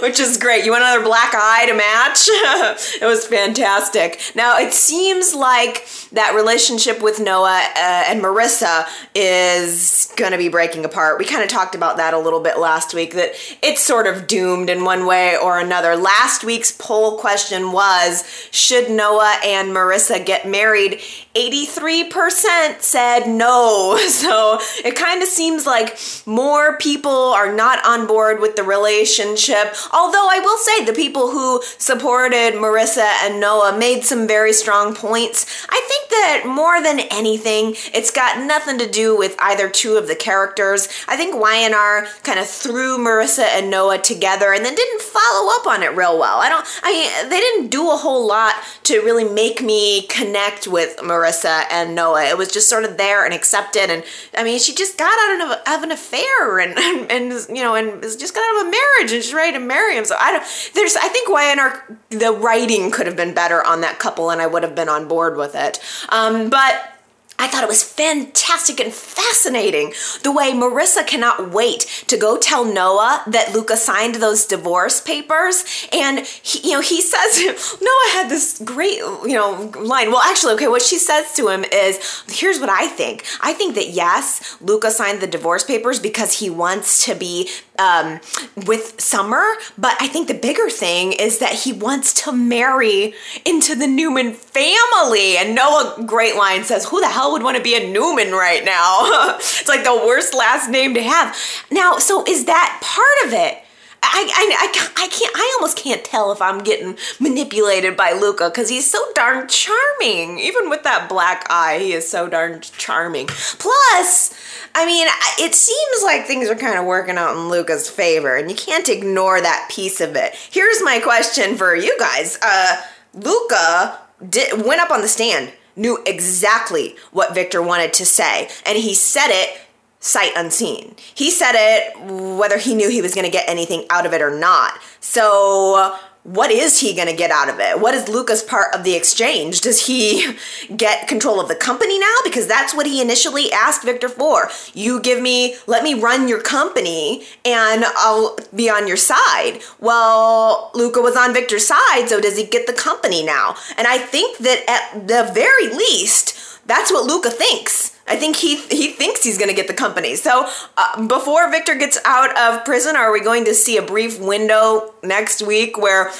which 0.06 0.20
is 0.20 0.36
great. 0.36 0.64
You 0.64 0.72
want 0.72 0.82
another 0.82 1.04
black 1.04 1.34
eye 1.34 1.66
to 1.66 1.74
match? 1.74 2.28
it 3.02 3.06
was 3.06 3.26
fantastic. 3.26 4.20
Now, 4.34 4.58
it 4.58 4.72
seems 4.72 5.34
like 5.34 5.86
that 6.12 6.34
relationship 6.34 7.02
with 7.02 7.20
Noah 7.20 7.62
uh, 7.76 8.04
and 8.06 8.22
Marissa 8.22 8.86
is 9.14 10.12
going 10.16 10.32
to 10.32 10.38
be 10.38 10.48
breaking 10.48 10.84
apart. 10.84 11.18
We 11.18 11.24
kind 11.24 11.42
of 11.42 11.48
talked 11.48 11.74
about 11.74 11.96
that 11.96 12.14
a 12.14 12.18
little 12.18 12.40
bit 12.40 12.58
last 12.58 12.94
week, 12.94 13.14
that 13.14 13.32
it's 13.62 13.84
sort 13.84 14.06
of 14.06 14.26
doomed 14.26 14.70
in 14.70 14.84
one 14.84 15.06
way 15.06 15.36
or 15.36 15.58
another. 15.58 15.96
Last 15.96 16.44
week's 16.44 16.75
poll 16.78 17.18
question 17.18 17.72
was 17.72 18.24
Should 18.50 18.90
Noah 18.90 19.38
and 19.44 19.70
Marissa 19.70 20.24
get 20.24 20.48
married? 20.48 21.00
83% 21.34 22.80
said 22.80 23.26
no. 23.26 23.98
So 24.16 24.58
it 24.84 24.96
kind 24.96 25.22
of 25.22 25.28
seems 25.28 25.66
like 25.66 25.98
more 26.24 26.78
people 26.78 27.10
are 27.10 27.52
not 27.52 27.84
on 27.86 28.06
board 28.06 28.40
with 28.40 28.56
the 28.56 28.62
relationship. 28.62 29.74
Although 29.92 30.28
I 30.30 30.40
will 30.40 30.56
say 30.56 30.84
the 30.84 30.94
people 30.94 31.30
who 31.30 31.62
supported 31.78 32.54
Marissa 32.54 33.06
and 33.22 33.40
Noah 33.40 33.76
made 33.78 34.04
some 34.04 34.26
very 34.26 34.52
strong 34.54 34.94
points. 34.94 35.66
I 35.68 35.84
think 35.86 36.10
that 36.10 36.42
more 36.46 36.82
than 36.82 37.00
anything, 37.10 37.74
it's 37.92 38.10
got 38.10 38.44
nothing 38.46 38.78
to 38.78 38.88
do 38.88 39.16
with 39.16 39.36
either 39.38 39.68
two 39.68 39.96
of 39.96 40.08
the 40.08 40.16
characters. 40.16 40.88
I 41.08 41.16
think 41.16 41.38
Y&R 41.38 42.06
kind 42.22 42.38
of 42.38 42.48
threw 42.48 42.96
Marissa 42.96 43.44
and 43.44 43.70
Noah 43.70 43.98
together 43.98 44.52
and 44.52 44.64
then 44.64 44.74
didn't 44.74 45.02
follow 45.02 45.52
up 45.52 45.66
on 45.66 45.82
it 45.82 45.94
real 45.94 46.18
well. 46.18 46.38
I 46.38 46.48
don't 46.48 46.65
I 46.82 46.92
mean, 46.92 47.30
they 47.30 47.40
didn't 47.40 47.70
do 47.70 47.90
a 47.90 47.96
whole 47.96 48.26
lot 48.26 48.54
to 48.84 49.00
really 49.00 49.24
make 49.24 49.62
me 49.62 50.02
connect 50.06 50.66
with 50.66 50.96
Marissa 50.98 51.64
and 51.70 51.94
Noah. 51.94 52.24
It 52.24 52.38
was 52.38 52.48
just 52.48 52.68
sort 52.68 52.84
of 52.84 52.96
there 52.96 53.24
and 53.24 53.34
accepted 53.34 53.90
and 53.90 54.04
I 54.36 54.44
mean 54.44 54.58
she 54.58 54.74
just 54.74 54.98
got 54.98 55.12
out 55.12 55.50
of, 55.50 55.58
of 55.66 55.82
an 55.82 55.92
affair 55.92 56.58
and, 56.58 56.78
and, 56.78 57.10
and 57.32 57.56
you 57.56 57.62
know 57.62 57.74
and 57.74 58.02
just 58.02 58.34
got 58.34 58.40
out 58.40 58.62
of 58.62 58.68
a 58.68 58.70
marriage 58.70 59.12
and 59.12 59.22
she's 59.22 59.34
ready 59.34 59.52
to 59.52 59.60
marry 59.60 59.96
him. 59.96 60.04
So 60.04 60.16
I 60.18 60.32
don't 60.32 60.72
there's 60.74 60.96
I 60.96 61.08
think 61.08 61.28
Y&R 61.28 61.98
the 62.10 62.32
writing 62.32 62.90
could 62.90 63.06
have 63.06 63.16
been 63.16 63.34
better 63.34 63.64
on 63.64 63.80
that 63.82 63.98
couple 63.98 64.30
and 64.30 64.40
I 64.40 64.46
would 64.46 64.62
have 64.62 64.74
been 64.74 64.88
on 64.88 65.08
board 65.08 65.36
with 65.36 65.54
it. 65.54 65.78
Um, 66.08 66.50
but 66.50 66.95
I 67.38 67.48
thought 67.48 67.62
it 67.62 67.68
was 67.68 67.82
fantastic 67.82 68.80
and 68.80 68.92
fascinating 68.92 69.92
the 70.22 70.32
way 70.32 70.52
Marissa 70.52 71.06
cannot 71.06 71.50
wait 71.50 72.04
to 72.08 72.16
go 72.16 72.38
tell 72.38 72.64
Noah 72.64 73.22
that 73.26 73.52
Luca 73.52 73.76
signed 73.76 74.16
those 74.16 74.46
divorce 74.46 75.00
papers. 75.00 75.64
And, 75.92 76.20
he, 76.26 76.68
you 76.68 76.74
know, 76.74 76.80
he 76.80 77.00
says, 77.12 77.76
Noah 77.80 78.10
had 78.12 78.28
this 78.28 78.60
great, 78.64 78.98
you 78.98 79.34
know, 79.34 79.72
line. 79.78 80.10
Well, 80.10 80.22
actually, 80.22 80.54
okay, 80.54 80.68
what 80.68 80.82
she 80.82 80.98
says 80.98 81.32
to 81.34 81.48
him 81.48 81.64
is, 81.64 82.24
here's 82.28 82.60
what 82.60 82.70
I 82.70 82.88
think. 82.88 83.24
I 83.40 83.52
think 83.52 83.74
that 83.74 83.90
yes, 83.90 84.56
Luca 84.60 84.90
signed 84.90 85.20
the 85.20 85.26
divorce 85.26 85.64
papers 85.64 86.00
because 86.00 86.38
he 86.38 86.50
wants 86.50 87.04
to 87.04 87.14
be 87.14 87.50
um, 87.78 88.20
with 88.66 89.00
Summer, 89.00 89.44
but 89.76 89.96
I 90.00 90.08
think 90.08 90.28
the 90.28 90.34
bigger 90.34 90.70
thing 90.70 91.12
is 91.12 91.38
that 91.38 91.52
he 91.52 91.72
wants 91.72 92.12
to 92.24 92.32
marry 92.32 93.14
into 93.44 93.74
the 93.74 93.86
Newman 93.86 94.32
family. 94.32 95.36
And 95.36 95.54
Noah 95.54 96.02
Great 96.06 96.36
Line 96.36 96.64
says, 96.64 96.86
Who 96.86 97.00
the 97.00 97.08
hell 97.08 97.25
would 97.32 97.42
want 97.42 97.56
to 97.56 97.62
be 97.62 97.74
a 97.74 97.90
Newman 97.90 98.32
right 98.32 98.64
now? 98.64 99.36
it's 99.36 99.68
like 99.68 99.84
the 99.84 99.94
worst 99.94 100.34
last 100.34 100.70
name 100.70 100.94
to 100.94 101.02
have. 101.02 101.36
Now, 101.70 101.98
so 101.98 102.24
is 102.26 102.44
that 102.46 102.80
part 102.82 103.26
of 103.26 103.38
it? 103.38 103.62
I, 104.02 104.30
I, 104.34 104.56
I, 104.60 105.04
I 105.04 105.08
can't 105.08 105.32
I 105.34 105.56
almost 105.56 105.76
can't 105.76 106.04
tell 106.04 106.30
if 106.30 106.40
I'm 106.40 106.62
getting 106.62 106.96
manipulated 107.18 107.96
by 107.96 108.12
Luca 108.12 108.48
because 108.48 108.68
he's 108.68 108.88
so 108.88 108.98
darn 109.14 109.48
charming. 109.48 110.38
Even 110.38 110.70
with 110.70 110.84
that 110.84 111.08
black 111.08 111.46
eye, 111.50 111.78
he 111.78 111.92
is 111.92 112.08
so 112.08 112.28
darn 112.28 112.60
charming. 112.60 113.26
Plus, 113.26 114.32
I 114.74 114.86
mean, 114.86 115.08
it 115.38 115.54
seems 115.54 116.04
like 116.04 116.26
things 116.26 116.48
are 116.48 116.54
kind 116.54 116.78
of 116.78 116.84
working 116.84 117.16
out 117.16 117.36
in 117.36 117.48
Luca's 117.48 117.90
favor, 117.90 118.36
and 118.36 118.50
you 118.50 118.56
can't 118.56 118.88
ignore 118.88 119.40
that 119.40 119.68
piece 119.70 120.00
of 120.00 120.14
it. 120.16 120.34
Here's 120.50 120.82
my 120.82 121.00
question 121.00 121.56
for 121.56 121.74
you 121.74 121.96
guys. 121.98 122.38
Uh, 122.40 122.82
Luca 123.14 123.98
did, 124.28 124.64
went 124.66 124.80
up 124.80 124.90
on 124.90 125.00
the 125.00 125.08
stand, 125.08 125.52
knew 125.76 126.02
exactly 126.06 126.96
what 127.12 127.34
Victor 127.34 127.62
wanted 127.62 127.92
to 127.94 128.06
say, 128.06 128.48
and 128.64 128.76
he 128.76 128.94
said 128.94 129.28
it 129.28 129.60
sight 130.00 130.32
unseen. 130.36 130.94
He 131.14 131.30
said 131.30 131.52
it 131.54 131.98
whether 132.38 132.58
he 132.58 132.74
knew 132.74 132.88
he 132.88 133.02
was 133.02 133.14
going 133.14 133.24
to 133.24 133.30
get 133.30 133.48
anything 133.48 133.84
out 133.90 134.06
of 134.06 134.12
it 134.12 134.22
or 134.22 134.36
not. 134.36 134.74
So, 135.00 135.96
what 136.26 136.50
is 136.50 136.80
he 136.80 136.92
going 136.92 137.06
to 137.06 137.14
get 137.14 137.30
out 137.30 137.48
of 137.48 137.60
it? 137.60 137.80
What 137.80 137.94
is 137.94 138.08
Luca's 138.08 138.42
part 138.42 138.74
of 138.74 138.82
the 138.82 138.94
exchange? 138.96 139.60
Does 139.60 139.86
he 139.86 140.36
get 140.76 141.06
control 141.06 141.40
of 141.40 141.46
the 141.46 141.54
company 141.54 142.00
now? 142.00 142.14
Because 142.24 142.48
that's 142.48 142.74
what 142.74 142.84
he 142.84 143.00
initially 143.00 143.52
asked 143.52 143.84
Victor 143.84 144.08
for. 144.08 144.50
You 144.74 145.00
give 145.00 145.22
me, 145.22 145.54
let 145.68 145.84
me 145.84 145.94
run 145.94 146.26
your 146.26 146.40
company 146.40 147.24
and 147.44 147.84
I'll 147.96 148.36
be 148.54 148.68
on 148.68 148.88
your 148.88 148.96
side. 148.96 149.60
Well, 149.78 150.72
Luca 150.74 151.00
was 151.00 151.16
on 151.16 151.32
Victor's 151.32 151.68
side, 151.68 152.08
so 152.08 152.20
does 152.20 152.36
he 152.36 152.44
get 152.44 152.66
the 152.66 152.72
company 152.72 153.24
now? 153.24 153.54
And 153.78 153.86
I 153.86 153.98
think 153.98 154.38
that 154.38 154.64
at 154.68 155.06
the 155.06 155.30
very 155.32 155.68
least, 155.68 156.66
that's 156.66 156.90
what 156.90 157.06
Luca 157.06 157.30
thinks. 157.30 157.95
I 158.08 158.16
think 158.16 158.36
he 158.36 158.56
he 158.56 158.88
thinks 158.92 159.24
he's 159.24 159.36
going 159.36 159.48
to 159.48 159.54
get 159.54 159.66
the 159.66 159.74
company. 159.74 160.14
So 160.14 160.48
uh, 160.76 161.06
before 161.06 161.50
Victor 161.50 161.74
gets 161.74 161.98
out 162.04 162.36
of 162.38 162.64
prison, 162.64 162.94
are 162.94 163.12
we 163.12 163.20
going 163.20 163.44
to 163.46 163.54
see 163.54 163.76
a 163.76 163.82
brief 163.82 164.20
window 164.20 164.94
next 165.02 165.42
week 165.42 165.76
where 165.76 166.12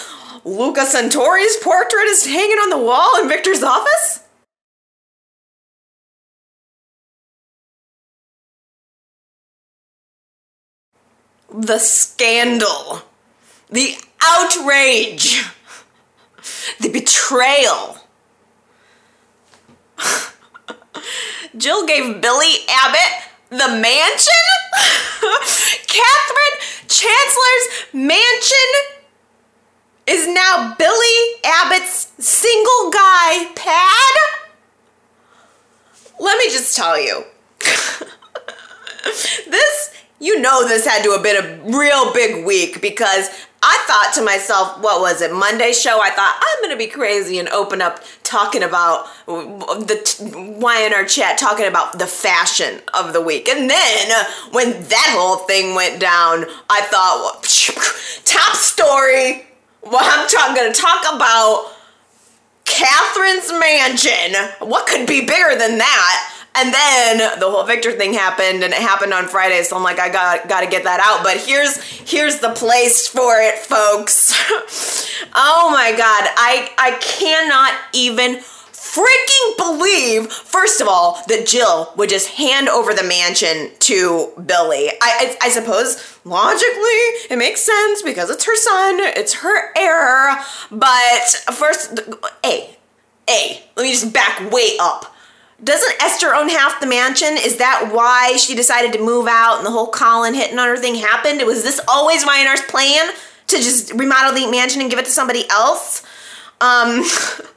Luca 0.44 0.80
Santori's 0.80 1.56
portrait 1.62 2.06
is 2.06 2.26
hanging 2.26 2.58
on 2.58 2.70
the 2.70 2.78
wall 2.78 3.20
in 3.20 3.28
Victor's 3.28 3.62
office? 3.62 4.20
The 11.54 11.78
scandal, 11.78 13.02
the 13.70 13.96
outrage, 14.20 15.44
the 16.80 16.90
betrayal. 16.90 17.98
Jill 21.56 21.86
gave 21.86 22.20
Billy 22.20 22.54
Abbott 22.68 23.30
the 23.50 23.68
mansion? 23.80 24.32
Katherine 25.86 26.58
Chancellor's 26.88 27.68
mansion 27.92 28.70
is 30.06 30.28
now 30.28 30.74
Billy 30.78 31.40
Abbott's 31.44 32.12
single 32.18 32.90
guy 32.90 33.50
pad? 33.54 34.14
Let 36.18 36.38
me 36.38 36.50
just 36.50 36.76
tell 36.76 37.00
you. 37.00 37.24
this, 39.50 39.94
you 40.18 40.40
know, 40.40 40.66
this 40.66 40.86
had 40.86 41.02
to 41.04 41.12
have 41.12 41.22
been 41.22 41.36
a 41.36 41.78
real 41.78 42.12
big 42.12 42.44
week 42.44 42.80
because 42.80 43.28
I 43.62 43.82
thought 43.86 44.12
to 44.14 44.22
myself, 44.22 44.80
what 44.80 45.00
was 45.00 45.22
it, 45.22 45.32
Monday 45.32 45.72
show? 45.72 46.00
I 46.00 46.10
thought, 46.10 46.38
I'm 46.40 46.62
going 46.62 46.78
to 46.78 46.84
be 46.84 46.90
crazy 46.90 47.38
and 47.38 47.48
open 47.48 47.80
up 47.80 48.00
talking 48.22 48.62
about 48.62 49.06
the 49.26 50.54
Y&R 50.60 51.04
chat, 51.06 51.38
talking 51.38 51.66
about 51.66 51.98
the 51.98 52.06
fashion 52.06 52.80
of 52.94 53.12
the 53.12 53.20
week. 53.20 53.48
And 53.48 53.68
then 53.68 54.26
when 54.52 54.70
that 54.88 55.14
whole 55.16 55.38
thing 55.46 55.74
went 55.74 56.00
down, 56.00 56.44
I 56.68 56.82
thought, 56.82 57.42
top 58.24 58.56
story. 58.56 59.46
Well, 59.82 60.00
I'm 60.02 60.54
going 60.54 60.72
to 60.72 60.80
talk 60.80 61.02
about 61.14 61.72
Katherine's 62.64 63.50
mansion. 63.52 64.68
What 64.68 64.86
could 64.86 65.06
be 65.06 65.20
bigger 65.20 65.56
than 65.56 65.78
that? 65.78 66.35
And 66.56 66.72
then 66.72 67.38
the 67.38 67.50
whole 67.50 67.64
Victor 67.64 67.92
thing 67.92 68.14
happened, 68.14 68.64
and 68.64 68.72
it 68.72 68.80
happened 68.80 69.12
on 69.12 69.28
Friday. 69.28 69.62
So 69.62 69.76
I'm 69.76 69.82
like, 69.82 69.98
I 69.98 70.08
got 70.08 70.48
got 70.48 70.62
to 70.62 70.66
get 70.66 70.84
that 70.84 71.00
out. 71.00 71.22
But 71.22 71.36
here's 71.38 71.82
here's 71.82 72.38
the 72.40 72.50
place 72.50 73.06
for 73.06 73.40
it, 73.40 73.58
folks. 73.58 74.32
oh 75.34 75.70
my 75.70 75.90
God, 75.90 76.28
I 76.36 76.70
I 76.78 76.96
cannot 77.00 77.72
even 77.92 78.40
freaking 78.96 79.56
believe, 79.58 80.32
first 80.32 80.80
of 80.80 80.88
all, 80.88 81.22
that 81.28 81.46
Jill 81.46 81.92
would 81.96 82.08
just 82.08 82.28
hand 82.28 82.68
over 82.68 82.94
the 82.94 83.02
mansion 83.02 83.70
to 83.80 84.32
Billy. 84.46 84.88
I, 84.88 84.94
I, 85.02 85.36
I, 85.42 85.48
suppose 85.50 86.18
logically 86.24 87.02
it 87.30 87.36
makes 87.36 87.60
sense 87.60 88.00
because 88.02 88.30
it's 88.30 88.44
her 88.46 88.56
son, 88.56 89.00
it's 89.00 89.34
her 89.34 89.72
heir. 89.76 90.38
But 90.70 91.28
first, 91.52 92.00
A, 92.44 92.76
A, 93.28 93.64
let 93.76 93.82
me 93.82 93.92
just 93.92 94.14
back 94.14 94.50
way 94.50 94.76
up. 94.80 95.14
Doesn't 95.62 96.02
Esther 96.02 96.34
own 96.34 96.48
half 96.48 96.80
the 96.80 96.86
mansion? 96.86 97.36
Is 97.38 97.56
that 97.56 97.90
why 97.92 98.36
she 98.36 98.54
decided 98.54 98.92
to 98.92 98.98
move 98.98 99.26
out 99.26 99.56
and 99.56 99.66
the 99.66 99.70
whole 99.70 99.88
Colin 99.88 100.34
hitting 100.34 100.58
on 100.58 100.68
her 100.68 100.76
thing 100.76 100.96
happened? 100.96 101.42
Was 101.46 101.62
this 101.62 101.80
always 101.88 102.26
Y&R's 102.26 102.60
plan 102.62 103.12
to 103.46 103.56
just 103.56 103.92
remodel 103.92 104.34
the 104.34 104.50
mansion 104.50 104.82
and 104.82 104.90
give 104.90 104.98
it 104.98 105.06
to 105.06 105.10
somebody 105.10 105.48
else? 105.48 106.02
Um, 106.60 107.04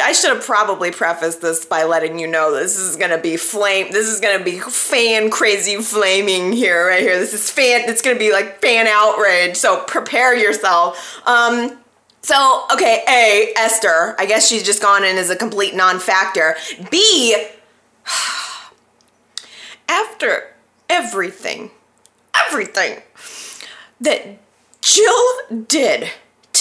I 0.00 0.12
should 0.12 0.30
have 0.32 0.42
probably 0.42 0.90
prefaced 0.90 1.42
this 1.42 1.66
by 1.66 1.84
letting 1.84 2.18
you 2.18 2.26
know 2.26 2.52
this 2.52 2.78
is 2.78 2.96
gonna 2.96 3.20
be 3.20 3.36
flame. 3.36 3.88
This 3.92 4.08
is 4.08 4.20
gonna 4.20 4.42
be 4.42 4.58
fan 4.58 5.30
crazy 5.30 5.76
flaming 5.82 6.52
here, 6.52 6.86
right 6.86 7.02
here. 7.02 7.18
This 7.18 7.34
is 7.34 7.50
fan. 7.50 7.82
It's 7.90 8.00
gonna 8.00 8.18
be 8.18 8.32
like 8.32 8.60
fan 8.60 8.86
outrage. 8.86 9.56
So 9.56 9.84
prepare 9.84 10.34
yourself. 10.34 11.20
Um, 11.26 11.78
So, 12.22 12.64
okay, 12.72 13.02
A, 13.08 13.52
Esther. 13.58 14.14
I 14.18 14.26
guess 14.26 14.46
she's 14.46 14.62
just 14.62 14.80
gone 14.80 15.04
in 15.04 15.16
as 15.16 15.28
a 15.28 15.36
complete 15.36 15.74
non 15.74 15.98
factor. 15.98 16.56
B, 16.90 17.36
after 19.88 20.54
everything, 20.88 21.70
everything 22.46 23.02
that 24.00 24.38
Jill 24.80 25.64
did 25.66 26.10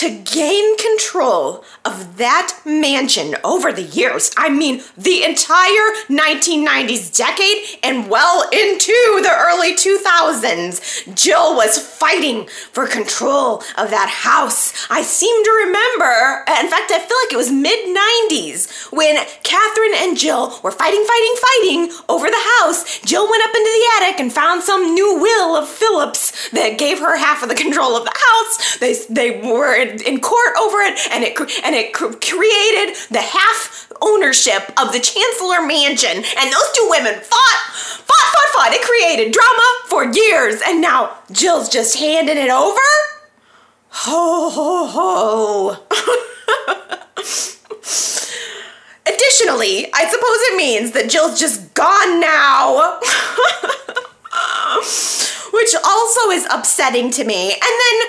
to 0.01 0.09
gain 0.09 0.75
control 0.77 1.63
of 1.85 2.17
that 2.17 2.59
mansion 2.65 3.35
over 3.43 3.71
the 3.71 3.83
years. 3.83 4.31
I 4.35 4.49
mean, 4.49 4.81
the 4.97 5.23
entire 5.23 5.87
1990s 6.09 7.15
decade 7.15 7.79
and 7.83 8.09
well 8.09 8.49
into 8.49 8.97
the 9.21 9.31
early 9.31 9.75
2000s. 9.75 11.15
Jill 11.15 11.55
was 11.55 11.77
fighting 11.77 12.47
for 12.71 12.87
control 12.87 13.61
of 13.77 13.91
that 13.91 14.09
house. 14.09 14.87
I 14.89 15.03
seem 15.03 15.43
to 15.43 15.51
remember, 15.65 16.49
uh, 16.49 16.59
in 16.61 16.67
fact, 16.67 16.91
I 16.91 16.97
feel 16.97 17.17
like 17.23 17.33
it 17.33 17.37
was 17.37 17.51
mid 17.51 17.77
90s 17.85 18.91
when 18.91 19.17
Katherine 19.43 19.93
and 19.97 20.17
Jill 20.17 20.59
were 20.63 20.71
fighting, 20.71 21.05
fighting, 21.05 21.35
fighting 21.37 21.91
over 22.09 22.25
the 22.25 22.45
house. 22.57 23.01
Jill 23.01 23.29
went 23.29 23.43
up 23.43 23.55
into 23.55 23.69
the 23.69 23.85
attic 24.01 24.19
and 24.19 24.33
found 24.33 24.63
some 24.63 24.95
new 24.95 25.19
will 25.19 25.55
of 25.55 25.69
Philip's 25.69 26.49
that 26.49 26.79
gave 26.79 26.97
her 26.97 27.17
half 27.17 27.43
of 27.43 27.49
the 27.49 27.55
control 27.55 27.95
of 27.95 28.05
the 28.05 28.15
house. 28.15 28.77
They, 28.77 28.95
they 29.07 29.41
were 29.41 29.75
in, 29.75 29.90
in 29.99 30.21
court 30.21 30.55
over 30.59 30.79
it, 30.79 30.97
and 31.11 31.23
it 31.23 31.39
and 31.63 31.75
it 31.75 31.93
created 31.93 32.95
the 33.09 33.21
half 33.21 33.91
ownership 34.01 34.71
of 34.79 34.91
the 34.93 34.99
Chancellor 34.99 35.61
Mansion. 35.65 36.15
And 36.15 36.53
those 36.53 36.71
two 36.73 36.87
women 36.89 37.15
fought, 37.15 37.59
fought, 37.73 38.31
fought, 38.31 38.49
fought. 38.53 38.73
It 38.73 38.81
created 38.81 39.33
drama 39.33 39.81
for 39.87 40.05
years, 40.05 40.61
and 40.65 40.81
now 40.81 41.17
Jill's 41.31 41.67
just 41.69 41.97
handing 41.97 42.37
it 42.37 42.49
over. 42.49 42.79
Ho 43.89 44.49
ho 44.49 44.87
ho. 44.87 45.77
Additionally, 49.05 49.91
I 49.93 50.05
suppose 50.05 50.21
it 50.21 50.55
means 50.57 50.91
that 50.91 51.09
Jill's 51.09 51.39
just 51.39 51.73
gone 51.73 52.19
now. 52.19 52.99
Which 55.53 55.75
also 55.83 56.29
is 56.29 56.45
upsetting 56.49 57.11
to 57.11 57.25
me. 57.25 57.51
And 57.51 57.61
then 57.61 58.07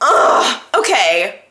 Ugh, 0.00 0.62
okay. 0.78 1.42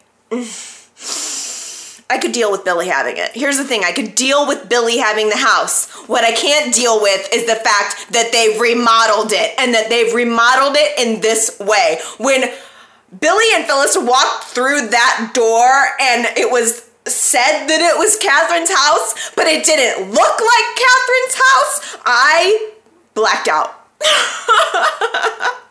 I 2.11 2.17
could 2.17 2.31
deal 2.31 2.51
with 2.51 2.65
Billy 2.65 2.87
having 2.87 3.17
it. 3.17 3.31
Here's 3.33 3.57
the 3.57 3.63
thing 3.63 3.83
I 3.83 3.91
could 3.91 4.15
deal 4.15 4.47
with 4.47 4.67
Billy 4.67 4.97
having 4.97 5.29
the 5.29 5.37
house. 5.37 5.87
What 6.07 6.23
I 6.23 6.31
can't 6.31 6.73
deal 6.73 7.01
with 7.01 7.29
is 7.31 7.45
the 7.45 7.55
fact 7.55 8.11
that 8.13 8.31
they've 8.31 8.59
remodeled 8.59 9.31
it 9.31 9.53
and 9.59 9.73
that 9.75 9.89
they've 9.89 10.13
remodeled 10.13 10.75
it 10.75 10.99
in 10.99 11.21
this 11.21 11.59
way. 11.59 11.99
When 12.17 12.51
Billy 13.19 13.45
and 13.53 13.65
Phyllis 13.65 13.95
walked 13.95 14.45
through 14.45 14.87
that 14.89 15.31
door 15.33 15.89
and 16.01 16.25
it 16.37 16.51
was 16.51 16.89
said 17.05 17.67
that 17.67 17.81
it 17.81 17.97
was 17.97 18.15
Katherine's 18.17 18.71
house, 18.71 19.31
but 19.35 19.45
it 19.45 19.63
didn't 19.63 20.09
look 20.09 20.17
like 20.17 20.65
Katherine's 20.75 21.35
house, 21.35 21.97
I 22.05 22.71
blacked 23.13 23.47
out. 23.47 23.75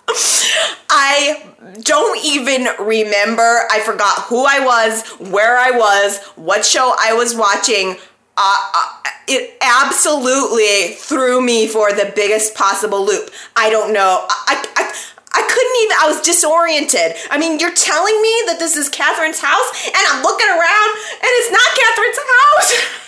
I 0.91 1.45
don't 1.83 2.25
even 2.25 2.69
remember. 2.79 3.63
I 3.71 3.81
forgot 3.85 4.23
who 4.23 4.45
I 4.45 4.61
was, 4.61 5.07
where 5.31 5.59
I 5.59 5.71
was, 5.71 6.19
what 6.37 6.65
show 6.65 6.95
I 6.99 7.13
was 7.13 7.35
watching. 7.35 7.97
Uh, 8.37 8.71
uh, 8.75 9.11
it 9.27 9.59
absolutely 9.61 10.95
threw 10.95 11.41
me 11.41 11.67
for 11.69 11.93
the 11.93 12.13
biggest 12.15 12.55
possible 12.55 13.05
loop. 13.05 13.31
I 13.57 13.69
don't 13.69 13.93
know. 13.93 14.25
I, 14.29 14.65
I, 14.77 14.93
I 15.33 15.43
couldn't 15.43 15.77
even, 15.85 15.97
I 16.01 16.09
was 16.09 16.21
disoriented. 16.23 17.17
I 17.31 17.39
mean, 17.39 17.59
you're 17.59 17.75
telling 17.75 18.23
me 18.23 18.43
that 18.47 18.57
this 18.59 18.77
is 18.77 18.89
Katherine's 18.89 19.41
house, 19.41 19.87
and 19.87 20.01
I'm 20.09 20.23
looking 20.23 20.49
around, 20.49 20.91
and 21.13 21.31
it's 21.37 21.53
not 21.53 21.69
Katherine's 21.77 22.19
house. 22.19 23.05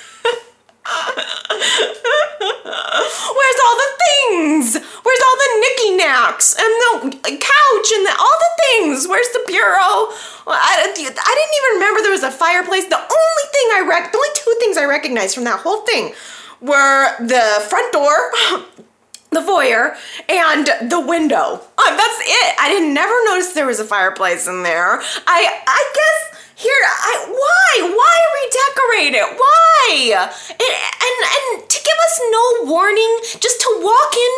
Where's 3.37 3.61
all 3.67 3.77
the 3.77 3.93
things? 4.01 4.77
Where's 5.03 5.23
all 5.27 5.37
the 5.37 5.51
knicky 5.61 5.97
knacks 5.99 6.57
and 6.59 6.67
the 6.67 7.37
couch 7.37 7.89
and 7.95 8.07
the, 8.07 8.15
all 8.19 8.37
the 8.41 8.53
things? 8.65 9.07
Where's 9.07 9.29
the 9.29 9.45
bureau? 9.47 10.09
I, 10.47 10.77
I 10.81 10.93
didn't 10.95 11.01
even 11.01 11.75
remember 11.75 12.03
there 12.03 12.13
was 12.13 12.23
a 12.23 12.31
fireplace. 12.31 12.87
The 12.87 12.97
only 12.97 13.47
thing 13.53 13.67
I 13.75 13.85
rec, 13.89 14.13
the 14.13 14.19
only 14.19 14.29
two 14.35 14.57
things 14.61 14.77
I 14.77 14.85
recognized 14.85 15.35
from 15.35 15.45
that 15.45 15.61
whole 15.61 15.83
thing 15.83 16.13
were 16.61 17.17
the 17.19 17.65
front 17.69 17.93
door, 17.93 18.17
the 19.31 19.43
foyer, 19.43 19.97
and 20.29 20.67
the 20.91 21.01
window. 21.01 21.61
Uh, 21.79 21.97
that's 21.97 22.21
it. 22.21 22.57
I 22.59 22.69
didn't 22.69 22.95
never 22.95 23.15
notice 23.27 23.53
there 23.53 23.67
was 23.67 23.81
a 23.81 23.85
fireplace 23.85 24.47
in 24.47 24.63
there. 24.63 25.01
I 25.27 25.63
I 25.67 25.93
guess 25.95 26.40
here, 26.61 26.83
I, 26.85 27.25
why? 27.25 27.71
Why 27.89 28.17
redecorate 28.37 29.17
it? 29.17 29.29
Why? 29.33 30.29
And, 30.53 30.61
and 30.61 31.17
and 31.25 31.69
to 31.69 31.79
give 31.81 31.99
us 32.05 32.15
no 32.29 32.45
warning, 32.69 33.09
just 33.41 33.61
to 33.65 33.81
walk 33.81 34.13
in 34.13 34.35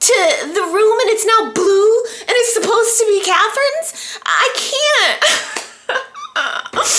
to 0.00 0.16
the 0.52 0.64
room 0.68 0.96
and 1.00 1.08
it's 1.08 1.24
now 1.24 1.48
blue 1.54 1.92
and 2.28 2.34
it's 2.36 2.52
supposed 2.52 3.00
to 3.00 3.04
be 3.08 3.24
Katherine's? 3.24 4.20
I 4.20 4.46
can't. 4.52 5.68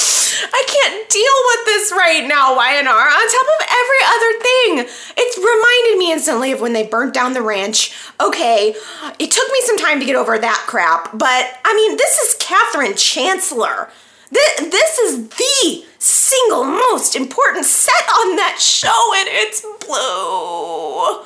I 0.53 0.63
can't 0.67 1.09
deal 1.09 1.37
with 1.53 1.65
this 1.65 1.91
right 1.91 2.25
now, 2.27 2.55
Y&R. 2.55 2.81
On 2.81 2.85
top 2.85 3.47
of 3.47 3.67
every 3.69 4.01
other 4.09 4.31
thing, 4.41 4.69
it's 5.17 5.37
reminded 5.37 5.97
me 5.99 6.11
instantly 6.11 6.51
of 6.51 6.61
when 6.61 6.73
they 6.73 6.85
burnt 6.85 7.13
down 7.13 7.33
the 7.33 7.41
ranch. 7.41 7.93
Okay, 8.19 8.75
it 9.19 9.31
took 9.31 9.51
me 9.51 9.61
some 9.65 9.77
time 9.77 9.99
to 9.99 10.05
get 10.05 10.15
over 10.15 10.37
that 10.37 10.65
crap, 10.67 11.17
but 11.17 11.59
I 11.63 11.75
mean, 11.75 11.97
this 11.97 12.17
is 12.17 12.35
Katherine 12.39 12.95
Chancellor. 12.95 13.89
This 14.33 14.97
is 14.97 15.29
the 15.29 15.85
single 15.99 16.63
most 16.63 17.15
important 17.15 17.65
set 17.65 18.05
on 18.21 18.35
that 18.37 18.57
show, 18.59 19.13
and 19.15 19.29
it's 19.29 19.61
blue. 19.85 21.23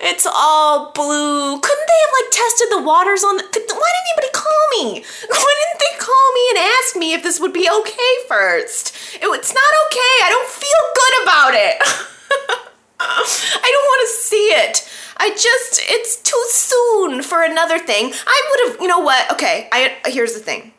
It's 0.00 0.26
all 0.26 0.92
blue. 0.92 1.60
Couldn't 1.60 1.88
they 1.88 2.00
have 2.04 2.14
like 2.20 2.30
tested 2.30 2.68
the 2.70 2.82
waters 2.82 3.24
on 3.24 3.36
the. 3.36 3.42
Why 3.44 3.52
didn't 3.52 4.08
anybody 4.12 4.32
call 4.32 4.62
me? 4.72 4.84
Why 5.28 5.54
didn't 5.60 5.80
they 5.80 5.94
call 5.98 6.26
me 6.34 6.44
and 6.50 6.58
ask 6.58 6.96
me 6.96 7.12
if 7.14 7.22
this 7.22 7.40
would 7.40 7.52
be 7.52 7.68
okay 7.68 8.12
first? 8.28 8.94
It, 9.16 9.24
it's 9.24 9.54
not 9.54 9.72
okay. 9.86 10.14
I 10.24 10.28
don't 10.28 10.50
feel 10.50 10.82
good 11.00 11.14
about 11.24 11.54
it. 11.54 11.76
I 13.00 13.68
don't 13.72 13.88
want 13.88 14.08
to 14.08 14.22
see 14.22 14.46
it. 14.60 14.88
I 15.16 15.30
just, 15.30 15.80
it's 15.84 16.16
too 16.22 16.44
soon 16.48 17.22
for 17.22 17.42
another 17.42 17.78
thing. 17.78 18.12
I 18.26 18.42
would 18.50 18.72
have, 18.72 18.80
you 18.80 18.88
know 18.88 19.00
what? 19.00 19.30
Okay, 19.32 19.68
I 19.72 19.96
here's 20.06 20.32
the 20.32 20.40
thing 20.40 20.72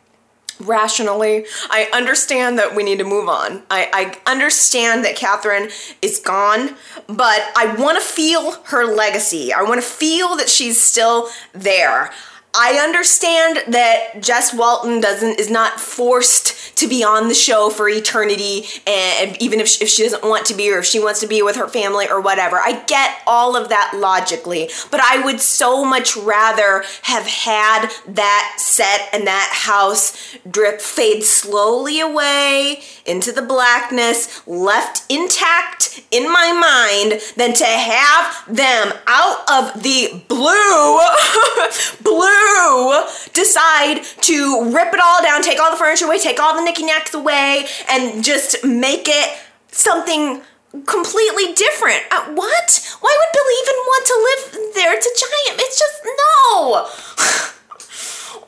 rationally. 0.62 1.46
I 1.70 1.90
understand 1.94 2.58
that 2.58 2.76
we 2.76 2.84
need 2.84 3.00
to 3.00 3.06
move 3.06 3.28
on. 3.30 3.64
I, 3.70 4.18
I 4.26 4.32
understand 4.32 5.06
that 5.06 5.16
Katherine 5.16 5.70
is 6.02 6.20
gone, 6.20 6.76
but 7.08 7.42
I 7.56 7.76
want 7.78 8.00
to 8.00 8.06
feel 8.06 8.54
her 8.66 8.86
legacy. 8.86 9.54
I 9.54 9.64
want 9.64 9.82
to 9.82 9.88
feel 9.88 10.36
that 10.38 10.50
she's 10.50 10.82
still 10.82 11.30
there. 11.54 12.12
I 12.54 12.84
understand 12.84 13.60
that 13.74 14.20
Jess 14.20 14.54
Walton 14.54 15.00
doesn't 15.00 15.40
is 15.40 15.50
not 15.50 15.80
forced 15.80 16.78
to 16.78 16.88
be 16.88 17.04
on 17.04 17.28
the 17.28 17.34
show 17.34 17.70
for 17.70 17.88
eternity, 17.88 18.66
and 18.86 19.42
even 19.42 19.60
if 19.60 19.68
she, 19.68 19.84
if 19.84 19.90
she 19.90 20.04
doesn't 20.04 20.24
want 20.24 20.46
to 20.48 20.54
be, 20.54 20.72
or 20.72 20.80
if 20.80 20.86
she 20.86 21.00
wants 21.00 21.22
to 21.22 21.28
be 21.28 21.42
with 21.42 21.56
her 21.56 21.68
family 21.68 22.10
or 22.10 22.20
whatever. 22.20 22.58
I 22.58 22.84
get 22.86 23.20
all 23.26 23.56
of 23.56 23.70
that 23.70 23.94
logically, 23.96 24.70
but 24.90 25.00
I 25.00 25.24
would 25.24 25.40
so 25.40 25.86
much 25.86 26.18
rather 26.18 26.84
have 27.04 27.26
had 27.26 27.90
that 28.08 28.56
set 28.58 29.10
and 29.14 29.28
that 29.28 29.50
house 29.54 30.38
drip 30.50 30.82
fade 30.82 31.24
slowly 31.24 32.00
away 32.00 32.82
into 33.06 33.32
the 33.32 33.42
blackness, 33.42 34.46
left 34.46 35.10
intact 35.10 36.02
in 36.12 36.32
my 36.32 36.52
mind, 36.52 37.22
than 37.38 37.54
to 37.54 37.66
have 37.66 38.44
them 38.48 38.94
out 39.08 39.50
of 39.50 39.84
the 39.84 40.22
blue, 40.28 41.00
blue 42.04 42.41
decide 43.34 44.04
to 44.22 44.72
rip 44.72 44.94
it 44.94 45.00
all 45.04 45.22
down, 45.22 45.42
take 45.42 45.60
all 45.60 45.72
the 45.72 45.78
furniture 45.78 46.06
away, 46.06 46.20
take 46.20 46.40
all 46.40 46.56
the 46.56 46.62
knicky 46.62 46.86
knacks 46.86 47.14
away, 47.14 47.66
and 47.90 48.24
just 48.24 48.64
make 48.64 49.08
it 49.08 49.38
something 49.72 50.42
completely 50.86 51.54
different. 51.54 52.02
Uh, 52.12 52.32
what? 52.34 52.98
Why 53.02 53.18
would 53.20 53.32
Billy 53.34 53.56
even 53.64 53.76
want 53.76 54.06
to 54.06 54.16
live 54.28 54.74
there? 54.76 54.94
It's 54.96 55.06
a 55.06 55.16
giant. 55.20 55.62
It's 55.62 55.80
just 55.80 56.04
no. 56.06 56.88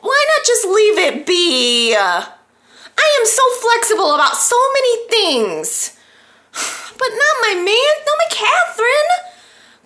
Why 0.00 0.26
not 0.36 0.46
just 0.46 0.64
leave 0.66 0.98
it 0.98 1.26
be? 1.26 1.94
I 1.96 3.18
am 3.20 3.26
so 3.26 3.42
flexible 3.60 4.14
about 4.14 4.36
so 4.36 4.56
many 4.74 5.08
things. 5.08 5.96
But 6.96 7.08
not 7.10 7.42
my 7.42 7.54
man, 7.56 7.94
not 8.06 8.18
my 8.22 8.28
Katherine. 8.30 9.33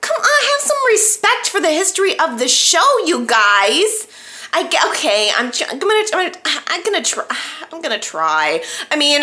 Come 0.01 0.17
on, 0.17 0.25
have 0.25 0.61
some 0.61 0.79
respect 0.89 1.49
for 1.49 1.61
the 1.61 1.71
history 1.71 2.19
of 2.19 2.39
the 2.39 2.49
show, 2.49 2.87
you 3.05 3.27
guys. 3.27 4.07
I 4.53 4.65
okay. 4.91 5.31
I'm, 5.37 5.53
I'm 5.71 5.79
gonna. 5.79 6.05
I'm 6.13 6.33
gonna. 6.33 6.63
I'm 6.69 6.83
gonna 6.83 7.03
try. 7.03 7.25
I'm 7.73 7.83
gonna 7.83 7.99
try. 7.99 8.63
I 8.91 8.97
mean, 8.97 9.23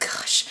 gosh. 0.00 0.46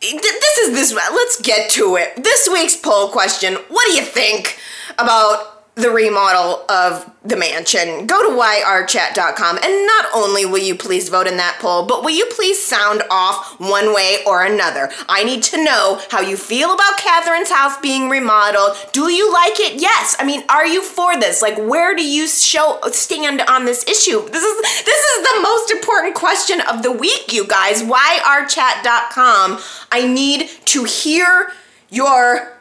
This 0.00 0.58
is 0.58 0.74
this. 0.74 0.92
Let's 0.92 1.40
get 1.40 1.70
to 1.70 1.96
it. 1.96 2.22
This 2.22 2.48
week's 2.52 2.76
poll 2.76 3.08
question. 3.08 3.54
What 3.68 3.86
do 3.86 3.92
you 3.94 4.02
think 4.02 4.58
about 4.98 5.53
the 5.76 5.90
remodel 5.90 6.64
of 6.68 7.10
the 7.24 7.36
mansion, 7.36 8.06
go 8.06 8.22
to 8.22 8.36
yrchat.com 8.36 9.56
and 9.56 9.86
not 9.86 10.06
only 10.14 10.46
will 10.46 10.58
you 10.58 10.74
please 10.74 11.08
vote 11.08 11.26
in 11.26 11.36
that 11.38 11.58
poll, 11.60 11.86
but 11.86 12.04
will 12.04 12.10
you 12.10 12.26
please 12.26 12.64
sound 12.64 13.02
off 13.10 13.58
one 13.58 13.92
way 13.92 14.18
or 14.26 14.44
another? 14.44 14.90
I 15.08 15.24
need 15.24 15.42
to 15.44 15.64
know 15.64 16.00
how 16.10 16.20
you 16.20 16.36
feel 16.36 16.72
about 16.72 16.98
Katherine's 16.98 17.50
house 17.50 17.76
being 17.78 18.08
remodeled. 18.08 18.76
Do 18.92 19.10
you 19.10 19.32
like 19.32 19.58
it? 19.58 19.80
Yes. 19.80 20.14
I 20.18 20.24
mean, 20.24 20.44
are 20.48 20.66
you 20.66 20.82
for 20.82 21.18
this? 21.18 21.42
Like, 21.42 21.56
where 21.56 21.96
do 21.96 22.06
you 22.06 22.28
show 22.28 22.78
stand 22.92 23.40
on 23.42 23.64
this 23.64 23.82
issue? 23.84 24.28
This 24.28 24.44
is 24.44 24.84
this 24.84 25.04
is 25.04 25.22
the 25.22 25.40
most 25.42 25.70
important 25.72 26.14
question 26.14 26.60
of 26.60 26.82
the 26.82 26.92
week, 26.92 27.32
you 27.32 27.46
guys. 27.46 27.82
yrchat.com. 27.82 29.58
I 29.90 30.06
need 30.06 30.50
to 30.66 30.84
hear 30.84 31.52
your 31.90 32.53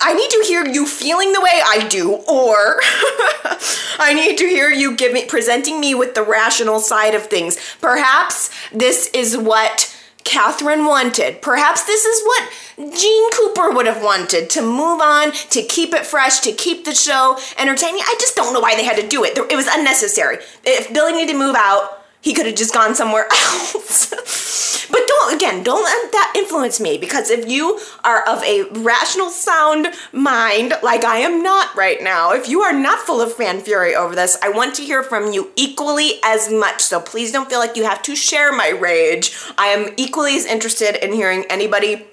I 0.00 0.14
need 0.14 0.30
to 0.30 0.44
hear 0.46 0.66
you 0.66 0.86
feeling 0.86 1.32
the 1.32 1.40
way 1.40 1.60
I 1.66 1.86
do, 1.88 2.12
or 2.12 2.80
I 3.98 4.12
need 4.14 4.38
to 4.38 4.46
hear 4.46 4.70
you 4.70 4.96
give 4.96 5.12
me 5.12 5.26
presenting 5.26 5.78
me 5.78 5.94
with 5.94 6.14
the 6.14 6.22
rational 6.22 6.80
side 6.80 7.14
of 7.14 7.26
things. 7.26 7.58
Perhaps 7.80 8.50
this 8.72 9.10
is 9.12 9.36
what 9.36 9.94
Katherine 10.24 10.86
wanted. 10.86 11.42
Perhaps 11.42 11.84
this 11.84 12.04
is 12.04 12.24
what 12.24 12.50
Jeanne 12.98 13.30
Cooper 13.32 13.70
would 13.70 13.86
have 13.86 14.02
wanted 14.02 14.48
to 14.50 14.62
move 14.62 15.00
on, 15.00 15.32
to 15.32 15.62
keep 15.62 15.92
it 15.92 16.06
fresh, 16.06 16.40
to 16.40 16.52
keep 16.52 16.84
the 16.84 16.94
show 16.94 17.38
entertaining. 17.58 18.00
I 18.00 18.16
just 18.18 18.36
don't 18.36 18.52
know 18.52 18.60
why 18.60 18.74
they 18.74 18.84
had 18.84 18.96
to 18.96 19.06
do 19.06 19.24
it. 19.24 19.36
It 19.36 19.56
was 19.56 19.66
unnecessary. 19.66 20.38
If 20.64 20.92
Billy 20.92 21.12
needed 21.12 21.32
to 21.32 21.38
move 21.38 21.54
out, 21.56 21.95
he 22.26 22.34
could 22.34 22.46
have 22.46 22.56
just 22.56 22.74
gone 22.74 22.92
somewhere 22.92 23.28
else. 23.30 24.88
but 24.90 25.06
don't, 25.06 25.32
again, 25.36 25.62
don't 25.62 25.84
let 25.84 26.10
that 26.10 26.32
influence 26.34 26.80
me 26.80 26.98
because 26.98 27.30
if 27.30 27.48
you 27.48 27.78
are 28.02 28.28
of 28.28 28.42
a 28.42 28.64
rational, 28.80 29.30
sound 29.30 29.94
mind, 30.12 30.74
like 30.82 31.04
I 31.04 31.18
am 31.18 31.40
not 31.40 31.72
right 31.76 32.02
now, 32.02 32.32
if 32.32 32.48
you 32.48 32.62
are 32.62 32.72
not 32.72 32.98
full 32.98 33.20
of 33.20 33.32
fan 33.32 33.60
fury 33.60 33.94
over 33.94 34.16
this, 34.16 34.36
I 34.42 34.48
want 34.48 34.74
to 34.74 34.82
hear 34.82 35.04
from 35.04 35.32
you 35.32 35.52
equally 35.54 36.14
as 36.24 36.50
much. 36.50 36.80
So 36.82 37.00
please 37.00 37.30
don't 37.30 37.48
feel 37.48 37.60
like 37.60 37.76
you 37.76 37.84
have 37.84 38.02
to 38.02 38.16
share 38.16 38.50
my 38.50 38.70
rage. 38.70 39.32
I 39.56 39.66
am 39.66 39.94
equally 39.96 40.34
as 40.34 40.46
interested 40.46 40.96
in 40.96 41.12
hearing 41.12 41.44
anybody 41.48 42.06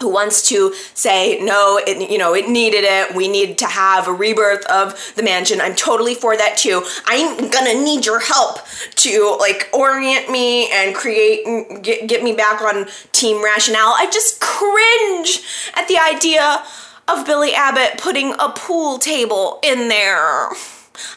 who 0.00 0.08
wants 0.08 0.48
to 0.48 0.72
say 0.94 1.38
no 1.42 1.80
it 1.86 2.10
you 2.10 2.18
know 2.18 2.34
it 2.34 2.48
needed 2.48 2.84
it. 2.84 3.14
We 3.14 3.28
need 3.28 3.58
to 3.58 3.66
have 3.66 4.08
a 4.08 4.12
rebirth 4.12 4.64
of 4.66 5.12
the 5.14 5.22
mansion. 5.22 5.60
I'm 5.60 5.74
totally 5.74 6.14
for 6.14 6.36
that 6.36 6.56
too. 6.56 6.82
I'm 7.06 7.50
gonna 7.50 7.74
need 7.74 8.06
your 8.06 8.20
help 8.20 8.58
to 8.96 9.36
like 9.38 9.68
orient 9.72 10.30
me 10.30 10.70
and 10.70 10.94
create 10.94 11.44
get, 11.82 12.08
get 12.08 12.22
me 12.22 12.32
back 12.32 12.62
on 12.62 12.86
team 13.12 13.44
rationale. 13.44 13.94
I 13.96 14.08
just 14.10 14.40
cringe 14.40 15.42
at 15.74 15.86
the 15.88 15.98
idea 15.98 16.64
of 17.06 17.26
billy 17.26 17.54
abbott 17.54 17.98
putting 17.98 18.34
a 18.38 18.48
pool 18.50 18.98
table 18.98 19.58
in 19.62 19.88
there. 19.88 20.48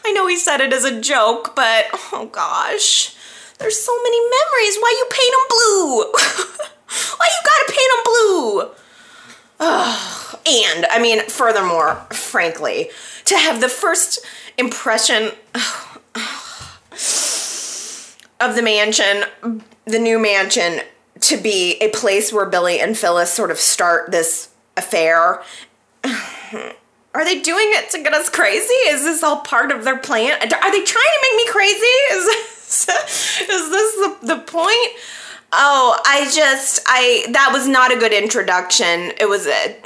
I 0.04 0.12
know 0.12 0.26
he 0.26 0.36
said 0.36 0.60
it 0.60 0.72
as 0.72 0.84
a 0.84 1.00
joke 1.00 1.54
but 1.56 1.86
oh 2.12 2.28
gosh. 2.30 3.16
There's 3.58 3.80
so 3.80 3.96
many 4.02 4.18
memories. 4.18 4.76
Why 4.78 4.94
you 4.98 5.06
paint 5.10 5.32
them 5.32 5.46
blue 5.48 6.66
Why 6.88 7.26
you 7.26 7.40
gotta 7.44 7.72
paint 7.72 7.90
them 7.92 8.02
blue? 8.04 8.70
Ugh. 9.60 10.38
And, 10.46 10.86
I 10.90 10.98
mean, 11.00 11.22
furthermore, 11.28 12.06
frankly, 12.12 12.90
to 13.24 13.36
have 13.36 13.60
the 13.60 13.68
first 13.68 14.24
impression 14.58 15.32
of 18.40 18.54
the 18.54 18.62
mansion, 18.62 19.24
the 19.86 19.98
new 19.98 20.18
mansion, 20.18 20.80
to 21.20 21.36
be 21.38 21.76
a 21.80 21.88
place 21.88 22.32
where 22.32 22.44
Billy 22.44 22.80
and 22.80 22.98
Phyllis 22.98 23.32
sort 23.32 23.50
of 23.50 23.58
start 23.58 24.10
this 24.10 24.50
affair. 24.76 25.42
Are 27.14 27.24
they 27.24 27.40
doing 27.40 27.68
it 27.70 27.90
to 27.90 28.02
get 28.02 28.12
us 28.12 28.28
crazy? 28.28 28.74
Is 28.88 29.04
this 29.04 29.22
all 29.22 29.40
part 29.40 29.70
of 29.70 29.84
their 29.84 29.96
plan? 29.96 30.32
Are 30.32 30.72
they 30.72 30.82
trying 30.82 30.82
to 30.82 31.20
make 31.22 31.36
me 31.36 31.46
crazy? 31.46 31.96
Is 32.12 32.26
this, 32.26 33.40
is 33.40 33.70
this 33.70 33.94
the, 33.94 34.16
the 34.22 34.38
point? 34.40 34.90
Oh, 35.56 35.96
I 36.04 36.28
just 36.34 36.80
I 36.86 37.26
that 37.30 37.50
was 37.52 37.68
not 37.68 37.92
a 37.92 37.96
good 37.96 38.12
introduction. 38.12 39.12
It 39.20 39.28
was 39.28 39.46
a 39.46 39.76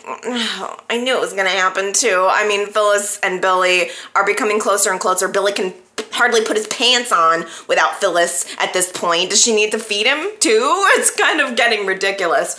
I 0.88 0.96
knew 0.96 1.14
it 1.14 1.20
was 1.20 1.34
going 1.34 1.44
to 1.44 1.50
happen 1.50 1.92
too. 1.92 2.26
I 2.30 2.48
mean, 2.48 2.66
Phyllis 2.66 3.20
and 3.22 3.42
Billy 3.42 3.90
are 4.14 4.24
becoming 4.24 4.58
closer 4.58 4.90
and 4.90 4.98
closer. 4.98 5.28
Billy 5.28 5.52
can 5.52 5.74
hardly 6.12 6.42
put 6.42 6.56
his 6.56 6.66
pants 6.68 7.12
on 7.12 7.44
without 7.68 8.00
Phyllis 8.00 8.46
at 8.58 8.72
this 8.72 8.90
point. 8.90 9.30
Does 9.30 9.42
she 9.42 9.54
need 9.54 9.70
to 9.72 9.78
feed 9.78 10.06
him 10.06 10.30
too? 10.40 10.86
It's 10.98 11.10
kind 11.10 11.40
of 11.40 11.54
getting 11.54 11.86
ridiculous. 11.86 12.58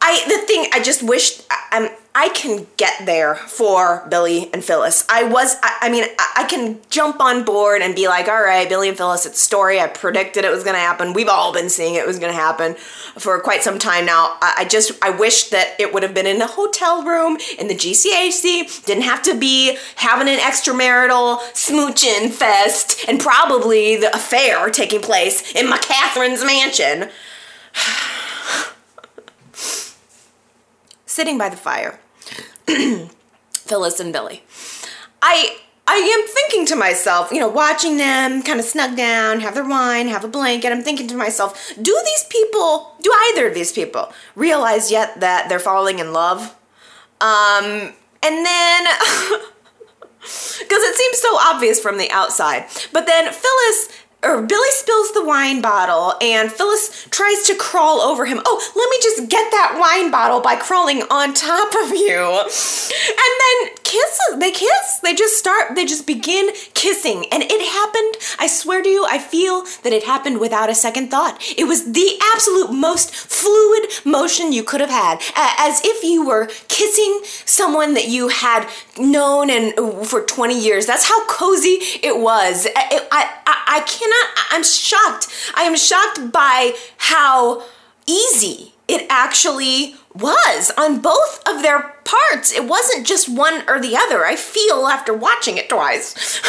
I 0.00 0.22
the 0.28 0.46
thing 0.46 0.66
I 0.72 0.82
just 0.82 1.02
wish 1.02 1.40
I'm 1.72 1.90
I 2.20 2.30
can 2.30 2.66
get 2.76 3.06
there 3.06 3.36
for 3.36 4.04
Billy 4.10 4.52
and 4.52 4.64
Phyllis. 4.64 5.06
I 5.08 5.22
was, 5.22 5.54
I, 5.62 5.76
I 5.82 5.88
mean, 5.88 6.02
I, 6.18 6.32
I, 6.38 6.44
can 6.48 6.80
jump 6.90 7.20
on 7.20 7.44
board 7.44 7.80
and 7.80 7.94
be 7.94 8.08
like, 8.08 8.26
all 8.26 8.42
right, 8.42 8.68
Billy 8.68 8.88
and 8.88 8.98
Phyllis, 8.98 9.24
it's 9.24 9.40
story. 9.40 9.78
I 9.78 9.86
predicted 9.86 10.44
it 10.44 10.50
was 10.50 10.64
going 10.64 10.74
to 10.74 10.80
happen. 10.80 11.12
We've 11.12 11.28
all 11.28 11.52
been 11.52 11.70
seeing 11.70 11.94
it 11.94 12.04
was 12.04 12.18
going 12.18 12.32
to 12.32 12.36
happen 12.36 12.74
for 12.74 13.38
quite 13.38 13.62
some 13.62 13.78
time 13.78 14.04
now. 14.04 14.36
I, 14.42 14.54
I, 14.58 14.64
just, 14.64 15.00
I 15.00 15.10
wish 15.10 15.50
that 15.50 15.76
it 15.78 15.94
would 15.94 16.02
have 16.02 16.12
been 16.12 16.26
in 16.26 16.42
a 16.42 16.48
hotel 16.48 17.04
room 17.04 17.38
in 17.56 17.68
the 17.68 17.74
GCAC. 17.76 18.84
Didn't 18.84 19.04
have 19.04 19.22
to 19.22 19.38
be 19.38 19.78
having 19.94 20.26
an 20.26 20.40
extramarital 20.40 21.38
smooching 21.52 22.32
fest 22.32 23.04
and 23.06 23.20
probably 23.20 23.94
the 23.94 24.12
affair 24.12 24.70
taking 24.70 25.00
place 25.00 25.54
in 25.54 25.70
my 25.70 25.78
Katherine's 25.78 26.44
mansion. 26.44 27.10
Sitting 31.06 31.38
by 31.38 31.48
the 31.48 31.56
fire 31.56 32.00
Phyllis 33.52 34.00
and 34.00 34.12
Billy. 34.12 34.42
I 35.22 35.58
I 35.90 35.94
am 35.94 36.28
thinking 36.28 36.66
to 36.66 36.76
myself, 36.76 37.32
you 37.32 37.40
know, 37.40 37.48
watching 37.48 37.96
them 37.96 38.42
kind 38.42 38.60
of 38.60 38.66
snug 38.66 38.94
down, 38.94 39.40
have 39.40 39.54
their 39.54 39.66
wine, 39.66 40.08
have 40.08 40.22
a 40.22 40.28
blanket. 40.28 40.70
I'm 40.70 40.82
thinking 40.82 41.08
to 41.08 41.16
myself, 41.16 41.72
do 41.80 41.98
these 42.04 42.24
people, 42.28 42.94
do 43.00 43.10
either 43.30 43.48
of 43.48 43.54
these 43.54 43.72
people 43.72 44.12
realize 44.34 44.90
yet 44.90 45.20
that 45.20 45.48
they're 45.48 45.58
falling 45.58 45.98
in 45.98 46.12
love? 46.12 46.54
Um, 47.22 47.94
and 48.22 48.44
then, 48.44 48.84
because 50.20 50.82
it 50.84 50.94
seems 50.94 51.18
so 51.18 51.38
obvious 51.38 51.80
from 51.80 51.96
the 51.96 52.10
outside. 52.10 52.66
But 52.92 53.06
then 53.06 53.32
Phyllis 53.32 53.88
or 54.22 54.42
Billy 54.42 54.70
spills 54.70 55.12
the 55.12 55.24
wine 55.24 55.60
bottle 55.60 56.14
and 56.20 56.50
Phyllis 56.50 57.06
tries 57.10 57.44
to 57.44 57.54
crawl 57.54 58.00
over 58.00 58.26
him. 58.26 58.40
Oh, 58.44 58.58
let 58.74 58.90
me 58.90 58.98
just 59.00 59.30
get 59.30 59.50
that 59.52 59.78
wine 59.78 60.10
bottle 60.10 60.40
by 60.40 60.56
crawling 60.56 61.02
on 61.02 61.34
top 61.34 61.72
of 61.84 61.90
you. 61.90 62.18
And 62.18 63.68
then 63.68 63.76
kisses, 63.84 64.38
they 64.38 64.50
kiss. 64.50 64.98
They 65.04 65.14
just 65.14 65.38
start, 65.38 65.76
they 65.76 65.84
just 65.84 66.04
begin 66.04 66.50
kissing. 66.74 67.26
And 67.30 67.44
it 67.44 67.72
happened, 67.72 68.16
I 68.40 68.48
swear 68.48 68.82
to 68.82 68.88
you, 68.88 69.06
I 69.08 69.18
feel 69.18 69.62
that 69.84 69.92
it 69.92 70.02
happened 70.02 70.40
without 70.40 70.68
a 70.68 70.74
second 70.74 71.12
thought. 71.12 71.40
It 71.56 71.64
was 71.64 71.92
the 71.92 72.18
absolute 72.34 72.72
most 72.72 73.14
fluid 73.14 73.88
motion 74.04 74.52
you 74.52 74.64
could 74.64 74.80
have 74.80 74.90
had, 74.90 75.20
as 75.36 75.80
if 75.84 76.02
you 76.02 76.26
were 76.26 76.46
kissing 76.66 77.20
someone 77.44 77.94
that 77.94 78.08
you 78.08 78.28
had 78.28 78.68
known 78.98 79.48
and 79.48 79.74
for 80.06 80.22
20 80.22 80.58
years. 80.58 80.86
That's 80.86 81.08
how 81.08 81.24
cozy 81.26 81.78
it 82.02 82.18
was. 82.18 82.66
I, 82.76 83.06
I, 83.12 83.38
I 83.46 83.80
can't 83.80 84.07
cannot, 84.08 84.46
I'm 84.50 84.62
shocked. 84.64 85.28
I 85.54 85.62
am 85.62 85.76
shocked 85.76 86.32
by 86.32 86.74
how 86.98 87.64
easy 88.06 88.74
it 88.86 89.06
actually 89.10 89.94
was 90.18 90.72
on 90.76 91.00
both 91.00 91.42
of 91.48 91.62
their 91.62 91.94
parts. 92.08 92.52
It 92.52 92.64
wasn't 92.64 93.06
just 93.06 93.28
one 93.28 93.62
or 93.68 93.80
the 93.80 93.96
other. 93.96 94.24
I 94.24 94.34
feel 94.34 94.86
after 94.86 95.12
watching 95.12 95.58
it 95.58 95.68
twice 95.68 96.14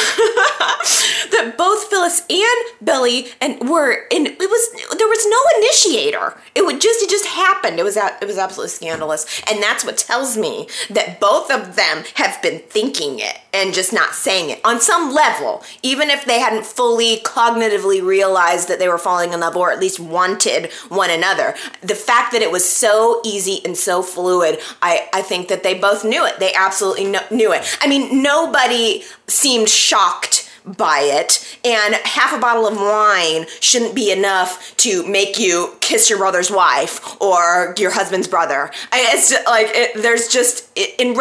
that 1.31 1.55
both 1.57 1.85
Phyllis 1.85 2.23
and 2.29 2.85
Billy 2.85 3.27
and 3.41 3.69
were 3.69 4.07
and 4.11 4.27
it 4.27 4.39
was 4.39 4.97
there 4.97 5.07
was 5.07 5.25
no 5.27 5.37
initiator. 5.59 6.37
It 6.55 6.65
would 6.65 6.79
just 6.79 7.03
it 7.03 7.09
just 7.09 7.25
happened. 7.25 7.79
It 7.79 7.83
was 7.83 7.97
it 7.97 8.25
was 8.25 8.37
absolutely 8.37 8.69
scandalous. 8.69 9.41
And 9.49 9.61
that's 9.61 9.83
what 9.83 9.97
tells 9.97 10.37
me 10.37 10.67
that 10.89 11.19
both 11.19 11.51
of 11.51 11.75
them 11.75 12.03
have 12.15 12.41
been 12.41 12.59
thinking 12.59 13.19
it 13.19 13.39
and 13.53 13.73
just 13.73 13.91
not 13.91 14.13
saying 14.13 14.49
it 14.49 14.61
on 14.63 14.79
some 14.79 15.13
level, 15.13 15.63
even 15.83 16.09
if 16.09 16.23
they 16.25 16.39
hadn't 16.39 16.65
fully 16.65 17.17
cognitively 17.17 18.01
realized 18.01 18.69
that 18.69 18.79
they 18.79 18.87
were 18.87 18.97
falling 18.97 19.33
in 19.33 19.41
love 19.41 19.57
or 19.57 19.71
at 19.71 19.79
least 19.79 19.99
wanted 19.99 20.71
one 20.87 21.09
another. 21.09 21.55
The 21.81 21.95
fact 21.95 22.31
that 22.31 22.41
it 22.41 22.51
was 22.51 22.67
so 22.67 23.21
easy 23.25 23.58
and 23.65 23.77
so 23.77 24.01
fluid, 24.01 24.59
I, 24.81 25.09
I 25.13 25.21
think 25.21 25.47
that 25.47 25.63
they 25.63 25.77
both 25.77 26.03
knew 26.03 26.25
it. 26.25 26.39
They 26.39 26.53
absolutely 26.53 27.05
knew 27.05 27.53
it. 27.53 27.77
I 27.81 27.87
mean, 27.87 28.21
nobody 28.21 29.03
seemed 29.27 29.69
shocked 29.69 30.49
by 30.65 30.99
it 30.99 31.57
and 31.63 31.95
half 31.95 32.33
a 32.35 32.39
bottle 32.39 32.67
of 32.67 32.75
wine 32.75 33.47
shouldn't 33.59 33.95
be 33.95 34.11
enough 34.11 34.75
to 34.77 35.07
make 35.07 35.39
you 35.39 35.75
kiss 35.79 36.09
your 36.09 36.19
brother's 36.19 36.51
wife 36.51 37.19
or 37.21 37.73
your 37.77 37.91
husband's 37.91 38.27
brother 38.27 38.69
it's 38.93 39.31
like 39.45 39.67
it, 39.69 40.01
there's 40.01 40.27
just 40.27 40.69
in 40.75 41.17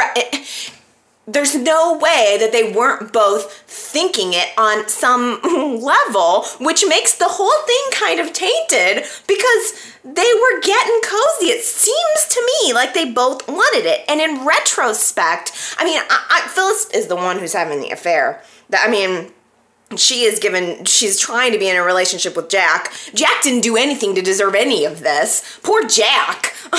there's 1.28 1.54
no 1.54 1.98
way 1.98 2.36
that 2.40 2.52
they 2.52 2.72
weren't 2.72 3.12
both 3.12 3.52
thinking 3.66 4.32
it 4.32 4.48
on 4.56 4.88
some 4.88 5.40
level, 5.44 6.44
which 6.58 6.84
makes 6.88 7.14
the 7.14 7.28
whole 7.28 7.66
thing 7.66 7.84
kind 7.92 8.18
of 8.18 8.32
tainted 8.32 9.04
because 9.26 9.94
they 10.02 10.32
were 10.40 10.60
getting 10.62 11.00
cozy. 11.02 11.52
It 11.52 11.62
seems 11.62 12.26
to 12.30 12.52
me 12.64 12.72
like 12.72 12.94
they 12.94 13.12
both 13.12 13.46
wanted 13.46 13.84
it. 13.84 14.04
And 14.08 14.20
in 14.20 14.46
retrospect, 14.46 15.52
I 15.78 15.84
mean, 15.84 16.00
I, 16.08 16.42
I, 16.44 16.48
Phyllis 16.48 16.88
is 16.90 17.08
the 17.08 17.16
one 17.16 17.38
who's 17.38 17.52
having 17.52 17.80
the 17.80 17.90
affair. 17.90 18.42
I 18.72 18.90
mean, 18.90 19.32
she 19.96 20.24
is 20.24 20.38
given 20.38 20.84
she's 20.84 21.18
trying 21.18 21.52
to 21.52 21.58
be 21.58 21.68
in 21.68 21.76
a 21.76 21.82
relationship 21.82 22.36
with 22.36 22.50
Jack. 22.50 22.92
Jack 23.14 23.42
didn't 23.42 23.62
do 23.62 23.76
anything 23.76 24.14
to 24.14 24.22
deserve 24.22 24.54
any 24.54 24.84
of 24.84 25.00
this. 25.00 25.58
Poor 25.62 25.86
Jack. 25.86 26.54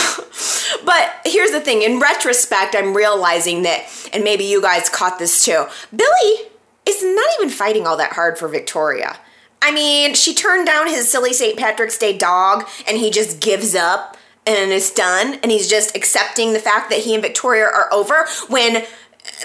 but 0.86 1.16
here's 1.26 1.52
the 1.52 1.62
thing, 1.62 1.82
in 1.82 2.00
retrospect, 2.00 2.76
I'm 2.76 2.96
realizing 2.96 3.64
that 3.64 3.86
and 4.14 4.24
maybe 4.24 4.44
you 4.44 4.62
guys 4.62 4.90
caught 4.90 5.18
this 5.18 5.44
too. 5.44 5.66
Billy 5.96 6.50
is 6.86 7.04
not 7.04 7.30
even 7.40 7.50
fighting 7.50 7.88
all 7.88 7.98
that 7.98 8.14
hard 8.14 8.38
for 8.38 8.48
Victoria. 8.48 9.18
I 9.62 9.72
mean, 9.72 10.14
she 10.14 10.34
turned 10.34 10.66
down 10.66 10.88
his 10.88 11.12
silly 11.12 11.34
St. 11.34 11.58
Patrick's 11.58 11.98
Day 11.98 12.18
dog 12.18 12.68
and 12.88 12.98
he 12.98 13.10
just 13.10 13.40
gives 13.40 13.76
up 13.76 14.18
and 14.46 14.72
it's 14.72 14.92
done 14.92 15.40
and 15.44 15.52
he's 15.52 15.70
just 15.70 15.96
accepting 15.96 16.54
the 16.54 16.60
fact 16.60 16.90
that 16.90 17.00
he 17.00 17.14
and 17.14 17.22
Victoria 17.22 17.66
are 17.66 17.92
over 17.92 18.26
when 18.48 18.86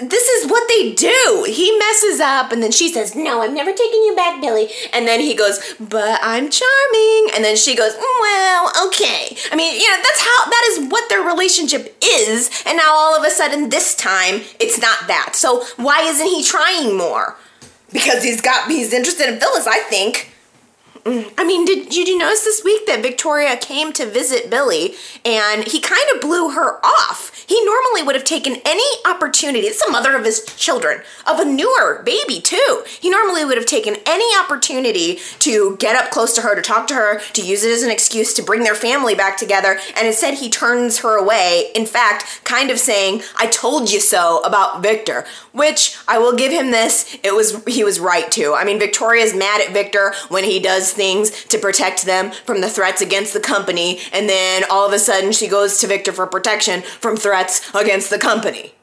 this 0.01 0.27
is 0.27 0.49
what 0.49 0.67
they 0.67 0.93
do. 0.93 1.45
He 1.47 1.77
messes 1.77 2.19
up 2.19 2.51
and 2.51 2.61
then 2.61 2.71
she 2.71 2.91
says, 2.91 3.15
No, 3.15 3.41
I'm 3.41 3.53
never 3.53 3.71
taking 3.71 4.03
you 4.03 4.15
back, 4.15 4.41
Billy. 4.41 4.67
And 4.91 5.07
then 5.07 5.19
he 5.19 5.33
goes, 5.33 5.75
But 5.79 6.19
I'm 6.21 6.49
charming. 6.49 7.29
And 7.33 7.43
then 7.43 7.55
she 7.55 7.75
goes, 7.75 7.93
mm, 7.93 8.21
Well, 8.21 8.87
okay. 8.87 9.37
I 9.51 9.55
mean, 9.55 9.79
you 9.79 9.89
know, 9.89 9.97
that's 9.97 10.21
how, 10.21 10.49
that 10.49 10.67
is 10.71 10.91
what 10.91 11.07
their 11.09 11.21
relationship 11.21 11.97
is. 12.03 12.49
And 12.65 12.77
now 12.77 12.93
all 12.93 13.17
of 13.17 13.23
a 13.23 13.29
sudden, 13.29 13.69
this 13.69 13.95
time, 13.95 14.41
it's 14.59 14.79
not 14.79 15.07
that. 15.07 15.31
So 15.35 15.63
why 15.77 16.01
isn't 16.01 16.27
he 16.27 16.43
trying 16.43 16.97
more? 16.97 17.37
Because 17.91 18.23
he's 18.23 18.41
got, 18.41 18.69
he's 18.69 18.91
interested 18.91 19.29
in 19.29 19.39
Phyllis, 19.39 19.67
I 19.67 19.79
think. 19.83 20.34
I 21.07 21.43
mean, 21.43 21.65
did, 21.65 21.89
did 21.89 22.07
you 22.07 22.17
notice 22.17 22.43
this 22.43 22.63
week 22.63 22.87
that 22.87 23.03
Victoria 23.03 23.57
came 23.57 23.93
to 23.93 24.07
visit 24.07 24.49
Billy 24.49 24.95
and 25.23 25.63
he 25.63 25.79
kind 25.79 26.03
of 26.15 26.19
blew 26.19 26.49
her 26.49 26.83
off? 26.83 27.45
He 27.47 27.63
normally 27.63 28.01
would 28.01 28.15
have 28.15 28.23
taken 28.23 28.55
any 28.65 28.83
opportunity, 29.07 29.67
it's 29.67 29.85
the 29.85 29.91
mother 29.91 30.15
of 30.15 30.25
his 30.25 30.43
children, 30.57 31.01
of 31.27 31.39
a 31.39 31.45
newer 31.45 32.01
baby 32.03 32.41
too. 32.41 32.83
He 32.99 33.11
normally 33.11 33.45
would 33.45 33.57
have 33.57 33.67
taken 33.67 33.97
any 34.07 34.25
opportunity 34.35 35.19
to 35.39 35.77
get 35.77 35.95
up 35.95 36.09
close 36.09 36.33
to 36.33 36.41
her, 36.41 36.55
to 36.55 36.61
talk 36.63 36.87
to 36.87 36.95
her, 36.95 37.19
to 37.19 37.45
use 37.45 37.63
it 37.63 37.71
as 37.71 37.83
an 37.83 37.91
excuse 37.91 38.33
to 38.33 38.41
bring 38.41 38.63
their 38.63 38.73
family 38.73 39.13
back 39.13 39.37
together, 39.37 39.77
and 39.95 40.07
instead 40.07 40.39
he 40.39 40.49
turns 40.49 40.99
her 40.99 41.17
away, 41.17 41.71
in 41.75 41.85
fact, 41.85 42.41
kind 42.45 42.71
of 42.71 42.79
saying, 42.79 43.21
I 43.37 43.45
told 43.45 43.91
you 43.91 43.99
so 43.99 44.39
about 44.39 44.81
Victor, 44.81 45.25
which 45.51 45.97
I 46.07 46.17
will 46.17 46.35
give 46.35 46.51
him 46.51 46.71
this, 46.71 47.15
it 47.23 47.35
was 47.35 47.63
he 47.65 47.83
was 47.83 47.99
right 47.99 48.31
to. 48.31 48.55
I 48.55 48.63
mean, 48.63 48.79
Victoria's 48.79 49.35
mad 49.35 49.61
at 49.61 49.71
Victor 49.71 50.13
when 50.29 50.43
he 50.43 50.59
does 50.59 50.94
things 50.95 51.43
to 51.45 51.57
protect 51.57 52.05
them 52.05 52.31
from 52.31 52.61
the 52.61 52.69
threats 52.69 53.01
against 53.01 53.33
the 53.33 53.39
company, 53.39 53.99
and 54.11 54.27
then 54.27 54.63
all 54.69 54.87
of 54.87 54.93
a 54.93 54.99
sudden 54.99 55.31
she 55.31 55.47
goes 55.47 55.79
to 55.79 55.87
Victor 55.87 56.11
for 56.11 56.25
protection 56.25 56.81
from 56.81 57.15
threats 57.15 57.73
against 57.75 58.09
the 58.09 58.17
company. 58.17 58.75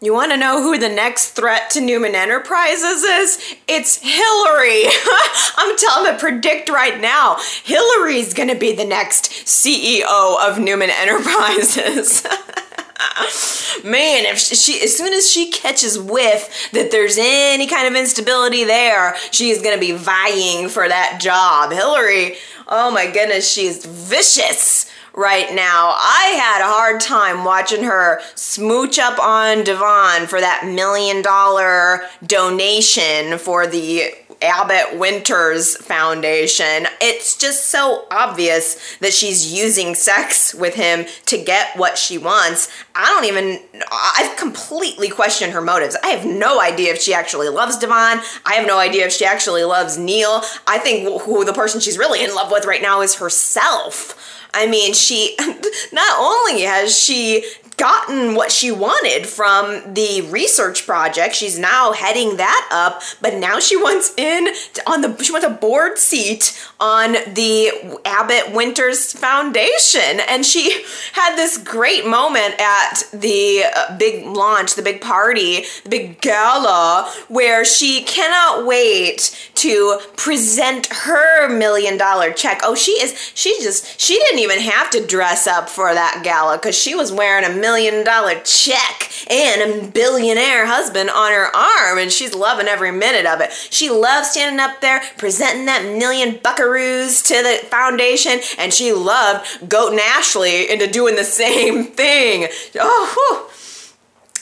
You 0.00 0.14
want 0.14 0.30
to 0.30 0.36
know 0.36 0.62
who 0.62 0.78
the 0.78 0.88
next 0.88 1.30
threat 1.30 1.70
to 1.70 1.80
Newman 1.80 2.14
Enterprises 2.14 3.02
is? 3.02 3.56
It's 3.66 3.98
Hilary. 4.00 4.84
I'm 5.56 5.76
telling 5.76 6.12
you, 6.12 6.18
predict 6.20 6.68
right 6.68 7.00
now. 7.00 7.38
Hilary's 7.64 8.32
going 8.32 8.48
to 8.48 8.54
be 8.54 8.72
the 8.72 8.84
next 8.84 9.28
CEO 9.44 10.38
of 10.40 10.60
Newman 10.60 10.90
Enterprises. 10.90 12.24
Man, 13.84 14.24
if 14.24 14.38
she, 14.38 14.80
as 14.82 14.96
soon 14.96 15.12
as 15.12 15.30
she 15.30 15.50
catches 15.50 15.98
whiff 15.98 16.70
that 16.72 16.90
there's 16.90 17.16
any 17.18 17.66
kind 17.66 17.86
of 17.86 17.94
instability 17.94 18.64
there, 18.64 19.16
she 19.30 19.50
is 19.50 19.62
going 19.62 19.74
to 19.74 19.80
be 19.80 19.92
vying 19.92 20.68
for 20.68 20.88
that 20.88 21.18
job. 21.20 21.70
Hilary, 21.72 22.36
oh 22.66 22.90
my 22.90 23.10
goodness, 23.10 23.50
she's 23.50 23.84
vicious 23.86 24.90
right 25.14 25.52
now. 25.54 25.94
I 25.96 26.34
had 26.40 26.60
a 26.60 26.72
hard 26.72 27.00
time 27.00 27.44
watching 27.44 27.84
her 27.84 28.20
smooch 28.34 28.98
up 28.98 29.18
on 29.18 29.64
Devon 29.64 30.26
for 30.26 30.40
that 30.40 30.66
million 30.66 31.22
dollar 31.22 32.02
donation 32.24 33.38
for 33.38 33.66
the 33.66 34.12
Abbott 34.42 34.98
Winters 34.98 35.76
Foundation. 35.76 36.86
It's 37.00 37.36
just 37.36 37.66
so 37.66 38.06
obvious 38.10 38.98
that 38.98 39.12
she's 39.12 39.52
using 39.52 39.94
sex 39.94 40.54
with 40.54 40.74
him 40.74 41.06
to 41.26 41.42
get 41.42 41.76
what 41.76 41.98
she 41.98 42.18
wants. 42.18 42.70
I 42.94 43.06
don't 43.06 43.24
even, 43.24 43.60
I've 43.90 44.36
completely 44.36 45.08
questioned 45.08 45.52
her 45.52 45.60
motives. 45.60 45.96
I 46.02 46.08
have 46.08 46.24
no 46.24 46.60
idea 46.60 46.92
if 46.92 47.00
she 47.00 47.14
actually 47.14 47.48
loves 47.48 47.78
Devon. 47.78 48.20
I 48.46 48.54
have 48.54 48.66
no 48.66 48.78
idea 48.78 49.06
if 49.06 49.12
she 49.12 49.24
actually 49.24 49.64
loves 49.64 49.98
Neil. 49.98 50.42
I 50.66 50.78
think 50.78 51.22
who 51.22 51.44
the 51.44 51.52
person 51.52 51.80
she's 51.80 51.98
really 51.98 52.22
in 52.22 52.34
love 52.34 52.50
with 52.50 52.64
right 52.64 52.82
now 52.82 53.00
is 53.00 53.16
herself. 53.16 54.46
I 54.54 54.66
mean, 54.66 54.94
she 54.94 55.36
not 55.92 56.18
only 56.18 56.62
has 56.62 56.98
she 56.98 57.44
gotten 57.78 58.34
what 58.34 58.50
she 58.50 58.70
wanted 58.70 59.26
from 59.26 59.94
the 59.94 60.20
research 60.30 60.84
project. 60.84 61.34
She's 61.34 61.58
now 61.58 61.92
heading 61.92 62.36
that 62.36 62.68
up, 62.70 63.02
but 63.22 63.34
now 63.34 63.60
she 63.60 63.76
wants 63.76 64.12
in 64.16 64.48
on 64.86 65.00
the 65.00 65.22
she 65.22 65.32
wants 65.32 65.46
a 65.46 65.50
board 65.50 65.96
seat 65.96 66.58
on 66.80 67.12
the 67.12 68.00
Abbott 68.04 68.52
Winters 68.52 69.12
Foundation, 69.12 70.20
and 70.28 70.44
she 70.44 70.84
had 71.12 71.36
this 71.36 71.56
great 71.56 72.06
moment 72.06 72.60
at 72.60 73.04
the 73.12 73.64
uh, 73.74 73.96
big 73.96 74.26
launch, 74.26 74.74
the 74.74 74.82
big 74.82 75.00
party, 75.00 75.64
the 75.84 75.90
big 75.90 76.20
gala, 76.20 77.10
where 77.28 77.64
she 77.64 78.02
cannot 78.02 78.66
wait 78.66 79.50
to 79.54 79.98
present 80.16 80.86
her 80.86 81.48
million 81.48 81.96
dollar 81.96 82.32
check. 82.32 82.60
Oh, 82.64 82.74
she 82.74 82.92
is 82.92 83.32
she 83.34 83.56
just 83.62 84.00
she 84.00 84.16
didn't 84.16 84.40
even 84.40 84.58
have 84.58 84.90
to 84.90 85.06
dress 85.06 85.46
up 85.46 85.68
for 85.68 85.94
that 85.94 86.22
gala 86.24 86.56
because 86.56 86.76
she 86.76 86.94
was 86.96 87.12
wearing 87.12 87.44
a 87.44 87.54
million 87.54 87.67
dollar 88.04 88.40
check 88.44 89.10
and 89.30 89.62
a 89.62 89.88
billionaire 89.88 90.66
husband 90.66 91.10
on 91.10 91.32
her 91.32 91.54
arm, 91.54 91.98
and 91.98 92.10
she's 92.10 92.34
loving 92.34 92.66
every 92.66 92.92
minute 92.92 93.26
of 93.26 93.40
it. 93.40 93.52
She 93.52 93.90
loves 93.90 94.30
standing 94.30 94.60
up 94.60 94.80
there 94.80 95.02
presenting 95.16 95.66
that 95.66 95.84
million 95.84 96.36
buckaroos 96.36 97.24
to 97.26 97.34
the 97.34 97.66
foundation, 97.66 98.40
and 98.58 98.72
she 98.72 98.92
loved 98.92 99.46
goating 99.68 99.98
Ashley 99.98 100.70
into 100.70 100.86
doing 100.86 101.16
the 101.16 101.24
same 101.24 101.84
thing. 101.84 102.48
Oh, 102.78 103.48
whew. 103.48 103.57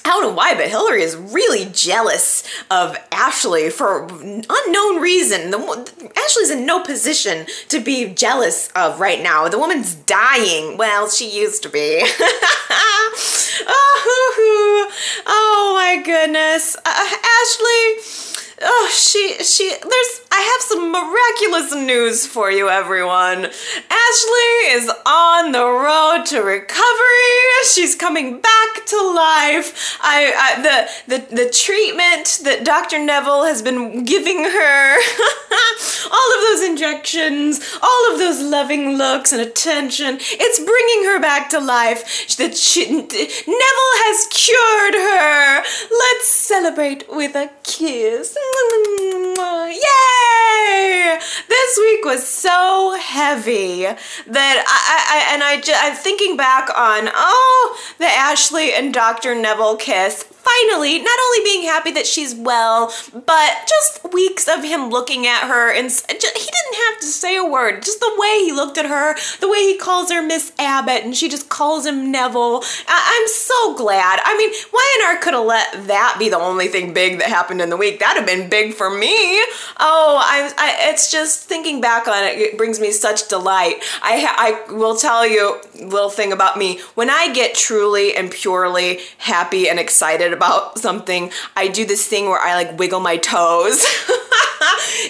Don't 0.07 0.23
know 0.23 0.33
why, 0.33 0.55
but 0.55 0.71
Hilary 0.71 1.03
is 1.03 1.17
really 1.17 1.65
jealous 1.73 2.45
of 2.71 2.97
Ashley 3.11 3.71
for 3.71 4.07
unknown 4.07 5.01
reason. 5.01 5.51
The, 5.51 6.13
Ashley's 6.17 6.51
in 6.51 6.65
no 6.65 6.81
position 6.85 7.47
to 7.71 7.81
be 7.81 8.15
jealous 8.15 8.69
of 8.77 9.01
right 9.01 9.21
now. 9.21 9.49
The 9.49 9.59
woman's 9.59 9.97
dying. 9.97 10.77
Well, 10.77 11.11
she 11.11 11.37
used 11.37 11.65
to 11.65 11.69
be. 11.69 12.03
oh, 13.69 14.91
oh, 15.27 15.73
my 15.75 16.01
goodness. 16.03 16.77
Uh, 16.77 17.17
Ashley 17.43 18.46
Oh, 18.63 18.91
she 18.91 19.35
she 19.45 19.69
there's 19.69 20.21
I 20.33 20.41
have 20.41 20.63
some 20.63 20.91
miraculous 20.91 21.75
news 21.75 22.27
for 22.27 22.51
you 22.51 22.71
everyone. 22.71 23.45
Ashley 23.45 24.53
is 24.71 24.91
on 25.05 25.53
the 25.53 25.65
road 25.65 26.25
to 26.27 26.41
recovery. 26.41 27.37
She's 27.65 27.95
coming 27.95 28.41
back 28.41 28.87
to 28.87 28.97
life. 28.97 29.99
I, 30.01 30.33
I 30.37 30.63
the 30.63 31.17
the 31.19 31.37
the 31.37 31.51
treatment 31.51 32.41
that 32.45 32.65
Dr. 32.65 32.99
Neville 32.99 33.45
has 33.45 33.61
been 33.61 34.05
giving 34.05 34.45
her. 34.45 34.97
all 36.11 36.35
of 36.35 36.41
those 36.49 36.63
injections, 36.63 37.79
all 37.83 38.13
of 38.13 38.19
those 38.19 38.41
loving 38.41 38.97
looks 38.97 39.33
and 39.33 39.43
attention, 39.43 40.19
it's 40.21 40.59
bringing 40.59 41.05
her 41.11 41.21
back 41.21 41.51
to 41.51 41.61
life. 41.61 42.37
That 42.37 42.57
she, 42.57 42.91
Neville 42.91 43.97
has 44.07 44.27
cured 44.31 44.95
her. 44.95 45.63
Let's 45.91 46.29
celebrate 46.29 47.05
with 47.09 47.35
a 47.35 47.51
kiss. 47.63 48.37
Yay! 49.69 51.19
This 51.49 51.79
week 51.79 52.05
was 52.05 52.27
so 52.27 52.97
heavy 53.01 53.83
that 53.83 54.65
I, 54.67 55.31
I 55.31 55.35
and 55.35 55.43
I 55.43 55.61
just, 55.61 55.83
I'm 55.83 55.95
thinking 55.97 56.37
back 56.37 56.69
on 56.77 57.11
oh 57.13 57.79
the 57.99 58.07
Ashley 58.07 58.73
and 58.73 58.93
Dr. 58.93 59.35
Neville 59.35 59.77
kiss 59.77 60.25
finally 60.47 60.99
not 60.99 61.19
only 61.27 61.45
being 61.45 61.63
happy 61.65 61.91
that 61.93 62.07
she's 62.07 62.35
well, 62.35 62.93
but 63.13 63.53
just 63.69 64.13
weeks 64.13 64.49
of 64.49 64.65
him 64.65 64.91
looking 64.91 65.27
at 65.27 65.49
her 65.49 65.73
and 65.73 65.91
he 65.91 66.07
didn't 66.19 66.77
have 66.87 67.01
to 67.01 67.07
say 67.07 67.37
a 67.37 67.45
word. 67.45 67.83
Just 67.83 68.01
the 68.01 68.15
way 68.19 68.45
he 68.45 68.53
looked 68.53 68.79
at 68.79 68.87
her, 68.87 69.17
the 69.41 69.49
way 69.49 69.59
he 69.59 69.77
calls 69.77 70.11
her 70.11 70.23
Miss 70.23 70.53
Abbott, 70.59 71.05
and 71.05 71.17
she 71.17 71.29
just 71.29 71.49
calls 71.49 71.87
him 71.87 72.11
Neville. 72.11 72.63
I- 72.89 73.21
am 73.21 73.29
so 73.29 73.75
glad. 73.77 74.21
I 74.25 74.37
mean, 74.37 74.51
Y&R 74.73 75.17
could 75.19 75.35
have 75.35 75.45
let 75.45 75.87
that 75.87 76.17
be 76.19 76.29
the 76.29 76.39
only 76.39 76.69
thing 76.69 76.93
big 76.93 77.19
that 77.19 77.29
happened 77.29 77.61
in 77.61 77.71
the 77.71 77.77
week. 77.77 77.99
That'd 77.99 78.19
have 78.19 78.27
been 78.27 78.49
big 78.49 78.75
for 78.75 78.91
me. 78.91 79.15
Oh, 79.79 80.21
I, 80.23 80.53
I 80.59 80.91
it's 80.91 81.11
just 81.11 81.45
thinking 81.45 81.81
back 81.81 82.09
on 82.09 82.25
it, 82.25 82.39
it 82.39 82.59
brings 82.59 82.79
me 82.81 82.91
such 82.93 83.29
delight. 83.29 83.77
I 84.03 84.65
I 84.69 84.73
will 84.73 84.97
tell 84.97 85.27
you 85.27 85.61
a 85.81 85.85
little 85.85 86.11
thing 86.11 86.33
about 86.33 86.57
me. 86.57 86.81
When 86.95 87.11
I 87.11 87.33
get 87.33 87.55
truly 87.55 88.15
and 88.15 88.31
purely 88.31 89.01
happy 89.19 89.69
and 89.69 89.79
excited 89.79 90.33
about 90.37 90.79
something, 90.79 91.31
I 91.57 91.69
do 91.69 91.85
this 91.85 92.07
thing 92.07 92.27
where 92.27 92.41
I 92.41 92.55
like 92.55 92.79
wiggle 92.79 93.01
my 93.01 93.17
toes. 93.17 93.85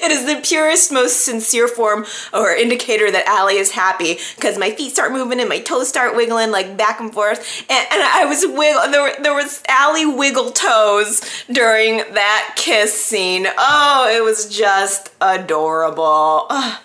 it 0.03 0.11
is 0.11 0.27
the 0.27 0.41
purest, 0.43 0.93
most 0.93 1.25
sincere 1.25 1.69
form 1.69 2.07
or 2.33 2.53
indicator 2.55 3.11
that 3.11 3.27
Allie 3.27 3.57
is 3.57 3.73
happy 3.73 4.19
because 4.37 4.59
my 4.59 4.71
feet 4.71 4.93
start 4.93 5.13
moving 5.13 5.41
and 5.41 5.49
my 5.49 5.61
toes 5.61 5.89
start 5.89 6.17
wiggling 6.17 6.51
like 6.51 6.77
back 6.77 7.01
and 7.01 7.13
forth. 7.13 7.65
And, 7.69 7.87
and 7.93 8.03
I 8.03 8.25
was 8.25 8.45
wiggle. 8.47 8.91
There, 8.91 9.15
there 9.23 9.35
was 9.35 9.63
Allie 9.69 10.07
wiggle 10.07 10.51
toes 10.51 11.21
during 11.51 11.99
that 12.15 12.55
kiss 12.57 13.05
scene. 13.05 13.47
Oh, 13.59 14.13
it 14.15 14.23
was 14.23 14.49
just 14.55 15.11
adorable. 15.21 16.47
Ugh. 16.51 16.81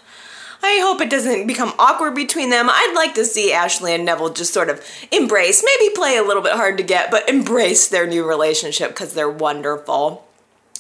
I 0.64 0.80
hope 0.84 1.02
it 1.02 1.10
doesn't 1.10 1.48
become 1.48 1.74
awkward 1.80 2.16
between 2.16 2.50
them. 2.50 2.70
I'd 2.70 2.94
like 2.96 3.16
to 3.16 3.26
see 3.26 3.52
Ashley 3.52 3.94
and 3.94 4.06
Neville 4.06 4.30
just 4.30 4.54
sort 4.54 4.70
of 4.70 4.86
embrace, 5.12 5.64
maybe 5.66 5.94
play 5.96 6.18
a 6.18 6.24
little 6.24 6.44
bit 6.44 6.54
hard 6.54 6.78
to 6.78 6.84
get, 6.84 7.10
but 7.10 7.28
embrace 7.28 7.88
their 7.88 8.06
new 8.06 8.28
relationship 8.28 8.90
because 8.90 9.14
they're 9.14 9.30
wonderful. 9.30 10.26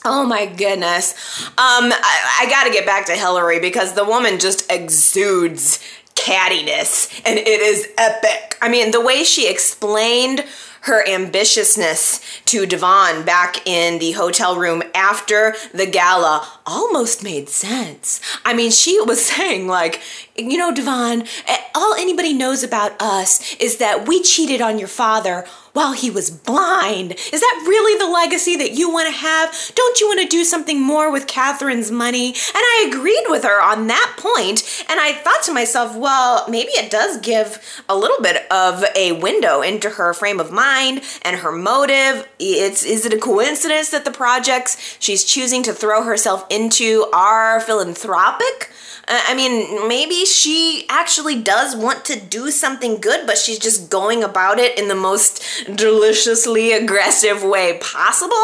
Oh 0.03 0.25
my 0.25 0.45
goodness. 0.47 1.13
Um, 1.49 1.91
I, 1.93 2.39
I 2.41 2.49
gotta 2.49 2.71
get 2.71 2.85
back 2.85 3.05
to 3.07 3.13
Hilary 3.13 3.59
because 3.59 3.93
the 3.93 4.05
woman 4.05 4.39
just 4.39 4.71
exudes 4.71 5.79
cattiness 6.15 7.21
and 7.25 7.37
it 7.37 7.47
is 7.47 7.87
epic. 7.97 8.57
I 8.61 8.69
mean, 8.69 8.91
the 8.91 9.01
way 9.01 9.23
she 9.23 9.49
explained 9.49 10.45
her 10.81 11.05
ambitiousness 11.05 12.43
to 12.45 12.65
Devon 12.65 13.23
back 13.23 13.67
in 13.67 13.99
the 13.99 14.11
hotel 14.11 14.57
room 14.57 14.81
after 14.95 15.55
the 15.73 15.85
gala 15.85 16.47
almost 16.65 17.23
made 17.23 17.49
sense. 17.49 18.19
I 18.43 18.53
mean, 18.53 18.71
she 18.71 18.99
was 19.01 19.23
saying, 19.25 19.67
like, 19.67 20.01
you 20.35 20.57
know, 20.57 20.73
Devon, 20.73 21.23
eh, 21.47 21.57
all 21.75 21.93
anybody 21.93 22.33
knows 22.33 22.63
about 22.63 22.99
us 23.01 23.55
is 23.55 23.77
that 23.77 24.07
we 24.07 24.21
cheated 24.23 24.61
on 24.61 24.79
your 24.79 24.87
father 24.87 25.45
while 25.73 25.93
he 25.93 26.09
was 26.09 26.29
blind. 26.29 27.11
Is 27.11 27.41
that 27.41 27.65
really 27.67 27.97
the 27.97 28.11
legacy 28.11 28.55
that 28.57 28.73
you 28.73 28.91
want 28.91 29.07
to 29.07 29.13
have? 29.13 29.71
Don't 29.75 29.99
you 29.99 30.07
want 30.07 30.21
to 30.21 30.27
do 30.27 30.43
something 30.43 30.81
more 30.81 31.11
with 31.11 31.27
Katherine's 31.27 31.91
money? 31.91 32.27
And 32.29 32.35
I 32.55 32.89
agreed 32.89 33.23
with 33.27 33.43
her 33.43 33.61
on 33.61 33.87
that 33.87 34.15
point, 34.17 34.85
and 34.89 34.99
I 34.99 35.13
thought 35.13 35.43
to 35.43 35.53
myself, 35.53 35.95
well, 35.95 36.45
maybe 36.49 36.71
it 36.71 36.91
does 36.91 37.17
give 37.17 37.83
a 37.87 37.95
little 37.95 38.21
bit 38.21 38.51
of 38.51 38.83
a 38.95 39.13
window 39.13 39.61
into 39.61 39.89
her 39.89 40.13
frame 40.13 40.39
of 40.39 40.51
mind 40.51 41.01
and 41.21 41.37
her 41.37 41.51
motive. 41.51 42.27
It's 42.39 42.83
is 42.83 43.05
it 43.05 43.13
a 43.13 43.17
coincidence 43.17 43.89
that 43.89 44.05
the 44.05 44.11
projects 44.11 44.97
she's 44.99 45.23
choosing 45.23 45.63
to 45.63 45.73
throw 45.73 46.03
herself 46.03 46.45
into 46.49 47.05
are 47.13 47.59
philanthropic? 47.59 48.71
I 49.13 49.33
mean, 49.33 49.89
maybe 49.89 50.25
she 50.25 50.85
actually 50.87 51.41
does 51.41 51.75
want 51.75 52.05
to 52.05 52.19
do 52.19 52.49
something 52.49 53.01
good, 53.01 53.27
but 53.27 53.37
she's 53.37 53.59
just 53.59 53.89
going 53.89 54.23
about 54.23 54.57
it 54.57 54.79
in 54.79 54.87
the 54.87 54.95
most 54.95 55.43
deliciously 55.75 56.71
aggressive 56.71 57.43
way 57.43 57.77
possible. 57.81 58.37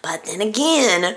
But 0.00 0.24
then 0.24 0.40
again, 0.40 1.16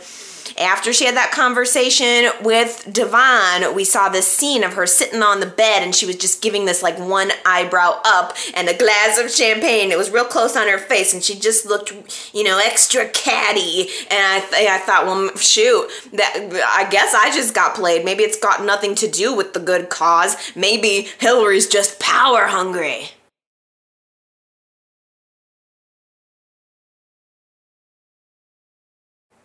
after 0.58 0.93
she 0.93 1.06
had 1.06 1.16
that 1.16 1.32
conversation 1.32 2.32
with 2.41 2.88
Devon, 2.91 3.76
we 3.76 3.84
saw 3.84 4.10
this 4.10 4.28
scene 4.28 4.64
of 4.64 4.74
her 4.74 4.88
sitting 4.88 5.22
on 5.22 5.39
the 5.39 5.45
bed 5.45 5.84
and 5.84 5.93
she 5.93 6.06
was 6.06 6.16
just 6.16 6.41
giving 6.41 6.66
this 6.66 6.82
like 6.82 6.97
one 6.97 7.32
eyebrow 7.45 8.00
up 8.06 8.36
and 8.56 8.68
a 8.68 8.78
glass 8.78 9.20
of 9.20 9.32
champagne. 9.32 9.91
It 9.91 9.97
was 9.97 10.10
real 10.10 10.26
close 10.26 10.56
on 10.56 10.68
her 10.68 10.78
face 10.78 11.14
and 11.14 11.24
she 11.24 11.36
just 11.38 11.66
looked, 11.66 11.91
you 12.34 12.43
know, 12.43 12.60
extra 12.64 13.08
catty. 13.10 13.88
And 14.10 14.20
I, 14.20 14.45
th- 14.50 14.70
I 14.70 14.78
thought, 14.80 15.06
well, 15.06 15.36
shoot, 15.36 15.89
that 16.14 16.64
I 16.76 16.89
guess 16.89 17.14
I 17.14 17.32
just 17.34 17.54
got 17.54 17.76
played. 17.76 18.06
Maybe 18.06 18.24
it's 18.24 18.39
got 18.39 18.64
nothing 18.64 18.95
to 18.95 19.08
do 19.10 19.36
with 19.36 19.54
the 19.54 19.60
good 19.60 19.89
cause. 19.89 20.36
Maybe 20.56 21.08
Hilary's 21.20 21.68
just 21.68 22.00
power 22.00 22.45
hungry. 22.45 23.10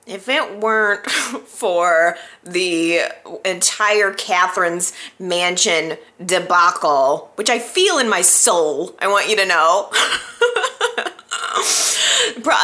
If 0.06 0.28
it 0.28 0.60
weren't 0.60 1.10
for 1.46 2.16
the 2.42 3.00
entire 3.44 4.12
Katherine's 4.12 4.92
mansion 5.18 5.96
debacle, 6.24 7.32
which 7.36 7.50
I 7.50 7.58
feel 7.58 7.98
in 7.98 8.08
my 8.08 8.20
soul, 8.20 8.94
I 8.98 9.08
want 9.08 9.28
you 9.28 9.36
to 9.36 9.46
know. 9.46 9.90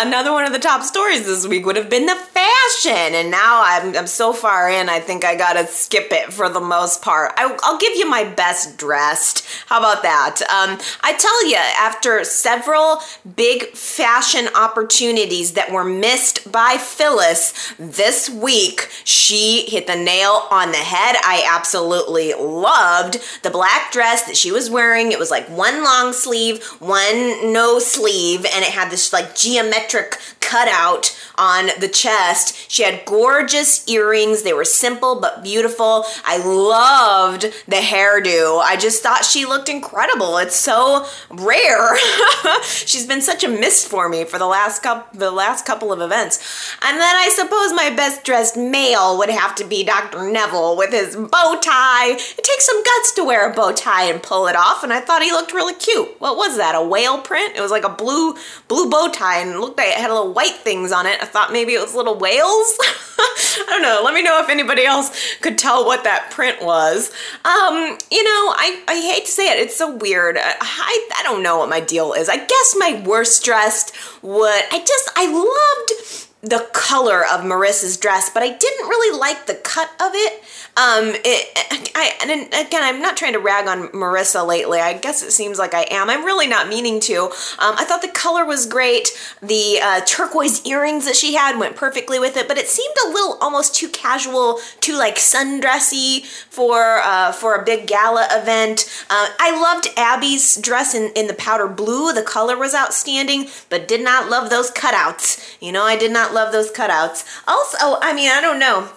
Another 0.02 0.32
one 0.32 0.44
of 0.44 0.52
the 0.52 0.58
top 0.58 0.82
stories 0.82 1.26
this 1.26 1.46
week 1.46 1.66
would 1.66 1.76
have 1.76 1.90
been 1.90 2.06
the 2.06 2.14
fashion, 2.14 3.14
and 3.14 3.30
now 3.30 3.62
I'm, 3.64 3.94
I'm 3.96 4.06
so 4.06 4.32
far 4.32 4.70
in, 4.70 4.88
I 4.88 4.98
think 4.98 5.24
I 5.24 5.36
gotta 5.36 5.66
skip 5.66 6.08
it 6.10 6.32
for 6.32 6.48
the 6.48 6.60
most 6.60 7.02
part. 7.02 7.32
I, 7.36 7.46
will 7.46 7.78
give 7.78 7.94
you 7.96 8.08
my 8.08 8.24
best 8.24 8.78
dressed. 8.78 9.46
How 9.66 9.78
about 9.78 10.02
that? 10.02 10.40
Um, 10.42 10.78
I 11.02 11.12
tell 11.12 11.48
you, 11.48 11.56
after 11.56 12.24
several 12.24 13.00
big 13.36 13.68
fashion 13.68 14.48
opportunities 14.54 15.52
that 15.52 15.70
were 15.70 15.84
missed 15.84 16.50
by 16.50 16.76
Phyllis 16.78 17.74
this 17.78 18.30
week, 18.30 18.88
she 19.04 19.66
hit 19.68 19.86
the 19.86 19.96
nail 19.96 20.46
on 20.50 20.72
the 20.72 20.78
head. 20.78 21.16
I 21.22 21.44
absolutely 21.46 22.32
loved 22.34 23.18
the 23.42 23.50
black 23.50 23.92
dress 23.92 24.24
that 24.24 24.36
she 24.36 24.50
was 24.50 24.70
wearing. 24.70 25.12
It 25.12 25.18
was 25.18 25.30
like 25.30 25.48
one 25.48 25.84
long 25.84 26.12
sleeve, 26.12 26.64
one 26.80 27.52
no 27.52 27.78
sleeve, 27.78 28.46
and 28.46 28.64
it 28.64 28.72
had 28.80 28.90
this 28.90 29.12
like 29.12 29.34
geometric 29.34 30.18
cutout 30.40 31.16
on 31.36 31.70
the 31.78 31.88
chest. 31.88 32.70
She 32.70 32.82
had 32.82 33.04
gorgeous 33.04 33.88
earrings. 33.88 34.42
They 34.42 34.52
were 34.52 34.64
simple 34.64 35.20
but 35.20 35.42
beautiful. 35.42 36.04
I 36.24 36.38
loved 36.38 37.42
the 37.68 37.76
hairdo. 37.76 38.60
I 38.60 38.76
just 38.76 39.02
thought 39.02 39.24
she 39.24 39.46
looked 39.46 39.68
incredible. 39.68 40.38
It's 40.38 40.56
so 40.56 41.06
rare. 41.30 41.96
She's 42.62 43.06
been 43.06 43.22
such 43.22 43.44
a 43.44 43.48
mist 43.48 43.88
for 43.88 44.08
me 44.08 44.24
for 44.24 44.38
the 44.38 44.46
last 44.46 44.82
couple 44.82 45.18
the 45.18 45.30
last 45.30 45.64
couple 45.64 45.92
of 45.92 46.00
events. 46.00 46.38
And 46.82 46.98
then 46.98 47.16
I 47.16 47.28
suppose 47.28 47.72
my 47.72 47.90
best 47.94 48.24
dressed 48.24 48.56
male 48.56 49.18
would 49.18 49.30
have 49.30 49.54
to 49.56 49.64
be 49.64 49.84
Dr. 49.84 50.30
Neville 50.30 50.76
with 50.76 50.90
his 50.90 51.16
bow 51.16 51.58
tie. 51.62 52.12
It 52.12 52.44
takes 52.44 52.66
some 52.66 52.82
guts 52.82 53.12
to 53.12 53.24
wear 53.24 53.50
a 53.50 53.54
bow 53.54 53.72
tie 53.72 54.04
and 54.04 54.22
pull 54.22 54.46
it 54.46 54.56
off, 54.56 54.82
and 54.82 54.92
I 54.92 55.00
thought 55.00 55.22
he 55.22 55.30
looked 55.30 55.52
really 55.52 55.74
cute. 55.74 56.20
What 56.20 56.36
was 56.36 56.56
that? 56.56 56.74
A 56.74 56.82
whale 56.82 57.20
print? 57.20 57.56
It 57.56 57.60
was 57.60 57.70
like 57.70 57.84
a 57.84 57.88
blue 57.88 58.34
blue 58.70 58.88
bow 58.88 59.08
tie 59.12 59.40
and 59.40 59.60
looked 59.60 59.76
like 59.76 59.88
it 59.88 59.94
had 59.94 60.10
little 60.10 60.32
white 60.32 60.54
things 60.54 60.92
on 60.92 61.04
it. 61.04 61.20
I 61.20 61.26
thought 61.26 61.52
maybe 61.52 61.72
it 61.72 61.80
was 61.80 61.92
little 61.92 62.16
whales. 62.16 62.78
I 63.18 63.64
don't 63.66 63.82
know. 63.82 64.00
Let 64.04 64.14
me 64.14 64.22
know 64.22 64.40
if 64.40 64.48
anybody 64.48 64.86
else 64.86 65.10
could 65.40 65.58
tell 65.58 65.84
what 65.84 66.04
that 66.04 66.30
print 66.30 66.62
was. 66.62 67.10
Um, 67.44 67.98
you 68.12 68.22
know, 68.22 68.54
I, 68.56 68.80
I 68.86 69.00
hate 69.00 69.24
to 69.24 69.30
say 69.30 69.50
it, 69.50 69.58
it's 69.58 69.76
so 69.76 69.96
weird. 69.96 70.38
I, 70.38 71.08
I 71.18 71.22
don't 71.24 71.42
know 71.42 71.58
what 71.58 71.68
my 71.68 71.80
deal 71.80 72.12
is. 72.12 72.28
I 72.28 72.36
guess 72.36 72.76
my 72.78 73.02
worst 73.04 73.44
dressed 73.44 73.92
would, 74.22 74.62
I 74.70 74.78
just, 74.86 75.10
I 75.16 75.26
loved 75.26 76.28
the 76.42 76.70
color 76.72 77.24
of 77.24 77.40
Marissa's 77.40 77.96
dress, 77.96 78.30
but 78.30 78.44
I 78.44 78.50
didn't 78.50 78.88
really 78.88 79.18
like 79.18 79.46
the 79.46 79.54
cut 79.54 79.90
of 80.00 80.12
it. 80.14 80.44
Um, 80.76 81.12
it, 81.24 81.90
I, 81.94 82.12
and 82.22 82.46
again, 82.66 82.82
I'm 82.82 83.02
not 83.02 83.16
trying 83.16 83.32
to 83.34 83.38
rag 83.38 83.66
on 83.66 83.88
Marissa 83.88 84.46
lately. 84.46 84.80
I 84.80 84.94
guess 84.94 85.22
it 85.22 85.32
seems 85.32 85.58
like 85.58 85.74
I 85.74 85.86
am. 85.90 86.08
I'm 86.08 86.24
really 86.24 86.46
not 86.46 86.68
meaning 86.68 87.00
to. 87.00 87.24
Um, 87.24 87.74
I 87.76 87.84
thought 87.84 88.02
the 88.02 88.08
color 88.08 88.44
was 88.44 88.66
great. 88.66 89.08
The 89.42 89.80
uh, 89.82 90.00
turquoise 90.06 90.64
earrings 90.64 91.04
that 91.04 91.16
she 91.16 91.34
had 91.34 91.58
went 91.58 91.76
perfectly 91.76 92.18
with 92.18 92.36
it, 92.36 92.48
but 92.48 92.56
it 92.56 92.68
seemed 92.68 92.94
a 93.04 93.08
little 93.08 93.36
almost 93.40 93.74
too 93.74 93.88
casual, 93.88 94.60
too 94.80 94.96
like 94.96 95.16
sundressy 95.16 96.24
for 96.24 97.00
uh, 97.02 97.32
for 97.32 97.54
a 97.54 97.64
big 97.64 97.86
gala 97.86 98.28
event. 98.30 98.88
Uh, 99.10 99.28
I 99.38 99.60
loved 99.60 99.88
Abby's 99.96 100.56
dress 100.56 100.94
in, 100.94 101.12
in 101.14 101.26
the 101.26 101.34
powder 101.34 101.68
blue. 101.68 102.12
The 102.12 102.22
color 102.22 102.56
was 102.56 102.74
outstanding, 102.74 103.48
but 103.68 103.88
did 103.88 104.02
not 104.02 104.30
love 104.30 104.50
those 104.50 104.70
cutouts. 104.70 105.56
You 105.60 105.72
know, 105.72 105.82
I 105.82 105.96
did 105.96 106.12
not 106.12 106.32
love 106.32 106.52
those 106.52 106.70
cutouts. 106.70 107.26
Also, 107.46 107.98
I 108.00 108.12
mean, 108.14 108.30
I 108.30 108.40
don't 108.40 108.58
know. 108.58 108.90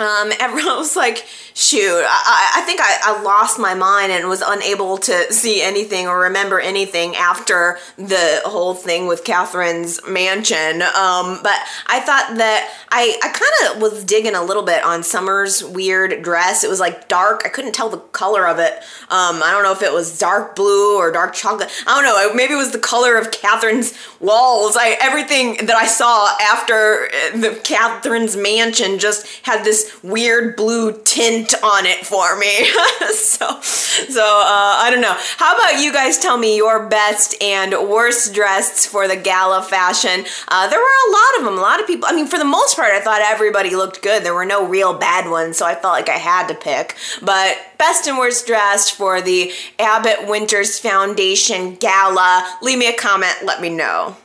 Um, 0.00 0.32
everyone 0.40 0.76
was 0.78 0.96
like, 0.96 1.26
shoot, 1.54 2.04
I, 2.08 2.52
I 2.56 2.60
think 2.62 2.80
I, 2.80 2.98
I, 3.02 3.22
lost 3.22 3.58
my 3.58 3.74
mind 3.74 4.12
and 4.12 4.28
was 4.28 4.42
unable 4.44 4.96
to 4.96 5.32
see 5.32 5.60
anything 5.60 6.06
or 6.06 6.20
remember 6.20 6.58
anything 6.58 7.14
after 7.16 7.78
the 7.96 8.40
whole 8.46 8.72
thing 8.72 9.06
with 9.06 9.24
Katherine's 9.24 10.00
mansion. 10.08 10.80
Um, 10.82 11.40
but 11.42 11.58
I 11.86 12.00
thought 12.00 12.34
that 12.38 12.72
I, 12.88 13.18
I 13.22 13.28
kind 13.28 13.76
of 13.76 13.82
was 13.82 14.04
digging 14.04 14.34
a 14.34 14.42
little 14.42 14.62
bit 14.62 14.82
on 14.82 15.02
Summer's 15.02 15.62
weird 15.62 16.22
dress. 16.22 16.64
It 16.64 16.70
was 16.70 16.80
like 16.80 17.08
dark. 17.08 17.42
I 17.44 17.50
couldn't 17.50 17.74
tell 17.74 17.90
the 17.90 17.98
color 17.98 18.48
of 18.48 18.58
it. 18.58 18.72
Um, 19.10 19.42
I 19.42 19.50
don't 19.52 19.62
know 19.62 19.72
if 19.72 19.82
it 19.82 19.92
was 19.92 20.18
dark 20.18 20.56
blue 20.56 20.96
or 20.96 21.12
dark 21.12 21.34
chocolate. 21.34 21.70
I 21.86 21.94
don't 21.94 22.04
know. 22.04 22.34
Maybe 22.34 22.54
it 22.54 22.58
was 22.58 22.72
the 22.72 22.78
color 22.78 23.18
of 23.18 23.30
Katherine's 23.32 23.92
walls. 24.18 24.76
I 24.78 24.96
everything 25.00 25.66
that 25.66 25.76
I 25.76 25.86
saw 25.86 26.34
after 26.40 27.06
uh, 27.06 27.38
the 27.38 27.60
Katherine's 27.62 28.36
mansion 28.36 28.98
just 28.98 29.26
had 29.42 29.64
this 29.64 29.89
weird 30.02 30.56
blue 30.56 30.92
tint 31.04 31.54
on 31.62 31.86
it 31.86 32.06
for 32.06 32.38
me. 32.38 32.64
so, 33.14 33.60
so 33.60 34.22
uh, 34.22 34.74
I 34.80 34.88
don't 34.90 35.00
know. 35.00 35.16
How 35.36 35.56
about 35.56 35.82
you 35.82 35.92
guys 35.92 36.18
tell 36.18 36.38
me 36.38 36.56
your 36.56 36.88
best 36.88 37.40
and 37.42 37.72
worst 37.88 38.34
dressed 38.34 38.88
for 38.88 39.08
the 39.08 39.16
gala 39.16 39.62
fashion? 39.62 40.24
Uh, 40.48 40.68
there 40.68 40.78
were 40.78 40.84
a 40.84 41.12
lot 41.12 41.38
of 41.38 41.44
them. 41.44 41.58
A 41.58 41.60
lot 41.60 41.80
of 41.80 41.86
people. 41.86 42.08
I 42.08 42.12
mean, 42.12 42.26
for 42.26 42.38
the 42.38 42.44
most 42.44 42.76
part, 42.76 42.92
I 42.92 43.00
thought 43.00 43.20
everybody 43.22 43.76
looked 43.76 44.02
good. 44.02 44.24
There 44.24 44.34
were 44.34 44.46
no 44.46 44.66
real 44.66 44.94
bad 44.98 45.30
ones, 45.30 45.58
so 45.58 45.66
I 45.66 45.74
felt 45.74 45.92
like 45.92 46.08
I 46.08 46.18
had 46.18 46.48
to 46.48 46.54
pick. 46.54 46.96
But 47.22 47.58
best 47.78 48.06
and 48.06 48.18
worst 48.18 48.46
dressed 48.46 48.92
for 48.94 49.20
the 49.20 49.52
Abbott 49.78 50.28
Winters 50.28 50.78
Foundation 50.78 51.74
Gala. 51.76 52.58
Leave 52.62 52.78
me 52.78 52.88
a 52.88 52.96
comment. 52.96 53.36
Let 53.44 53.60
me 53.60 53.68
know. 53.68 54.16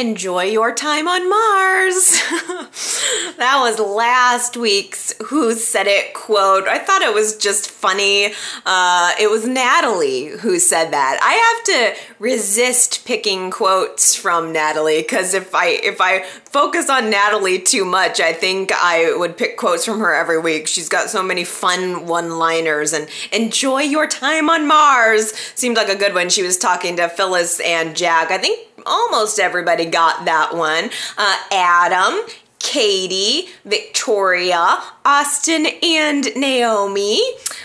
Enjoy 0.00 0.44
your 0.44 0.74
time 0.74 1.08
on 1.08 1.28
Mars. 1.28 2.10
that 3.38 3.58
was 3.60 3.78
last 3.78 4.56
week's 4.56 5.14
Who 5.28 5.54
Said 5.54 5.86
It 5.86 6.12
quote. 6.12 6.68
I 6.68 6.78
thought 6.78 7.00
it 7.00 7.14
was 7.14 7.36
just 7.36 7.70
funny. 7.70 8.32
Uh, 8.66 9.12
it 9.18 9.30
was 9.30 9.46
Natalie 9.46 10.26
who 10.26 10.58
said 10.58 10.90
that. 10.90 11.18
I 11.22 11.32
have 11.32 11.64
to 11.96 12.14
resist 12.18 13.06
picking 13.06 13.50
quotes 13.50 14.14
from 14.14 14.52
Natalie 14.52 15.00
because 15.00 15.32
if 15.32 15.54
I 15.54 15.68
if 15.68 16.00
I 16.00 16.24
focus 16.44 16.90
on 16.90 17.08
Natalie 17.08 17.58
too 17.58 17.84
much, 17.84 18.20
I 18.20 18.34
think 18.34 18.72
I 18.74 19.16
would 19.16 19.38
pick 19.38 19.56
quotes 19.56 19.86
from 19.86 20.00
her 20.00 20.14
every 20.14 20.38
week. 20.38 20.66
She's 20.66 20.88
got 20.88 21.08
so 21.08 21.22
many 21.22 21.44
fun 21.44 22.06
one-liners 22.06 22.92
and 22.92 23.08
enjoy 23.32 23.82
your 23.82 24.06
time 24.06 24.50
on 24.50 24.68
Mars 24.68 25.32
seemed 25.54 25.76
like 25.76 25.88
a 25.88 25.96
good 25.96 26.12
one. 26.12 26.28
She 26.28 26.42
was 26.42 26.58
talking 26.58 26.96
to 26.96 27.08
Phyllis 27.08 27.60
and 27.60 27.96
Jack. 27.96 28.30
I 28.30 28.38
think 28.38 28.75
almost 28.86 29.38
everybody 29.38 29.84
got 29.84 30.24
that 30.24 30.54
one. 30.54 30.90
Uh, 31.18 31.36
Adam, 31.52 32.20
Katie, 32.58 33.48
Victoria, 33.64 34.78
Austin 35.04 35.66
and 35.82 36.34
Naomi, 36.34 37.22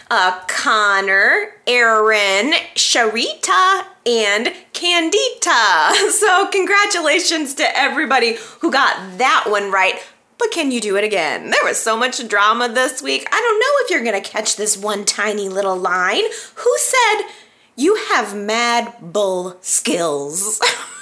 uh, 0.09 0.39
Connor, 0.47 1.53
Aaron, 1.65 2.53
Sharita, 2.75 3.85
and 4.05 4.53
Candita. 4.73 5.91
So, 6.11 6.47
congratulations 6.51 7.55
to 7.55 7.77
everybody 7.77 8.37
who 8.59 8.71
got 8.71 9.17
that 9.17 9.45
one 9.47 9.71
right. 9.71 9.95
But 10.37 10.51
can 10.51 10.71
you 10.71 10.79
do 10.79 10.97
it 10.97 11.03
again? 11.03 11.49
There 11.49 11.63
was 11.63 11.79
so 11.79 11.97
much 11.97 12.27
drama 12.27 12.69
this 12.69 13.01
week. 13.01 13.27
I 13.31 13.39
don't 13.39 13.59
know 13.59 13.73
if 13.79 13.89
you're 13.89 14.03
going 14.03 14.21
to 14.21 14.29
catch 14.29 14.55
this 14.55 14.77
one 14.77 15.05
tiny 15.05 15.49
little 15.49 15.77
line. 15.77 16.23
Who 16.55 16.75
said 16.77 17.27
you 17.75 17.95
have 18.09 18.35
mad 18.35 18.93
bull 19.01 19.57
skills? 19.61 20.59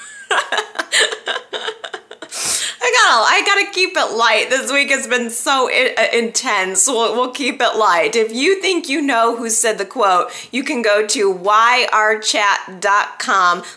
I 3.29 3.43
gotta, 3.45 3.71
keep 3.71 3.95
it 3.95 4.11
light. 4.15 4.49
This 4.49 4.71
week 4.71 4.89
has 4.89 5.07
been 5.07 5.29
so 5.29 5.69
uh, 5.69 6.07
intense. 6.11 6.87
We'll, 6.87 7.15
we'll 7.15 7.31
keep 7.31 7.61
it 7.61 7.77
light. 7.77 8.15
If 8.15 8.33
you 8.33 8.61
think 8.61 8.89
you 8.89 9.01
know 9.01 9.35
who 9.35 9.49
said 9.49 9.77
the 9.77 9.85
quote, 9.85 10.31
you 10.51 10.63
can 10.63 10.81
go 10.81 11.05
to 11.07 11.33
yrchat.com. 11.33 11.93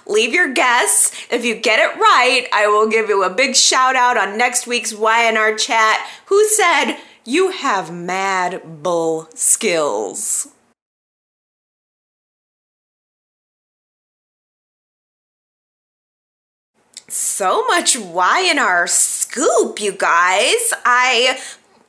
Leave 0.06 0.32
your 0.34 0.52
guess. 0.52 1.12
If 1.30 1.44
you 1.44 1.54
get 1.54 1.78
it 1.78 1.94
right, 1.96 2.48
I 2.52 2.66
will 2.66 2.88
give 2.88 3.08
you 3.08 3.22
a 3.22 3.30
big 3.30 3.54
shout 3.54 3.94
out 3.94 4.16
on 4.16 4.36
next 4.38 4.66
week's 4.66 4.92
Y&R 4.94 5.54
chat. 5.56 6.06
Who 6.26 6.44
said 6.48 6.96
you 7.24 7.50
have 7.50 7.92
mad 7.92 8.82
bull 8.82 9.28
skills? 9.34 10.48
So 17.12 17.66
much 17.66 17.96
Y&R 17.96 18.86
scoop, 18.86 19.80
you 19.80 19.92
guys. 19.92 20.72
I 20.84 21.38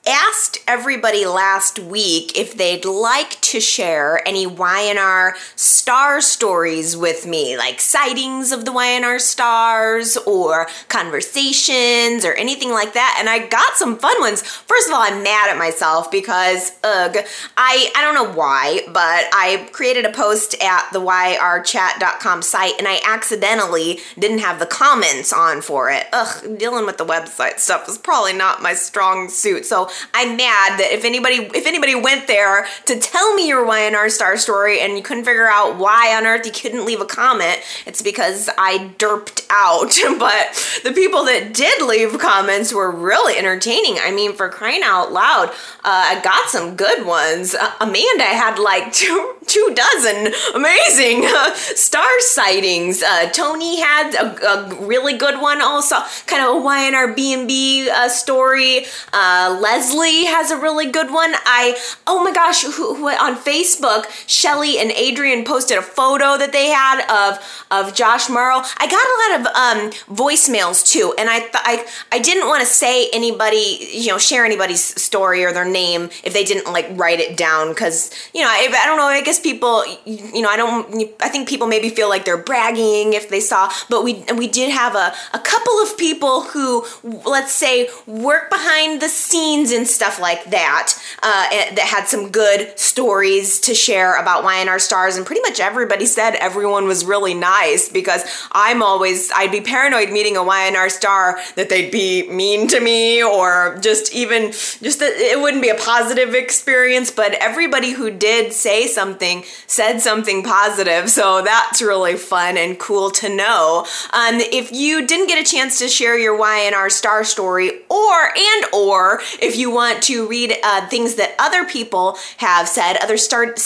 asked 0.06 0.58
everybody 0.68 1.26
last 1.26 1.80
week 1.80 2.38
if 2.38 2.58
they'd 2.58 2.84
like 2.84 3.40
to 3.40 3.62
share 3.62 4.26
any 4.28 4.46
Y&R 4.46 5.36
star 5.56 6.20
stories 6.20 6.98
with 6.98 7.26
me, 7.26 7.58
like 7.58 7.80
sightings 7.80 8.52
of 8.52 8.66
the 8.66 8.72
Y&R 8.72 9.18
stars 9.20 10.18
or 10.18 10.68
conversations 10.90 12.26
or 12.26 12.34
anything 12.34 12.72
like 12.72 12.94
that. 12.94 13.16
And 13.18 13.30
I 13.30 13.48
got 13.48 13.76
some 13.76 13.98
fun 13.98 14.20
ones. 14.20 14.42
First 14.42 14.88
of 14.90 14.94
all, 14.94 15.02
I'm 15.02 15.24
mad 15.24 15.50
at 15.50 15.58
myself 15.58 16.12
because, 16.12 16.74
ugh, 16.84 17.18
I, 17.56 17.92
I 17.96 18.02
don't 18.02 18.16
know 18.16 18.34
why, 18.34 18.82
but 18.88 18.94
I 19.34 19.70
created 19.72 20.06
a 20.06 20.12
post 20.12 20.56
at 20.62 20.90
the 20.92 21.00
yrchat.com 21.00 22.42
site 22.42 22.74
and 22.78 22.88
I 22.88 23.00
accidentally 23.06 24.00
didn't 24.20 24.40
have 24.40 24.60
the 24.60 24.66
comments 24.66 25.32
on 25.32 25.62
for 25.62 25.90
it. 25.90 26.08
Ugh, 26.12 26.58
dealing 26.58 26.86
with 26.86 26.98
the 26.98 27.06
website 27.06 27.60
stuff 27.60 27.88
is 27.88 27.98
probably 27.98 28.34
not 28.34 28.62
my 28.62 28.74
strong 28.74 29.30
suit. 29.30 29.66
So 29.66 29.90
I'm 30.14 30.38
mad 30.38 30.80
that 30.80 30.90
if 30.92 31.06
anybody 31.06 31.50
if 31.54 31.66
anybody 31.66 31.96
went 31.96 32.28
there 32.28 32.66
to 32.86 33.00
tell 33.00 33.34
me 33.36 33.48
your 33.48 33.66
Y&R 33.66 34.10
star 34.10 34.38
story 34.38 34.80
and 34.80 34.98
you 34.98 35.04
couldn't 35.04 35.26
figure 35.26 35.48
out 35.48 35.78
why 35.78 36.16
on 36.16 36.26
earth 36.26 36.46
you 36.46 36.52
couldn't 36.52 36.86
leave 36.86 37.02
a 37.02 37.06
comment, 37.06 37.60
it's 37.86 38.02
because 38.02 38.50
I 38.58 38.92
derped 38.98 39.46
out. 39.50 39.94
but 40.20 40.82
the 40.84 40.92
people 40.92 41.26
that 41.26 41.54
did 41.54 41.82
leave 41.82 42.18
comments 42.20 42.74
were 42.74 42.92
really 42.92 43.38
entertaining. 43.38 43.98
I 44.02 44.12
mean, 44.12 44.34
for 44.34 44.50
crying 44.50 44.82
out 44.84 45.12
loud, 45.12 45.50
uh, 45.50 45.54
I 45.84 46.22
got 46.24 46.50
some 46.50 46.76
good 46.76 47.06
ones. 47.06 47.56
Uh, 47.56 47.72
Amanda 47.80 48.24
had 48.24 48.60
like 48.60 48.94
two 48.94 49.36
two 49.48 49.76
dozen 49.76 50.34
amazing 50.56 51.26
uh, 51.26 51.54
star 51.56 52.20
sightings. 52.20 53.04
Uh, 53.04 53.30
Tony 53.30 53.80
had 53.80 54.14
a, 54.16 54.48
a, 54.48 54.86
really 54.86 55.18
good 55.18 55.42
one 55.42 55.62
also, 55.62 55.98
kind 56.26 56.44
of 56.44 56.56
a 56.56 56.60
Y&R 56.60 57.14
B&B 57.14 57.90
uh, 57.90 58.10
story. 58.10 58.86
Uh, 59.12 59.58
Leslie 59.84 60.26
has 60.26 60.50
a 60.50 60.58
really 60.58 60.90
good 60.90 61.12
one. 61.12 61.34
I, 61.46 61.78
oh 62.08 62.24
my 62.24 62.32
gosh, 62.32 62.64
who, 62.64 62.96
who 62.96 63.10
on 63.10 63.36
Facebook, 63.36 64.06
Shelly 64.28 64.80
and 64.80 64.92
Adrian 64.92 65.44
posted 65.44 65.78
a 65.78 65.82
photo 65.82 66.38
that 66.38 66.54
they 66.54 66.68
had 66.68 67.04
of, 67.12 67.66
of 67.70 67.94
Josh 67.94 68.30
Morrow. 68.30 68.62
I 68.78 68.88
got 68.88 69.04
a 69.04 69.18
lot 69.20 69.40
of 69.40 69.46
um, 69.56 70.16
voicemails 70.16 70.90
too, 70.90 71.14
and 71.18 71.30
I, 71.30 71.40
th- 71.40 71.52
I, 71.56 71.86
I 72.14 72.20
didn't 72.20 72.48
want 72.48 72.62
to 72.62 72.66
say 72.66 73.10
anybody, 73.12 73.90
you 73.92 74.08
know, 74.08 74.18
share 74.18 74.46
anybody's 74.46 74.82
story 74.82 75.44
or 75.44 75.52
their 75.52 75.70
name 75.70 76.10
if 76.24 76.34
they 76.34 76.46
didn't 76.46 76.72
like 76.72 76.88
write 76.92 77.20
it 77.20 77.36
down 77.36 77.70
because, 77.70 78.10
you 78.34 78.42
know, 78.42 78.48
I, 78.48 78.70
I 78.74 78.86
don't 78.86 78.98
know, 78.98 79.04
I 79.04 79.22
guess 79.22 79.40
people, 79.40 79.84
you 80.06 80.42
know, 80.42 80.50
I 80.50 80.56
don't, 80.56 81.14
I 81.22 81.28
think 81.28 81.50
people 81.50 81.68
maybe 81.68 81.90
feel 81.90 82.08
like 82.08 82.24
they're 82.24 82.38
bragging 82.38 83.14
if 83.14 83.28
they 83.28 83.42
saw, 83.42 83.70
but 83.90 84.04
we 84.06 84.24
we 84.38 84.48
did 84.48 84.72
have 84.72 84.96
a, 84.96 85.14
a 85.34 85.40
couple 85.40 85.74
of 85.80 85.98
people 85.98 86.44
who, 86.44 86.86
let's 87.26 87.52
say, 87.52 87.90
work 88.08 88.50
behind 88.50 89.02
the 89.02 89.10
scenes 89.10 89.73
and 89.74 89.88
stuff 89.88 90.20
like 90.20 90.46
that, 90.52 90.94
uh, 91.22 91.50
that 91.50 91.80
had 91.80 92.08
some 92.08 92.30
good 92.30 92.78
stories 92.80 93.60
to 93.62 93.74
share 93.74 94.20
about 94.20 94.44
Y&R 94.44 94.80
stars, 94.80 95.18
and 95.18 95.26
pretty 95.26 95.42
much 95.42 95.60
everybody 95.60 96.06
said 96.06 96.36
everyone 96.36 96.88
was 96.88 97.06
really 97.06 97.34
nice 97.34 97.90
because 97.90 98.24
I'm 98.52 98.82
always, 98.82 99.32
I'd 99.32 99.52
be 99.52 99.62
paranoid 99.62 100.12
meeting 100.12 100.38
a 100.38 100.44
Y&R 100.44 100.90
star 100.90 101.40
that 101.56 101.70
they'd 101.70 101.92
be 101.92 102.30
mean 102.30 102.68
to 102.70 102.80
me 102.80 103.24
or 103.24 103.78
just 103.82 104.14
even, 104.14 104.52
just 104.52 105.00
that 105.00 105.14
it 105.16 105.42
wouldn't 105.42 105.62
be 105.62 105.70
a 105.70 105.76
positive 105.76 106.34
experience, 106.34 107.12
but 107.12 107.34
everybody 107.36 107.92
who 107.92 108.12
did 108.12 108.54
say 108.54 108.88
something 108.88 109.44
said 109.68 110.00
something 110.00 110.44
positive. 110.44 111.10
So 111.10 111.42
that's 111.42 111.82
really 111.82 112.16
fun 112.16 112.58
and 112.58 112.80
cool 112.80 113.12
to 113.12 113.30
know. 113.36 113.86
Um, 114.12 114.36
if 114.40 114.72
you 114.72 115.06
didn't 115.08 115.28
get 115.28 115.46
a 115.46 115.50
chance 115.50 115.80
to 115.80 115.88
share 115.88 116.18
your 116.18 116.38
Y&R 116.38 116.90
star 116.90 117.24
story, 117.24 117.82
or 117.90 118.38
and 118.38 118.66
or 118.74 119.22
if 119.42 119.56
you 119.56 119.63
want 119.72 120.04
to 120.04 120.28
read 120.28 120.56
uh, 120.64 120.88
things 120.88 121.16
that 121.16 121.36
other 121.40 121.66
people 121.66 122.18
have 122.38 122.68
said, 122.68 122.98
other 122.98 123.18
start 123.18 123.60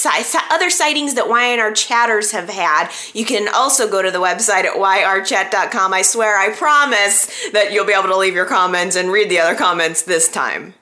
other 0.51 0.69
sightings 0.69 1.13
that 1.15 1.29
Y&R 1.29 1.71
chatters 1.73 2.31
have 2.31 2.49
had, 2.49 2.91
you 3.13 3.25
can 3.25 3.47
also 3.53 3.89
go 3.89 4.01
to 4.01 4.11
the 4.11 4.19
website 4.19 4.65
at 4.65 4.75
yrchat.com. 4.75 5.93
I 5.93 6.01
swear, 6.01 6.37
I 6.37 6.55
promise 6.55 7.49
that 7.51 7.71
you'll 7.71 7.85
be 7.85 7.93
able 7.93 8.09
to 8.09 8.17
leave 8.17 8.33
your 8.33 8.45
comments 8.45 8.95
and 8.95 9.11
read 9.11 9.29
the 9.29 9.39
other 9.39 9.55
comments 9.55 10.01
this 10.01 10.29
time. 10.29 10.73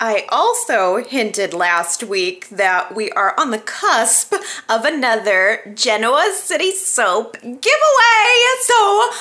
I 0.00 0.26
also 0.28 0.96
hinted 0.96 1.54
last 1.54 2.02
week 2.02 2.48
that 2.50 2.94
we 2.94 3.10
are 3.12 3.34
on 3.38 3.50
the 3.50 3.58
cusp 3.58 4.34
of 4.68 4.84
another 4.84 5.72
Genoa 5.74 6.32
City 6.34 6.72
Soap 6.72 7.34
giveaway. 7.40 7.60
So 7.60 8.74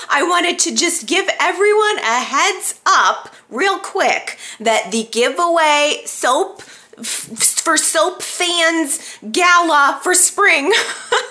I 0.10 0.26
wanted 0.28 0.60
to 0.60 0.76
just 0.76 1.08
give 1.08 1.30
everyone 1.40 2.00
a 2.00 2.20
heads 2.20 2.80
up 2.86 3.34
real 3.50 3.78
quick 3.80 4.38
that 4.60 4.92
the 4.92 5.08
giveaway 5.12 6.02
soap 6.06 6.62
for 6.62 7.78
soap 7.78 8.22
fans 8.22 9.18
gala 9.32 10.00
for 10.04 10.14
spring 10.14 10.72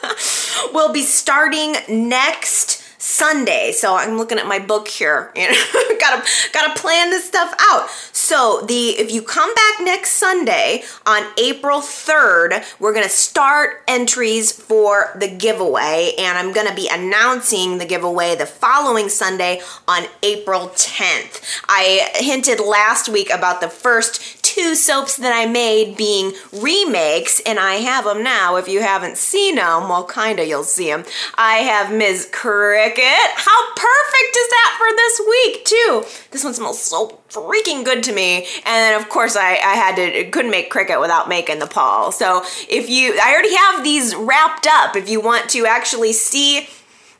will 0.72 0.93
be 0.93 1.03
starting 1.03 1.76
next 1.88 2.82
Sunday. 3.03 3.73
So 3.73 3.97
I'm 3.97 4.17
looking 4.17 4.39
at 4.39 4.47
my 4.47 4.61
book 4.61 4.87
here. 4.87 5.33
You 5.43 5.49
know, 5.49 5.55
gotta 5.99 6.25
gotta 6.53 6.81
plan 6.81 7.11
this 7.11 7.25
stuff 7.25 7.53
out. 7.59 7.91
So 8.13 8.65
the 8.69 8.91
if 8.91 9.11
you 9.11 9.23
come 9.23 9.53
back 9.55 9.81
next 9.81 10.13
Sunday 10.13 10.85
on 11.05 11.25
April 11.37 11.81
3rd, 11.81 12.65
we're 12.79 12.95
gonna 12.95 13.09
start 13.09 13.83
entries 13.89 14.53
for 14.53 15.11
the 15.17 15.27
giveaway, 15.27 16.13
and 16.17 16.39
I'm 16.39 16.53
gonna 16.53 16.75
be 16.75 16.89
announcing 16.89 17.79
the 17.79 17.87
giveaway 17.87 18.37
the 18.37 18.47
following 18.47 19.09
Sunday 19.09 19.61
on 19.89 20.05
April 20.23 20.69
10th. 20.69 21.43
I 21.69 22.11
hinted 22.15 22.61
last 22.61 23.09
week 23.09 23.31
about 23.33 23.61
the 23.61 23.69
first 23.69 24.41
two 24.53 24.75
soaps 24.75 25.17
that 25.17 25.33
I 25.35 25.47
made 25.47 25.97
being 25.97 26.33
remakes, 26.53 27.41
and 27.47 27.59
I 27.59 27.77
have 27.77 28.05
them 28.05 28.23
now. 28.23 28.57
If 28.57 28.69
you 28.69 28.83
haven't 28.83 29.17
seen 29.17 29.55
them, 29.55 29.89
well, 29.89 30.05
kinda, 30.05 30.47
you'll 30.47 30.63
see 30.63 30.91
them. 30.91 31.05
I 31.37 31.57
have 31.59 31.91
Ms. 31.91 32.29
Cricket. 32.31 33.31
How 33.35 33.75
perfect 33.75 34.37
is 34.37 34.49
that 34.49 34.77
for 34.79 34.97
this 34.97 35.21
week, 35.29 35.65
too? 35.65 36.05
This 36.31 36.45
one 36.45 36.53
smells 36.53 36.83
so 36.83 37.21
freaking 37.31 37.83
good 37.83 38.03
to 38.03 38.13
me. 38.13 38.47
And 38.57 38.67
then, 38.67 39.01
of 39.01 39.09
course, 39.09 39.37
I, 39.37 39.53
I 39.53 39.75
had 39.75 39.97
to, 39.97 40.31
couldn't 40.31 40.51
make 40.51 40.69
Cricket 40.71 41.01
without 41.01 41.31
making 41.31 41.59
the 41.59 41.67
Paul. 41.67 42.13
So 42.13 42.43
if 42.69 42.91
you, 42.91 43.19
I 43.23 43.33
already 43.33 43.57
have 43.57 43.83
these 43.83 44.15
wrapped 44.15 44.67
up. 44.67 44.97
If 44.97 45.09
you 45.09 45.23
want 45.23 45.49
to 45.51 45.65
actually 45.67 46.13
see 46.13 46.69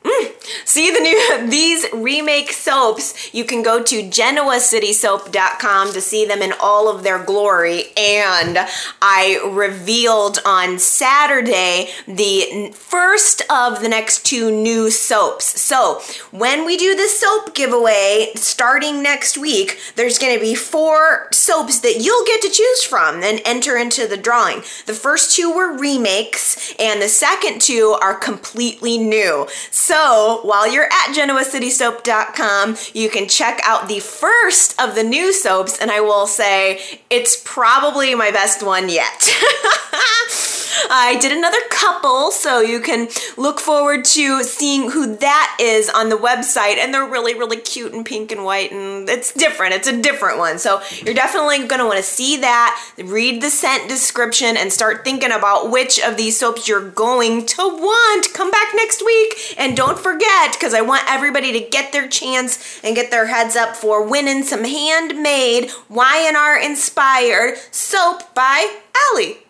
Mm. 0.03 0.33
See 0.65 0.91
the 0.91 0.99
new 0.99 1.47
these 1.49 1.85
remake 1.93 2.51
soaps. 2.51 3.33
You 3.33 3.45
can 3.45 3.63
go 3.63 3.81
to 3.83 4.03
genoacitysoap.com 4.03 5.93
to 5.93 6.01
see 6.01 6.25
them 6.25 6.41
in 6.41 6.53
all 6.59 6.89
of 6.89 7.03
their 7.03 7.23
glory. 7.23 7.85
And 7.97 8.57
I 9.01 9.39
revealed 9.51 10.39
on 10.45 10.79
Saturday 10.79 11.89
the 12.07 12.71
first 12.73 13.41
of 13.49 13.81
the 13.81 13.89
next 13.89 14.25
two 14.25 14.51
new 14.51 14.89
soaps. 14.89 15.61
So 15.61 16.01
when 16.31 16.65
we 16.65 16.77
do 16.77 16.95
the 16.95 17.07
soap 17.07 17.53
giveaway 17.53 18.31
starting 18.35 19.03
next 19.03 19.37
week, 19.37 19.79
there's 19.95 20.19
going 20.19 20.33
to 20.33 20.41
be 20.41 20.55
four 20.55 21.27
soaps 21.31 21.79
that 21.81 22.01
you'll 22.01 22.25
get 22.25 22.41
to 22.41 22.49
choose 22.49 22.83
from 22.83 23.23
and 23.23 23.41
enter 23.45 23.77
into 23.77 24.07
the 24.07 24.17
drawing. 24.17 24.63
The 24.85 24.93
first 24.93 25.35
two 25.35 25.53
were 25.53 25.77
remakes, 25.77 26.73
and 26.79 27.01
the 27.01 27.07
second 27.07 27.61
two 27.61 27.97
are 28.01 28.15
completely 28.15 28.97
new. 28.97 29.47
So 29.71 29.92
so 29.93 30.39
while 30.41 30.67
you're 30.67 30.85
at 30.85 31.13
genoacitysoap.com, 31.15 32.77
you 32.95 33.11
can 33.11 33.27
check 33.27 33.59
out 33.63 33.87
the 33.87 33.99
first 33.99 34.81
of 34.81 34.95
the 34.95 35.03
new 35.03 35.31
soaps, 35.31 35.77
and 35.77 35.91
I 35.91 35.99
will 35.99 36.25
say 36.25 36.79
it's 37.11 37.39
probably 37.45 38.15
my 38.15 38.31
best 38.31 38.63
one 38.63 38.89
yet. 38.89 39.29
I 40.89 41.17
did 41.19 41.31
another 41.31 41.57
couple, 41.69 42.31
so 42.31 42.59
you 42.59 42.79
can 42.79 43.09
look 43.37 43.59
forward 43.59 44.05
to 44.05 44.43
seeing 44.43 44.91
who 44.91 45.15
that 45.17 45.57
is 45.59 45.89
on 45.89 46.09
the 46.09 46.15
website. 46.15 46.77
And 46.77 46.93
they're 46.93 47.07
really, 47.07 47.33
really 47.33 47.57
cute 47.57 47.93
and 47.93 48.05
pink 48.05 48.31
and 48.31 48.43
white, 48.43 48.71
and 48.71 49.09
it's 49.09 49.33
different. 49.33 49.73
It's 49.73 49.87
a 49.87 50.01
different 50.01 50.37
one. 50.37 50.59
So 50.59 50.81
you're 51.03 51.15
definitely 51.15 51.67
going 51.67 51.79
to 51.79 51.85
want 51.85 51.97
to 51.97 52.03
see 52.03 52.37
that, 52.37 52.93
read 52.97 53.41
the 53.41 53.49
scent 53.49 53.89
description, 53.89 54.57
and 54.57 54.71
start 54.71 55.03
thinking 55.03 55.31
about 55.31 55.71
which 55.71 55.99
of 55.99 56.17
these 56.17 56.39
soaps 56.39 56.67
you're 56.67 56.89
going 56.89 57.45
to 57.45 57.61
want. 57.61 58.33
Come 58.33 58.51
back 58.51 58.73
next 58.75 59.03
week, 59.05 59.55
and 59.57 59.75
don't 59.77 59.99
forget, 59.99 60.53
because 60.53 60.73
I 60.73 60.81
want 60.81 61.03
everybody 61.07 61.51
to 61.53 61.69
get 61.69 61.91
their 61.91 62.07
chance 62.07 62.79
and 62.83 62.95
get 62.95 63.11
their 63.11 63.27
heads 63.27 63.55
up 63.55 63.75
for 63.75 64.05
winning 64.07 64.43
some 64.43 64.63
handmade 64.63 65.71
Y&R 65.89 66.59
inspired 66.59 67.57
soap 67.71 68.33
by 68.33 68.79
Allie. 69.11 69.42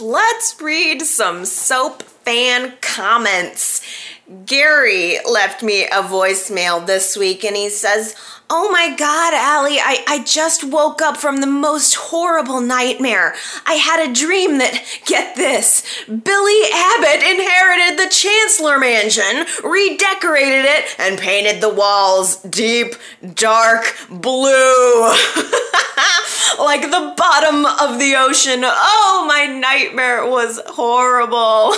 Let's 0.00 0.60
read 0.60 1.00
some 1.02 1.46
soap 1.46 2.02
fan 2.02 2.74
comments. 2.82 3.80
Gary 4.44 5.18
left 5.30 5.62
me 5.62 5.84
a 5.84 6.02
voicemail 6.02 6.84
this 6.84 7.16
week 7.16 7.44
and 7.44 7.54
he 7.54 7.70
says, 7.70 8.16
Oh 8.50 8.70
my 8.70 8.94
God, 8.96 9.34
Allie, 9.34 9.78
I, 9.78 10.04
I 10.06 10.24
just 10.24 10.64
woke 10.64 11.00
up 11.00 11.16
from 11.16 11.40
the 11.40 11.46
most 11.46 11.94
horrible 11.94 12.60
nightmare. 12.60 13.34
I 13.66 13.74
had 13.74 14.08
a 14.08 14.12
dream 14.12 14.58
that, 14.58 14.84
get 15.06 15.36
this, 15.36 15.84
Billy 16.06 16.60
Abbott 16.72 17.22
inherited 17.22 17.98
the 17.98 18.08
Chancellor 18.10 18.78
Mansion, 18.78 19.46
redecorated 19.64 20.64
it, 20.64 20.94
and 20.98 21.18
painted 21.18 21.60
the 21.60 21.72
walls 21.72 22.36
deep, 22.42 22.94
dark 23.34 23.96
blue. 24.10 25.02
like 26.58 26.82
the 26.82 27.14
bottom 27.16 27.66
of 27.66 27.98
the 27.98 28.14
ocean. 28.16 28.60
Oh, 28.64 29.24
my 29.26 29.46
nightmare 29.46 30.26
was 30.26 30.60
horrible. 30.66 31.74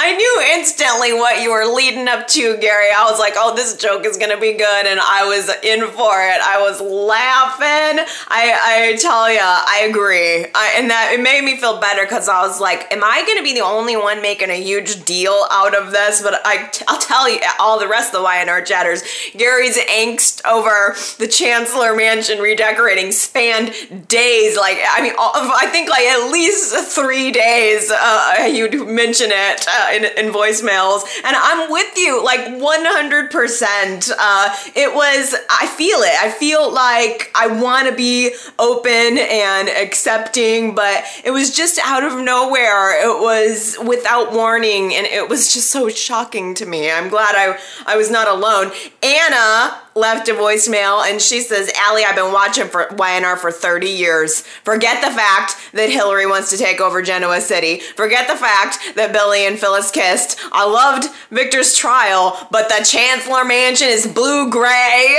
I 0.00 0.14
knew 0.16 0.56
instantly 0.56 1.07
what 1.12 1.42
you 1.42 1.50
were 1.50 1.64
leading 1.66 2.08
up 2.08 2.26
to, 2.28 2.56
Gary. 2.58 2.86
I 2.96 3.08
was 3.10 3.18
like, 3.18 3.34
oh, 3.36 3.54
this 3.54 3.76
joke 3.76 4.04
is 4.04 4.16
gonna 4.16 4.38
be 4.38 4.52
good, 4.52 4.86
and 4.86 5.00
I 5.00 5.26
was 5.26 5.48
in 5.62 5.86
for 5.90 6.20
it. 6.22 6.40
I 6.40 6.60
was 6.60 6.80
laughing. 6.80 8.04
I 8.28 8.92
I 8.92 8.96
tell 9.00 9.30
ya, 9.30 9.40
I 9.42 9.86
agree. 9.88 10.46
I, 10.54 10.74
and 10.76 10.90
that 10.90 11.12
it 11.12 11.22
made 11.22 11.44
me 11.44 11.56
feel 11.56 11.80
better 11.80 12.04
because 12.04 12.28
I 12.28 12.46
was 12.46 12.60
like, 12.60 12.92
am 12.92 13.02
I 13.02 13.24
gonna 13.26 13.42
be 13.42 13.54
the 13.54 13.64
only 13.64 13.96
one 13.96 14.22
making 14.22 14.50
a 14.50 14.60
huge 14.60 15.04
deal 15.04 15.46
out 15.50 15.76
of 15.76 15.92
this? 15.92 16.22
But 16.22 16.40
I 16.44 16.70
I'll 16.88 17.00
tell 17.00 17.28
you, 17.28 17.40
all 17.58 17.78
the 17.78 17.88
rest 17.88 18.14
of 18.14 18.20
the 18.20 18.24
Y&R 18.24 18.62
chatters, 18.62 19.02
Gary's 19.36 19.78
angst 19.78 20.44
over 20.44 20.96
the 21.18 21.28
Chancellor 21.28 21.94
Mansion 21.94 22.38
redecorating 22.38 23.12
spanned 23.12 23.72
days. 24.08 24.56
Like 24.56 24.78
I 24.88 25.02
mean, 25.02 25.14
I 25.18 25.68
think 25.70 25.88
like 25.88 26.04
at 26.04 26.30
least 26.30 26.74
three 26.94 27.30
days. 27.30 27.90
Uh, 27.90 28.48
you'd 28.50 28.86
mention 28.86 29.30
it 29.30 29.66
uh, 29.68 29.90
in, 29.92 30.04
in 30.26 30.32
voicemails, 30.32 30.97
and 31.24 31.36
I'm 31.36 31.70
with 31.70 31.96
you 31.96 32.22
like 32.24 32.40
100%. 32.40 34.12
Uh, 34.18 34.56
it 34.74 34.94
was, 34.94 35.34
I 35.50 35.66
feel 35.66 35.98
it. 36.00 36.14
I 36.22 36.30
feel 36.30 36.72
like 36.72 37.30
I 37.34 37.46
want 37.48 37.88
to 37.88 37.94
be 37.94 38.34
open 38.58 39.18
and 39.18 39.68
accepting, 39.68 40.74
but 40.74 41.04
it 41.24 41.30
was 41.30 41.54
just 41.54 41.78
out 41.84 42.04
of 42.04 42.22
nowhere. 42.22 43.02
It 43.02 43.20
was 43.20 43.76
without 43.84 44.32
warning, 44.32 44.94
and 44.94 45.06
it 45.06 45.28
was 45.28 45.52
just 45.52 45.70
so 45.70 45.88
shocking 45.88 46.54
to 46.54 46.66
me. 46.66 46.90
I'm 46.90 47.08
glad 47.08 47.34
I, 47.36 47.58
I 47.86 47.96
was 47.96 48.10
not 48.10 48.28
alone. 48.28 48.72
Anna 49.02 49.80
left 49.98 50.28
a 50.28 50.32
voicemail 50.32 51.04
and 51.08 51.20
she 51.20 51.40
says, 51.40 51.70
Allie, 51.76 52.04
I've 52.04 52.16
been 52.16 52.32
watching 52.32 52.68
for 52.68 52.88
Y&R 52.92 53.36
for 53.36 53.50
30 53.50 53.88
years. 53.88 54.42
Forget 54.64 55.02
the 55.02 55.10
fact 55.10 55.56
that 55.72 55.90
Hilary 55.90 56.26
wants 56.26 56.50
to 56.50 56.56
take 56.56 56.80
over 56.80 57.02
Genoa 57.02 57.40
City. 57.40 57.80
Forget 57.80 58.28
the 58.28 58.36
fact 58.36 58.78
that 58.94 59.12
Billy 59.12 59.46
and 59.46 59.58
Phyllis 59.58 59.90
kissed. 59.90 60.38
I 60.52 60.64
loved 60.66 61.08
Victor's 61.30 61.74
trial, 61.74 62.46
but 62.50 62.68
the 62.68 62.84
Chancellor 62.84 63.44
Mansion 63.44 63.88
is 63.88 64.06
blue 64.06 64.50
gray. 64.50 65.18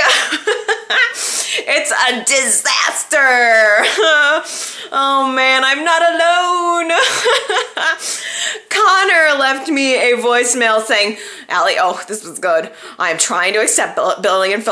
it's 1.66 1.92
a 1.92 2.24
disaster. 2.24 3.18
oh 4.92 5.32
man, 5.34 5.62
I'm 5.64 5.84
not 5.84 6.02
alone. 6.02 6.90
Connor 8.70 9.38
left 9.38 9.68
me 9.68 9.96
a 9.96 10.16
voicemail 10.16 10.80
saying, 10.82 11.18
Allie, 11.48 11.74
oh, 11.78 12.02
this 12.06 12.24
was 12.24 12.38
good. 12.38 12.70
I 12.98 13.10
am 13.10 13.18
trying 13.18 13.52
to 13.54 13.60
accept 13.60 13.96
Billy 14.22 14.52
and 14.52 14.64
Phyllis, 14.64 14.69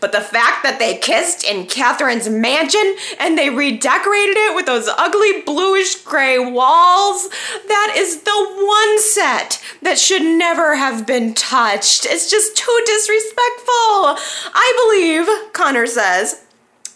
but 0.00 0.12
the 0.12 0.20
fact 0.20 0.62
that 0.62 0.78
they 0.78 0.98
kissed 0.98 1.44
in 1.44 1.66
Katherine's 1.66 2.28
mansion 2.28 2.96
and 3.18 3.38
they 3.38 3.50
redecorated 3.50 4.36
it 4.36 4.54
with 4.54 4.66
those 4.66 4.88
ugly 4.88 5.42
bluish 5.42 5.94
gray 6.02 6.38
walls, 6.38 7.28
that 7.68 7.94
is 7.96 8.22
the 8.22 8.30
one 8.30 9.00
set 9.00 9.62
that 9.82 9.98
should 9.98 10.22
never 10.22 10.76
have 10.76 11.06
been 11.06 11.34
touched. 11.34 12.06
It's 12.06 12.30
just 12.30 12.56
too 12.56 12.82
disrespectful. 12.86 14.18
I 14.54 14.72
believe, 14.84 15.52
Connor 15.52 15.86
says, 15.86 16.42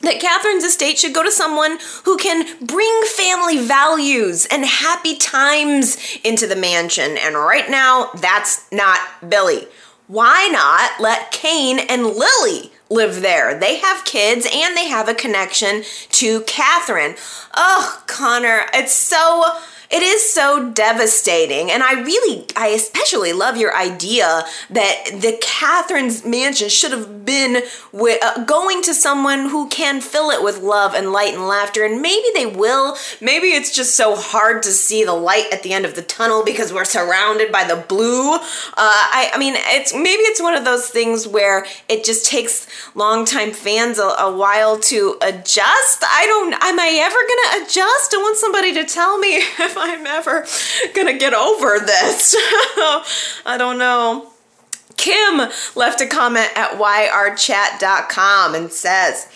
that 0.03 0.20
Katherine's 0.20 0.64
estate 0.64 0.98
should 0.98 1.14
go 1.14 1.22
to 1.22 1.30
someone 1.30 1.78
who 2.05 2.16
can 2.16 2.46
bring 2.64 3.03
family 3.05 3.59
values 3.59 4.46
and 4.51 4.64
happy 4.64 5.16
times 5.16 5.98
into 6.24 6.46
the 6.46 6.57
mansion. 6.57 7.18
And 7.18 7.34
right 7.34 7.68
now, 7.70 8.11
that's 8.14 8.70
not 8.72 8.98
Billy. 9.28 9.68
Why 10.11 10.48
not 10.50 11.00
let 11.00 11.30
Kane 11.30 11.78
and 11.78 12.04
Lily 12.04 12.72
live 12.88 13.22
there? 13.22 13.56
They 13.56 13.76
have 13.76 14.04
kids 14.04 14.44
and 14.52 14.76
they 14.76 14.88
have 14.88 15.08
a 15.08 15.14
connection 15.14 15.84
to 16.11 16.40
Katherine. 16.40 17.14
Oh, 17.54 18.02
Connor, 18.08 18.62
it's 18.74 18.92
so 18.92 19.44
It 19.91 20.03
is 20.03 20.32
so 20.32 20.70
devastating. 20.70 21.68
And 21.68 21.82
I 21.82 22.01
really, 22.03 22.47
I 22.55 22.68
especially 22.68 23.32
love 23.32 23.57
your 23.57 23.76
idea 23.76 24.45
that 24.70 25.05
the 25.07 25.36
Katherine's 25.43 26.24
mansion 26.24 26.68
should 26.68 26.93
have 26.93 27.24
been 27.24 27.64
with, 27.91 28.22
uh, 28.22 28.45
going 28.45 28.82
to 28.82 28.95
someone 28.95 29.49
who 29.49 29.68
can 29.68 30.01
fill 30.01 30.30
it 30.30 30.45
with 30.45 30.62
love 30.62 30.95
and 30.95 31.11
light 31.12 31.34
and 31.34 31.49
laughter. 31.49 31.84
And 31.84 32.01
maybe 32.01 32.26
they 32.34 32.47
will. 32.47 32.97
Maybe 33.20 33.49
it's 33.49 33.74
just 33.74 33.97
so 33.97 34.14
hard 34.14 34.62
to 34.62 34.70
see 34.70 35.05
the 35.05 35.12
light 35.12 35.47
at 35.53 35.64
the 35.64 35.72
end 35.72 35.84
of 35.84 35.97
the 35.97 36.03
tunnel 36.03 36.45
because 36.45 36.72
we're 36.72 36.84
surrounded 36.84 37.51
by 37.51 37.64
the 37.64 37.76
blue. 37.88 38.34
Uh, 38.34 38.38
I, 38.76 39.32
I 39.34 39.38
mean, 39.38 39.55
it's 39.57 39.93
maybe 39.93 40.22
it's 40.22 40.41
one 40.41 40.55
of 40.55 40.64
those 40.64 40.88
things 40.88 41.26
where 41.26 41.66
it 41.88 42.05
just 42.05 42.26
takes 42.26 42.68
longtime 42.95 43.51
fans 43.51 43.99
a, 43.99 44.05
a 44.05 44.36
while 44.36 44.78
to 44.78 45.16
adjust. 45.20 46.05
I 46.05 46.26
don't, 46.26 46.53
am 46.53 46.78
I 46.78 46.97
ever 47.03 47.18
to 47.18 47.64
adjust? 47.64 48.14
I 48.14 48.18
want 48.18 48.36
somebody 48.36 48.72
to 48.74 48.84
tell 48.84 49.18
me 49.18 49.28
if 49.59 49.79
I'm 49.82 50.06
ever 50.06 50.46
to 51.06 51.18
get 51.18 51.32
over 51.32 51.78
this. 51.80 52.36
I 52.38 53.56
don't 53.56 53.78
know. 53.78 54.30
Kim 54.96 55.48
left 55.74 56.02
a 56.02 56.06
comment 56.06 56.50
at 56.54 56.72
yrchat.com 56.72 58.54
and 58.54 58.70
says, 58.70 59.26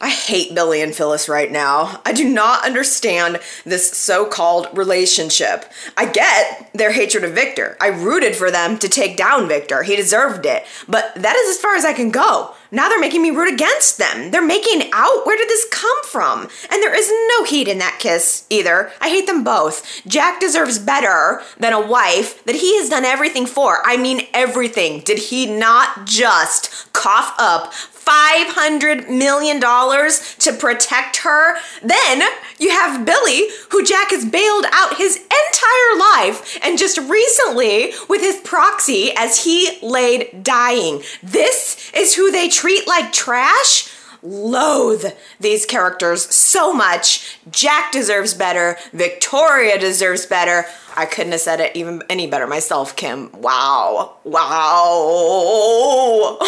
I 0.00 0.10
hate 0.10 0.54
Billy 0.54 0.82
and 0.82 0.94
Phyllis 0.94 1.28
right 1.28 1.50
now. 1.50 2.00
I 2.04 2.12
do 2.12 2.28
not 2.28 2.66
understand 2.66 3.40
this 3.64 3.90
so 3.90 4.26
called 4.26 4.68
relationship. 4.76 5.64
I 5.96 6.06
get 6.06 6.70
their 6.74 6.92
hatred 6.92 7.24
of 7.24 7.32
Victor. 7.32 7.76
I 7.80 7.88
rooted 7.88 8.36
for 8.36 8.50
them 8.50 8.78
to 8.78 8.88
take 8.88 9.16
down 9.16 9.48
Victor. 9.48 9.82
He 9.82 9.96
deserved 9.96 10.44
it. 10.44 10.64
But 10.86 11.14
that 11.14 11.36
is 11.36 11.56
as 11.56 11.62
far 11.62 11.76
as 11.76 11.84
I 11.86 11.94
can 11.94 12.10
go. 12.10 12.54
Now 12.70 12.88
they're 12.88 13.00
making 13.00 13.22
me 13.22 13.30
root 13.30 13.52
against 13.52 13.96
them. 13.96 14.30
They're 14.30 14.44
making 14.44 14.90
out. 14.92 15.24
Where 15.24 15.36
did 15.36 15.48
this 15.48 15.66
come 15.70 16.04
from? 16.04 16.42
And 16.70 16.82
there 16.82 16.94
is 16.94 17.10
no 17.28 17.44
heat 17.44 17.68
in 17.68 17.78
that 17.78 17.98
kiss 17.98 18.44
either. 18.50 18.90
I 19.00 19.08
hate 19.08 19.26
them 19.26 19.44
both. 19.44 20.02
Jack 20.06 20.40
deserves 20.40 20.78
better 20.78 21.42
than 21.58 21.72
a 21.72 21.86
wife 21.86 22.44
that 22.44 22.56
he 22.56 22.76
has 22.78 22.90
done 22.90 23.04
everything 23.04 23.46
for. 23.46 23.78
I 23.84 23.96
mean, 23.96 24.26
everything. 24.34 25.00
Did 25.00 25.18
he 25.18 25.46
not 25.46 26.06
just 26.06 26.92
cough 26.92 27.34
up 27.38 27.72
$500 28.06 29.08
million 29.08 29.60
to 29.60 30.52
protect 30.58 31.18
her. 31.18 31.56
Then 31.82 32.22
you 32.58 32.70
have 32.70 33.04
Billy, 33.04 33.48
who 33.70 33.84
Jack 33.84 34.10
has 34.10 34.24
bailed 34.24 34.66
out 34.72 34.96
his 34.96 35.16
entire 35.16 35.98
life, 35.98 36.58
and 36.62 36.78
just 36.78 36.98
recently 36.98 37.92
with 38.08 38.20
his 38.20 38.36
proxy 38.36 39.10
as 39.16 39.44
he 39.44 39.78
laid 39.82 40.42
dying. 40.42 41.02
This 41.22 41.90
is 41.94 42.14
who 42.14 42.30
they 42.30 42.48
treat 42.48 42.86
like 42.86 43.12
trash? 43.12 43.92
loathe 44.22 45.04
these 45.38 45.64
characters 45.64 46.34
so 46.34 46.72
much. 46.72 47.38
Jack 47.50 47.92
deserves 47.92 48.34
better. 48.34 48.76
Victoria 48.92 49.78
deserves 49.78 50.26
better. 50.26 50.66
I 50.96 51.06
couldn't 51.06 51.32
have 51.32 51.40
said 51.40 51.60
it 51.60 51.76
even 51.76 52.02
any 52.08 52.26
better 52.26 52.46
myself, 52.46 52.96
Kim. 52.96 53.30
Wow. 53.32 54.16
Wow. 54.24 56.38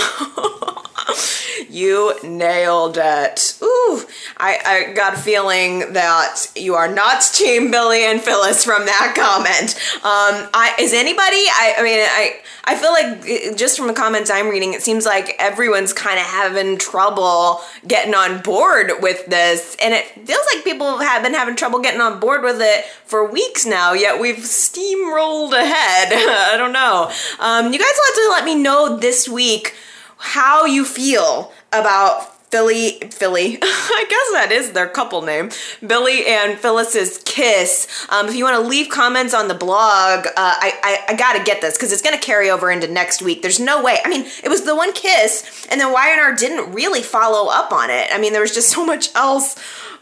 you 1.70 2.14
nailed 2.22 2.98
it. 3.00 3.56
Ooh, 3.62 4.02
I, 4.36 4.86
I 4.88 4.92
got 4.94 5.14
a 5.14 5.16
feeling 5.16 5.92
that 5.92 6.46
you 6.56 6.74
are 6.74 6.92
not 6.92 7.22
Team 7.32 7.70
Billy 7.70 8.04
and 8.04 8.20
Phyllis 8.20 8.64
from 8.64 8.86
that 8.86 9.14
comment. 9.16 9.74
Um, 9.96 10.50
I 10.54 10.74
is 10.78 10.92
anybody? 10.92 11.26
I, 11.26 11.74
I 11.78 11.82
mean, 11.82 12.00
I 12.00 12.40
I 12.64 12.76
feel 12.76 12.92
like 12.92 13.56
just 13.56 13.78
from 13.78 13.86
the 13.86 13.94
comments 13.94 14.30
I'm 14.30 14.48
reading, 14.48 14.74
it 14.74 14.82
seems 14.82 15.06
like 15.06 15.34
everyone's 15.38 15.92
kind 15.92 16.18
of 16.18 16.26
having 16.26 16.78
trouble 16.78 17.60
getting 17.86 18.14
on 18.14 18.42
board 18.42 18.92
with 19.00 19.26
this, 19.26 19.76
and 19.82 19.94
it 19.94 20.06
feels 20.26 20.46
like 20.54 20.64
people 20.64 20.98
have 20.98 21.22
been 21.22 21.34
having 21.34 21.56
trouble 21.56 21.80
getting 21.80 22.00
on 22.00 22.20
board 22.20 22.42
with 22.42 22.60
it 22.60 22.84
for 23.04 23.30
weeks 23.30 23.64
now. 23.64 23.92
Yet 23.92 24.20
we've 24.20 24.37
steamrolled 24.42 25.52
ahead. 25.52 26.12
I 26.52 26.56
don't 26.56 26.72
know. 26.72 27.10
Um, 27.38 27.72
you 27.72 27.78
guys 27.78 27.92
will 27.94 28.06
have 28.06 28.14
to 28.14 28.28
let 28.30 28.44
me 28.44 28.54
know 28.54 28.96
this 28.96 29.28
week 29.28 29.74
how 30.18 30.64
you 30.64 30.84
feel 30.84 31.52
about 31.72 32.34
Philly, 32.50 32.92
Philly, 33.10 33.58
I 33.62 34.06
guess 34.08 34.32
that 34.32 34.48
is 34.50 34.72
their 34.72 34.88
couple 34.88 35.20
name, 35.20 35.50
Billy 35.86 36.24
and 36.26 36.58
Phyllis's 36.58 37.22
kiss. 37.24 38.06
Um, 38.08 38.26
if 38.26 38.34
you 38.34 38.44
want 38.44 38.62
to 38.62 38.66
leave 38.66 38.88
comments 38.88 39.34
on 39.34 39.48
the 39.48 39.54
blog, 39.54 40.26
uh, 40.26 40.30
I, 40.36 40.72
I, 40.82 41.12
I 41.12 41.14
gotta 41.14 41.44
get 41.44 41.60
this 41.60 41.76
because 41.76 41.92
it's 41.92 42.00
gonna 42.00 42.18
carry 42.18 42.50
over 42.50 42.70
into 42.70 42.88
next 42.88 43.20
week. 43.20 43.42
There's 43.42 43.60
no 43.60 43.82
way. 43.82 43.98
I 44.02 44.08
mean, 44.08 44.26
it 44.42 44.48
was 44.48 44.62
the 44.62 44.74
one 44.74 44.94
kiss, 44.94 45.66
and 45.70 45.78
then 45.78 45.92
Y&R 45.92 46.34
didn't 46.36 46.72
really 46.72 47.02
follow 47.02 47.50
up 47.50 47.70
on 47.70 47.90
it. 47.90 48.08
I 48.10 48.18
mean, 48.18 48.32
there 48.32 48.42
was 48.42 48.54
just 48.54 48.70
so 48.70 48.84
much 48.84 49.14
else 49.14 49.54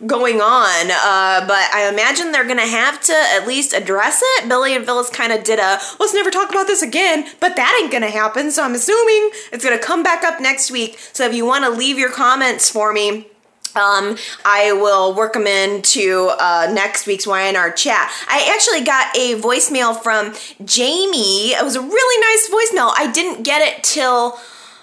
going 0.05 0.41
on. 0.41 0.91
Uh, 0.91 1.47
but 1.47 1.69
I 1.73 1.89
imagine 1.91 2.33
they're 2.33 2.47
gonna 2.47 2.67
have 2.67 3.01
to 3.05 3.15
at 3.15 3.47
least 3.47 3.73
address 3.73 4.21
it. 4.23 4.49
Billy 4.49 4.75
and 4.75 4.85
Phyllis 4.85 5.11
kind 5.11 5.33
of 5.33 5.45
did 5.45 5.59
a 5.59 5.79
let's 5.99 6.15
never 6.15 6.31
talk 6.31 6.51
about 6.51 6.67
this 6.67 6.83
again, 6.83 7.27
but 7.41 7.57
that 7.57 7.79
ain't 7.81 7.93
gonna 7.93 8.11
happen. 8.11 8.51
So 8.51 8.63
I'm 8.63 8.75
assuming 8.75 9.31
it's 9.53 9.65
gonna 9.65 9.79
come 9.79 10.03
back 10.03 10.25
up 10.25 10.41
next 10.41 10.71
week. 10.71 10.99
So 11.13 11.25
if 11.25 11.35
you 11.35 11.47
want 11.47 11.65
to 11.65 11.71
leave 11.71 11.99
your 11.99 12.11
comments 12.11 12.71
for 12.71 12.93
me. 12.93 13.27
Um, 13.75 14.17
I 14.43 14.73
will 14.73 15.15
work 15.15 15.35
them 15.35 15.47
into 15.47 16.33
uh, 16.39 16.71
next 16.73 17.07
week's 17.07 17.27
Y&R 17.27 17.71
chat. 17.73 18.11
I 18.27 18.51
actually 18.55 18.83
got 18.87 19.15
a 19.15 19.35
voicemail 19.39 19.95
from 20.03 20.35
Jamie. 20.65 21.51
It 21.51 21.63
was 21.63 21.77
a 21.77 21.83
really 21.83 22.21
nice 22.23 22.49
voicemail. 22.49 22.91
I 22.97 23.13
didn't 23.13 23.43
get 23.43 23.61
it 23.61 23.85
till 23.85 24.39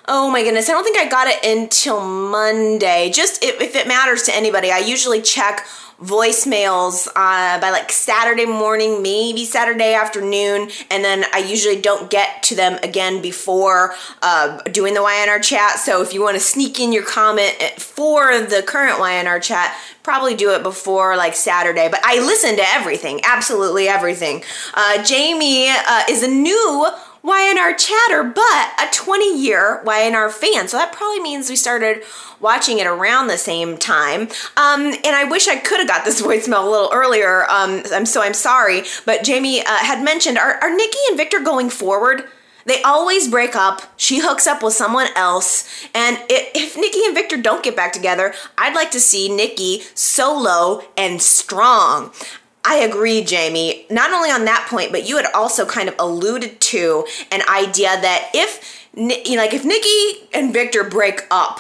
Oh 0.06 0.30
my 0.30 0.44
goodness, 0.44 0.68
I 0.68 0.74
don't 0.74 0.84
think 0.84 0.98
I 0.98 1.08
got 1.08 1.28
it 1.28 1.46
until 1.46 2.06
Monday. 2.06 3.10
Just 3.10 3.42
if, 3.42 3.62
if 3.62 3.74
it 3.76 3.88
matters 3.88 4.24
to 4.24 4.36
anybody, 4.36 4.70
I 4.70 4.80
usually 4.80 5.22
check 5.22 5.66
voicemails 6.02 7.08
uh, 7.16 7.62
by 7.62 7.70
like 7.70 7.90
Saturday 7.90 8.46
morning, 8.46 9.02
maybe 9.02 9.46
Saturday 9.46 9.94
afternoon, 9.94 10.70
and 10.92 11.06
then 11.06 11.24
I 11.34 11.38
usually 11.38 11.80
don't 11.80 12.12
get 12.12 12.44
to 12.44 12.56
them 12.56 12.80
again 12.84 13.22
before 13.22 13.94
uh, 14.22 14.62
doing 14.64 14.94
the 14.94 15.02
Y&R 15.02 15.40
chat. 15.40 15.80
So 15.80 16.02
if 16.02 16.14
you 16.14 16.22
want 16.22 16.36
to 16.36 16.42
sneak 16.42 16.82
in 16.82 16.92
your 16.92 17.06
comment 17.06 17.54
for 17.78 18.42
the 18.42 18.62
current 18.62 19.00
Y&R 19.00 19.40
chat, 19.40 19.74
probably 20.04 20.36
do 20.36 20.52
it 20.52 20.64
before 20.64 21.16
like 21.16 21.34
Saturday. 21.34 21.88
But 21.90 22.02
I 22.04 22.20
listen 22.20 22.58
to 22.58 22.64
everything, 22.74 23.22
absolutely 23.24 23.88
everything. 23.88 24.44
Uh, 24.74 25.02
Jamie 25.02 25.70
uh, 25.70 26.04
is 26.10 26.24
a 26.24 26.28
new 26.28 26.88
Y&R 27.24 27.74
chatter, 27.76 28.24
but 28.24 28.74
a 28.80 28.92
20 28.92 29.40
year 29.40 29.82
Y&R 29.86 30.30
fan. 30.30 30.68
So 30.68 30.78
that 30.78 30.92
probably 30.92 31.22
means 31.22 31.50
we 31.50 31.56
started 31.56 32.04
watching 32.42 32.80
it 32.80 32.88
around 32.88 33.28
the 33.28 33.38
same 33.38 33.78
time. 33.78 34.24
Um, 34.58 34.94
and 35.06 35.16
I 35.16 35.24
wish 35.24 35.48
I 35.48 35.56
could 35.56 35.80
have 35.80 35.88
got 35.88 36.04
this 36.04 36.22
voicemail 36.26 36.68
a 36.68 36.70
little 36.70 36.90
earlier. 36.94 37.44
Um, 37.50 37.82
I'm 37.94 38.06
so 38.06 38.22
I'm 38.22 38.34
sorry. 38.34 38.84
But 39.06 39.24
Jamie 39.24 39.62
uh, 39.62 39.78
had 39.78 40.04
mentioned 40.04 40.38
are, 40.38 40.56
are 40.56 40.76
Nikki 40.76 40.98
and 41.10 41.18
Victor 41.18 41.40
going 41.40 41.70
forward? 41.70 42.26
They 42.66 42.82
always 42.84 43.28
break 43.28 43.56
up. 43.56 43.82
She 43.98 44.20
hooks 44.20 44.48
up 44.48 44.64
with 44.64 44.74
someone 44.74 45.08
else. 45.16 45.68
And 45.94 46.18
if 46.30 46.78
Nikki 46.78 47.06
and 47.06 47.14
Victor 47.14 47.38
don't 47.38 47.64
get 47.64 47.76
back 47.76 47.92
together, 47.92 48.34
I'd 48.58 48.76
like 48.76 48.92
to 48.92 49.00
see 49.00 49.34
Nikki 49.34 49.84
solo 49.94 50.84
and 50.98 51.22
strong. 51.22 52.12
I 52.66 52.78
agree, 52.78 53.24
Jamie. 53.24 53.86
Not 53.90 54.14
only 54.14 54.30
on 54.30 54.46
that 54.46 54.68
point, 54.70 54.92
but 54.92 55.08
you 55.08 55.18
had 55.18 55.26
also 55.34 55.66
kind 55.66 55.90
of 55.90 55.96
alluded 56.00 56.62
to 56.62 57.06
an 57.32 57.42
idea 57.50 57.90
that 57.90 58.30
if, 58.34 58.88
like 58.96 59.54
if 59.54 59.66
Nikki 59.66 60.28
and 60.34 60.54
Victor 60.54 60.84
break 60.84 61.22
up, 61.30 61.60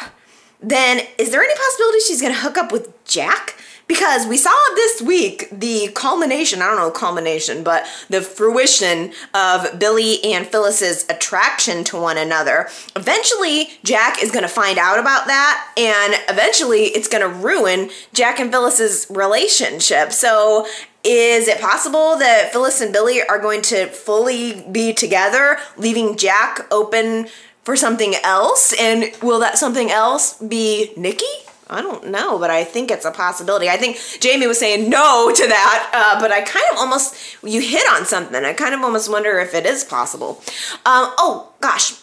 then 0.62 1.02
is 1.18 1.32
there 1.32 1.44
any 1.44 1.54
possibility 1.56 2.00
she's 2.00 2.22
going 2.22 2.34
to 2.34 2.40
hook 2.40 2.58
up 2.58 2.72
with 2.72 3.06
Jack? 3.06 3.56
because 3.88 4.26
we 4.28 4.38
saw 4.38 4.52
this 4.76 5.02
week 5.02 5.48
the 5.52 5.90
culmination 5.94 6.62
i 6.62 6.68
don't 6.68 6.78
know 6.78 6.92
culmination 6.92 7.64
but 7.64 7.86
the 8.10 8.22
fruition 8.22 9.12
of 9.34 9.78
billy 9.80 10.24
and 10.24 10.48
phyllis's 10.48 11.06
attraction 11.10 11.84
to 11.84 11.98
one 11.98 12.18
another 12.18 12.68
eventually 12.96 13.70
jack 13.84 14.22
is 14.22 14.32
going 14.32 14.44
to 14.44 14.50
find 14.50 14.78
out 14.78 15.00
about 15.00 15.28
that 15.28 15.70
and 15.78 16.16
eventually 16.30 16.84
it's 16.86 17.08
going 17.08 17.22
to 17.22 17.40
ruin 17.40 17.90
jack 18.14 18.40
and 18.40 18.52
phyllis's 18.52 19.06
relationship 19.10 20.12
so 20.12 20.66
is 21.04 21.48
it 21.48 21.60
possible 21.60 22.18
that 22.18 22.52
Phyllis 22.52 22.80
and 22.80 22.94
Billy 22.94 23.22
are 23.22 23.40
going 23.40 23.62
to 23.64 23.88
fully 23.88 24.66
be 24.72 24.94
together, 24.94 25.58
leaving 25.78 26.16
Jack 26.16 26.66
open 26.72 27.28
for 27.64 27.76
something 27.76 28.16
else? 28.24 28.74
And 28.80 29.12
will 29.22 29.40
that 29.40 29.58
something 29.58 29.92
else 29.92 30.40
be 30.40 30.94
Nikki? 30.96 31.26
I 31.70 31.82
don't 31.82 32.10
know, 32.12 32.38
but 32.38 32.50
I 32.50 32.64
think 32.64 32.92
it's 32.92 33.06
a 33.06 33.12
possibility. 33.12 33.70
I 33.70 33.78
think 33.78 33.98
Jamie 34.20 34.48
was 34.48 34.60
saying 34.60 34.90
no 34.90 35.32
to 35.34 35.48
that, 35.48 35.92
uh, 35.94 36.22
but 36.22 36.32
I 36.32 36.42
kind 36.42 36.66
of 36.72 36.78
almost, 36.78 37.16
you 37.44 37.62
hit 37.62 37.84
on 37.92 38.06
something. 38.06 38.44
I 38.44 38.54
kind 38.54 38.74
of 38.74 38.82
almost 38.82 39.10
wonder 39.10 39.40
if 39.40 39.54
it 39.54 39.66
is 39.66 39.84
possible. 39.84 40.42
Um, 40.86 41.12
oh, 41.18 41.52
gosh. 41.62 42.00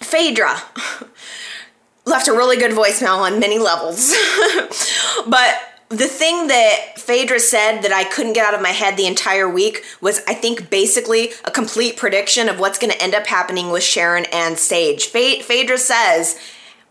Phaedra 0.00 0.56
left 2.04 2.28
a 2.28 2.32
really 2.32 2.56
good 2.56 2.72
voicemail 2.72 3.18
on 3.18 3.38
many 3.38 3.58
levels. 3.58 4.14
but 5.26 5.73
the 5.98 6.06
thing 6.06 6.46
that 6.48 6.98
Phaedra 6.98 7.40
said 7.40 7.82
that 7.82 7.92
I 7.92 8.04
couldn't 8.04 8.32
get 8.34 8.46
out 8.46 8.54
of 8.54 8.62
my 8.62 8.70
head 8.70 8.96
the 8.96 9.06
entire 9.06 9.48
week 9.48 9.84
was, 10.00 10.22
I 10.26 10.34
think, 10.34 10.70
basically 10.70 11.30
a 11.44 11.50
complete 11.50 11.96
prediction 11.96 12.48
of 12.48 12.58
what's 12.58 12.78
going 12.78 12.92
to 12.92 13.02
end 13.02 13.14
up 13.14 13.26
happening 13.26 13.70
with 13.70 13.82
Sharon 13.82 14.26
and 14.32 14.58
Sage. 14.58 15.06
Phaedra 15.06 15.78
says, 15.78 16.38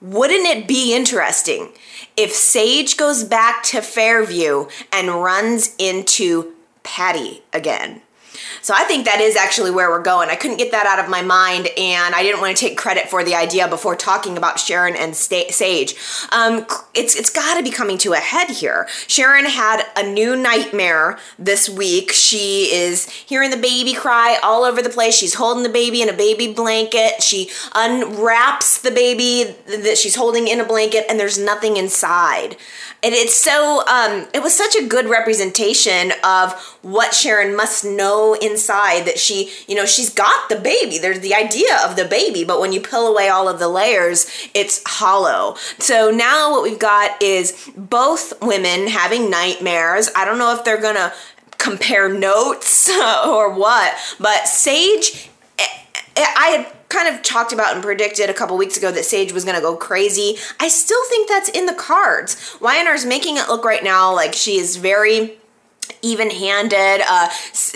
wouldn't 0.02 0.46
it 0.46 0.68
be 0.68 0.94
interesting 0.94 1.70
if 2.18 2.32
Sage 2.34 2.98
goes 2.98 3.24
back 3.24 3.64
to 3.64 3.82
Fairview 3.82 4.68
and 4.92 5.24
runs 5.24 5.76
into 5.78 6.54
Patty 6.84 7.42
again. 7.54 8.02
So 8.64 8.73
I 8.73 8.85
think 8.85 9.03
that 9.06 9.19
is 9.19 9.35
actually 9.35 9.72
where 9.72 9.90
we're 9.90 10.02
going. 10.02 10.30
I 10.30 10.35
couldn't 10.35 10.56
get 10.56 10.72
that 10.72 10.85
out 10.85 11.03
of 11.03 11.10
my 11.11 11.22
mind, 11.22 11.68
and 11.77 12.15
I 12.15 12.23
didn't 12.23 12.40
want 12.40 12.56
to 12.56 12.65
take 12.65 12.77
credit 12.77 13.10
for 13.10 13.22
the 13.22 13.35
idea 13.35 13.68
before 13.68 13.94
talking 13.94 14.38
about 14.38 14.57
Sharon 14.57 14.95
and 14.95 15.14
Sage. 15.14 15.95
Um, 16.31 16.65
it's 16.94 17.14
it's 17.14 17.30
got 17.30 17.57
to 17.57 17.64
be 17.64 17.72
coming 17.72 17.98
to 17.99 18.14
a 18.14 18.18
head 18.18 18.49
here. 18.49 18.88
Sharon 19.07 19.45
had 19.45 19.84
a 19.98 20.10
new 20.10 20.38
nightmare 20.38 21.19
this 21.38 21.69
week. 21.69 22.14
She 22.14 22.73
is 22.73 23.10
hearing 23.10 23.49
the 23.49 23.57
baby 23.57 23.94
cry 23.94 24.40
all 24.41 24.64
over 24.64 24.81
the 24.81 24.90
place. 24.90 25.14
She's 25.14 25.34
holding 25.34 25.64
the 25.64 25.69
baby 25.69 26.02
in 26.02 26.07
a 26.07 26.14
baby 26.14 26.53
blanket. 26.53 27.22
She 27.22 27.49
unwraps 27.76 28.80
the 28.80 28.91
baby 28.91 29.56
that 29.68 29.98
she's 29.98 30.15
holding 30.15 30.48
in 30.48 30.61
a 30.61 30.65
blanket, 30.65 31.06
and 31.10 31.19
there's 31.19 31.38
nothing 31.38 31.76
inside. 31.76 32.56
And 33.04 33.14
it's 33.14 33.36
so 33.36 33.86
um, 33.88 34.28
it 34.34 34.42
was 34.42 34.56
such 34.56 34.76
a 34.76 34.88
good 34.88 35.08
representation 35.08 36.14
of 36.24 36.54
what 36.82 37.14
Sharon 37.14 37.54
must 37.56 37.84
know 37.84 38.34
inside 38.36 39.06
that 39.06 39.20
she, 39.20 39.52
you 39.68 39.76
know, 39.76 39.86
she's 39.86 40.10
got 40.10 40.48
the 40.48 40.56
baby. 40.56 40.98
There's 40.98 41.20
the 41.20 41.36
idea 41.36 41.78
of 41.86 41.98
the 41.98 42.06
baby, 42.06 42.46
but 42.46 42.62
when 42.62 42.72
you 42.72 42.80
peel 42.80 43.08
away 43.08 43.28
all 43.28 43.50
of 43.50 43.60
the 43.60 43.68
layers, 43.68 44.26
it's 44.54 44.82
hollow. 44.86 45.56
So 45.80 46.12
now 46.12 46.52
what 46.52 46.64
we've 46.64 46.80
got 46.80 47.22
is 47.22 47.70
both 47.76 48.42
women 48.42 48.88
having 48.88 49.30
nightmares. 49.30 50.10
I 50.16 50.24
don't 50.24 50.38
know 50.38 50.56
if 50.56 50.64
they're 50.64 50.82
to 50.96 51.14
compare 51.58 52.08
notes 52.08 52.90
or 53.28 53.54
what, 53.54 53.96
but 54.20 54.48
Sage 54.48 55.30
eh, 55.60 55.66
eh, 56.16 56.26
I 56.38 56.48
had 56.48 56.83
kind 56.94 57.14
of 57.14 57.24
talked 57.24 57.52
about 57.52 57.74
and 57.74 57.84
predicted 57.84 58.30
a 58.30 58.34
couple 58.34 58.56
weeks 58.56 58.78
ago 58.78 58.91
that 58.91 59.03
Sage 59.03 59.34
was 59.34 59.44
going 59.44 59.56
to 59.56 59.61
go 59.61 59.76
crazy. 59.76 60.38
I 60.60 60.68
still 60.68 61.03
think 61.10 61.28
that's 61.28 61.49
in 61.49 61.65
the 61.65 61.74
cards. 61.74 62.56
Y&R's 62.61 63.06
making 63.06 63.38
it 63.38 63.48
look 63.49 63.65
right 63.65 63.84
now 63.84 64.14
like 64.14 64.34
she 64.34 64.57
is 64.57 64.78
very 64.78 65.38
even 66.04 66.30
handed. 66.30 67.02
Uh, 67.08 67.30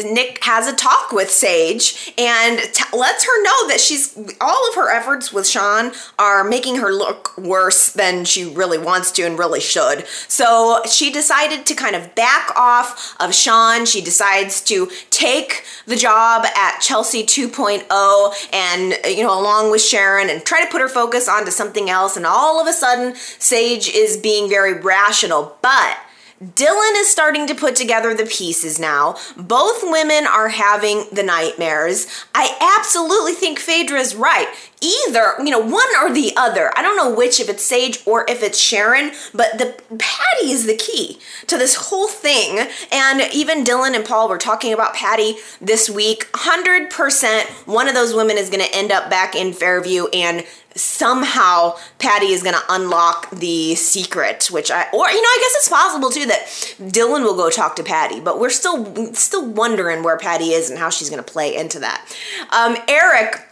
Nick 0.04 0.44
has 0.44 0.68
a 0.68 0.76
talk 0.76 1.12
with 1.12 1.32
Sage 1.32 2.14
and 2.18 2.60
t- 2.60 2.84
lets 2.95 3.26
her 3.26 3.44
know 3.44 3.68
that 3.70 3.80
she's 3.80 4.16
all 4.40 4.70
of 4.70 4.76
her 4.76 4.91
efforts 4.91 5.34
with 5.34 5.48
Sean 5.48 5.91
are 6.20 6.44
making 6.44 6.76
her 6.76 6.91
look 6.91 7.36
worse 7.38 7.91
than 7.91 8.26
she 8.26 8.45
really 8.45 8.78
wants 8.78 9.12
to 9.14 9.24
and 9.24 9.40
really 9.40 9.62
should. 9.62 10.06
So 10.28 10.82
she 10.86 11.12
decided 11.12 11.66
to 11.66 11.74
kind 11.74 11.95
of 11.95 12.14
back 12.16 12.52
off 12.56 13.16
of 13.20 13.34
Sean. 13.34 13.86
She 13.86 14.02
decides 14.02 14.62
to 14.66 14.90
take 15.10 15.64
the 15.86 15.95
job 15.95 16.45
at 16.45 16.80
Chelsea 16.80 17.24
2.0 17.24 18.54
and, 18.54 18.98
you 19.06 19.24
know, 19.24 19.40
along 19.40 19.72
with 19.72 19.82
Sharon 19.82 20.30
and 20.30 20.44
try 20.44 20.64
to 20.64 20.70
put 20.70 20.82
her 20.82 20.90
focus 20.90 21.30
onto 21.30 21.52
something 21.52 21.90
else. 21.90 22.18
And 22.18 22.26
all 22.26 22.60
of 22.60 22.68
a 22.68 22.74
sudden, 22.74 23.16
Sage 23.16 23.90
is 23.90 24.18
being 24.18 24.49
very 24.49 24.74
rational. 24.74 25.58
But 25.62 25.98
Dylan 26.41 26.93
is 26.97 27.09
starting 27.09 27.47
to 27.47 27.55
put 27.55 27.76
together 27.76 28.14
the 28.14 28.26
pieces 28.26 28.77
now. 28.80 29.15
Both 29.35 29.80
women 29.81 30.27
are 30.27 30.49
having 30.49 31.05
the 31.11 31.23
nightmares. 31.23 32.05
I 32.35 32.76
absolutely 32.77 33.34
think 33.34 33.57
Phaedra 33.57 33.99
is 33.99 34.15
right. 34.15 34.47
Either, 34.82 35.34
you 35.40 35.49
know, 35.49 35.60
one 35.60 35.88
or 36.02 36.14
the 36.14 36.34
other. 36.38 36.72
I 36.78 36.82
don't 36.82 36.95
know 36.95 37.14
which, 37.14 37.40
if 37.40 37.49
it's 37.49 37.64
Sage 37.64 37.99
or 38.06 38.26
if 38.30 38.44
it's 38.44 38.60
Sharon, 38.60 39.12
but 39.34 39.58
the 39.58 39.76
Patty 39.98 40.52
is 40.52 40.66
the 40.66 40.76
key 40.76 41.20
to 41.48 41.58
this 41.58 41.90
whole 41.90 42.08
thing. 42.08 42.68
And 42.91 43.22
even 43.34 43.64
Dylan 43.64 43.95
and 43.95 44.06
Paul 44.06 44.30
were 44.30 44.38
talking 44.38 44.74
about 44.74 44.94
Patty 44.94 45.36
this 45.60 45.90
week. 45.90 46.32
100% 46.34 47.44
one 47.68 47.88
of 47.88 47.95
those 47.95 48.14
women 48.14 48.38
is 48.38 48.49
going 48.49 48.64
to 48.64 48.76
end 48.76 48.91
up 48.91 49.10
back 49.10 49.36
in 49.36 49.52
Fairview 49.54 50.08
and 50.14 50.45
somehow 50.78 51.76
Patty 51.99 52.28
is 52.28 52.44
going 52.44 52.56
to 52.56 52.62
unlock 52.70 53.30
the 53.32 53.76
secret, 53.76 54.49
which 54.52 54.72
I, 54.72 54.84
or 54.94 55.10
you 55.10 55.22
know, 55.22 55.28
I 55.28 55.38
guess 55.41 55.56
it's 55.56 55.70
possible 55.70 56.10
too 56.10 56.26
that 56.28 56.45
Dylan 56.91 57.24
will 57.24 57.36
go 57.36 57.49
talk 57.49 57.76
to 57.78 57.84
Patty, 57.84 58.20
but 58.20 58.40
we're 58.40 58.49
still 58.49 59.14
still 59.14 59.45
wondering 59.45 60.04
where 60.04 60.18
Patty 60.18 60.52
is 60.52 60.70
and 60.70 60.80
how 60.80 60.90
she's 60.90 61.10
going 61.10 61.24
to 61.24 61.32
play 61.32 61.56
into 61.56 61.80
that. 61.80 62.08
Um, 62.52 62.78
Eric 62.88 63.47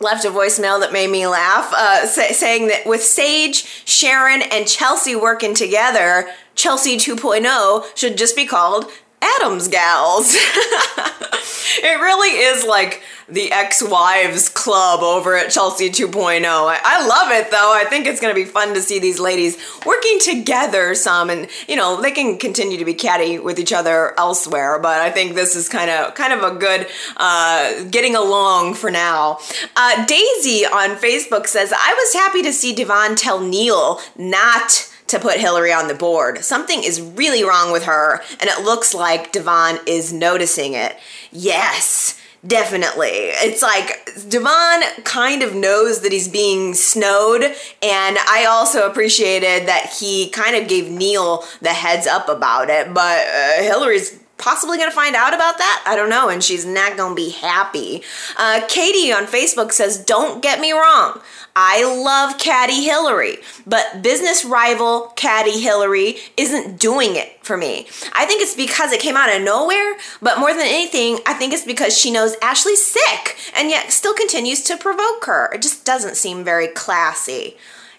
left 0.00 0.24
a 0.24 0.30
voicemail 0.30 0.80
that 0.80 0.92
made 0.92 1.10
me 1.10 1.26
laugh, 1.26 1.72
uh, 1.72 2.06
say, 2.06 2.32
saying 2.32 2.68
that 2.68 2.86
with 2.86 3.02
Sage, 3.02 3.64
Sharon, 3.84 4.42
and 4.42 4.66
Chelsea 4.66 5.16
working 5.16 5.54
together, 5.54 6.28
Chelsea 6.54 6.96
2.0 6.96 7.96
should 7.96 8.18
just 8.18 8.36
be 8.36 8.46
called 8.46 8.90
Adams 9.20 9.68
Gals. 9.68 10.34
it 10.36 12.00
really 12.00 12.38
is 12.38 12.64
like 12.64 13.02
the 13.28 13.50
ex-wives 13.50 14.48
club 14.48 15.00
over 15.02 15.36
at 15.36 15.50
Chelsea 15.50 15.90
2.0. 15.90 16.44
I, 16.44 16.80
I 16.82 17.06
love 17.06 17.32
it 17.32 17.50
though. 17.50 17.72
I 17.74 17.84
think 17.84 18.06
it's 18.06 18.20
going 18.20 18.34
to 18.34 18.40
be 18.40 18.44
fun 18.44 18.74
to 18.74 18.80
see 18.80 19.00
these 19.00 19.18
ladies 19.18 19.58
working 19.84 20.18
together 20.20 20.94
some 20.94 21.30
and 21.30 21.48
you 21.68 21.74
know, 21.74 22.00
they 22.00 22.12
can 22.12 22.38
continue 22.38 22.78
to 22.78 22.84
be 22.84 22.94
catty 22.94 23.38
with 23.38 23.58
each 23.58 23.72
other 23.72 24.18
elsewhere, 24.18 24.78
but 24.78 25.00
I 25.00 25.10
think 25.10 25.34
this 25.34 25.56
is 25.56 25.68
kind 25.68 25.90
of 25.90 26.14
kind 26.14 26.32
of 26.32 26.42
a 26.42 26.56
good 26.56 26.86
uh, 27.16 27.84
getting 27.84 28.14
along 28.14 28.74
for 28.74 28.90
now. 28.90 29.38
Uh, 29.74 30.04
Daisy 30.06 30.64
on 30.64 30.96
Facebook 30.96 31.46
says, 31.46 31.72
"I 31.72 31.94
was 31.94 32.12
happy 32.14 32.42
to 32.42 32.52
see 32.52 32.74
Devon 32.74 33.16
tell 33.16 33.40
Neil 33.40 34.00
not 34.16 34.88
to 35.08 35.18
put 35.18 35.38
Hilary 35.38 35.72
on 35.72 35.88
the 35.88 35.94
board. 35.94 36.44
Something 36.44 36.82
is 36.82 37.00
really 37.00 37.44
wrong 37.44 37.72
with 37.72 37.84
her, 37.84 38.22
and 38.40 38.50
it 38.50 38.64
looks 38.64 38.94
like 38.94 39.32
Devon 39.32 39.78
is 39.86 40.12
noticing 40.12 40.74
it. 40.74 40.96
Yes, 41.30 42.20
definitely. 42.46 43.08
It's 43.10 43.62
like 43.62 44.10
Devon 44.28 44.82
kind 45.04 45.42
of 45.42 45.54
knows 45.54 46.00
that 46.02 46.12
he's 46.12 46.28
being 46.28 46.74
snowed, 46.74 47.42
and 47.42 48.18
I 48.18 48.46
also 48.48 48.88
appreciated 48.88 49.68
that 49.68 49.94
he 49.98 50.30
kind 50.30 50.56
of 50.56 50.68
gave 50.68 50.90
Neil 50.90 51.44
the 51.60 51.70
heads 51.70 52.06
up 52.06 52.28
about 52.28 52.68
it, 52.70 52.92
but 52.92 53.26
uh, 53.26 53.62
Hilary's 53.62 54.20
possibly 54.38 54.78
going 54.78 54.90
to 54.90 54.94
find 54.94 55.16
out 55.16 55.34
about 55.34 55.58
that. 55.58 55.84
I 55.86 55.96
don't 55.96 56.10
know, 56.10 56.28
and 56.28 56.42
she's 56.42 56.64
not 56.64 56.96
going 56.96 57.12
to 57.12 57.16
be 57.16 57.30
happy. 57.30 58.02
Uh, 58.36 58.62
Katie 58.68 59.12
on 59.12 59.26
Facebook 59.26 59.72
says, 59.72 59.98
Don't 59.98 60.42
get 60.42 60.60
me 60.60 60.72
wrong. 60.72 61.20
I 61.58 61.84
love 61.84 62.38
Caddy 62.38 62.84
Hilary, 62.84 63.38
but 63.66 64.02
business 64.02 64.44
rival 64.44 65.12
Caddy 65.16 65.58
Hilary 65.58 66.18
isn't 66.36 66.78
doing 66.78 67.16
it 67.16 67.42
for 67.42 67.56
me. 67.56 67.86
I 68.12 68.26
think 68.26 68.42
it's 68.42 68.54
because 68.54 68.92
it 68.92 69.00
came 69.00 69.16
out 69.16 69.34
of 69.34 69.40
nowhere, 69.40 69.96
but 70.20 70.38
more 70.38 70.52
than 70.52 70.66
anything, 70.66 71.18
I 71.24 71.32
think 71.32 71.54
it's 71.54 71.64
because 71.64 71.98
she 71.98 72.10
knows 72.10 72.36
Ashley's 72.42 72.84
sick 72.84 73.38
and 73.56 73.70
yet 73.70 73.90
still 73.90 74.12
continues 74.12 74.62
to 74.64 74.76
provoke 74.76 75.24
her. 75.24 75.50
It 75.54 75.62
just 75.62 75.86
doesn't 75.86 76.16
seem 76.16 76.44
very 76.44 76.68
classy. 76.68 77.56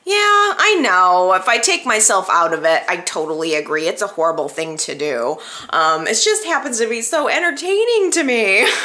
Yeah, 0.08 0.14
I 0.58 0.78
know. 0.80 1.34
If 1.34 1.50
I 1.50 1.58
take 1.58 1.86
myself 1.86 2.30
out 2.30 2.54
of 2.54 2.64
it, 2.64 2.82
I 2.88 2.96
totally 2.96 3.56
agree. 3.56 3.90
It's 3.90 4.02
a 4.02 4.08
horrible 4.08 4.48
thing 4.48 4.78
to 4.78 4.96
do. 4.96 5.36
Um, 5.72 6.08
it 6.08 6.14
just 6.24 6.46
happens 6.46 6.80
to 6.80 6.88
be 6.88 7.02
so 7.02 7.28
entertaining 7.28 8.12
to 8.12 8.24
me. 8.24 8.66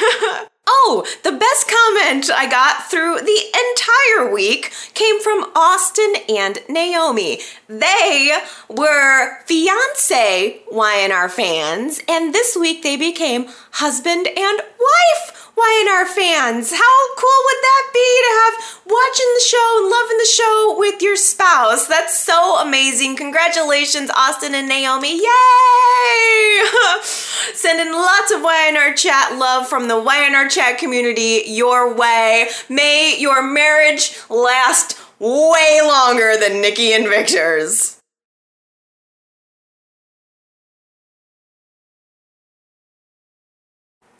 Oh, 0.65 1.05
the 1.25 1.33
best 1.33 1.67
comment 1.69 2.31
I 2.31 2.49
got 2.49 2.89
through 2.89 3.19
the 3.19 3.43
entire 3.71 4.33
week 4.33 4.73
came 4.95 5.21
from 5.21 5.51
Austin 5.57 6.15
and 6.29 6.61
Naomi. 6.69 7.41
They 7.67 8.39
were 8.69 9.43
fiance 9.45 10.61
Y&R 10.71 11.29
fans, 11.29 12.01
and 12.09 12.33
this 12.33 12.57
week 12.57 12.85
they 12.85 12.97
became 12.97 13.49
husband 13.73 14.29
and 14.29 14.61
wife 14.79 15.42
Y&R 15.57 16.07
fans. 16.07 16.73
How 16.73 17.15
cool 17.17 17.41
would 17.45 17.63
that 17.63 17.91
be 17.93 18.23
to 18.23 18.33
have 18.41 18.81
watching 18.87 19.31
the 19.35 19.45
show 19.47 19.79
and 19.79 19.91
loving 19.91 20.19
the 20.19 20.25
show 20.25 20.75
with 20.79 21.03
your 21.03 21.17
spouse? 21.17 21.87
That's 21.87 22.19
so 22.19 22.59
amazing. 22.59 23.17
Congratulations, 23.17 24.11
Austin 24.17 24.55
and 24.55 24.69
Naomi. 24.69 25.19
Yay! 25.19 26.63
Sending 27.55 27.93
lots 27.93 28.33
of 28.33 28.43
Y&R 28.43 28.95
chat 28.95 29.37
love 29.37 29.69
from 29.69 29.89
the 29.89 30.01
Y&R 30.01 30.49
chat 30.49 30.79
community 30.79 31.43
your 31.47 31.95
way. 31.95 32.49
May 32.69 33.17
your 33.19 33.43
marriage 33.43 34.17
last 34.29 34.99
way 35.19 35.81
longer 35.83 36.37
than 36.37 36.61
Nikki 36.61 36.93
and 36.93 37.07
Victor's. 37.07 38.02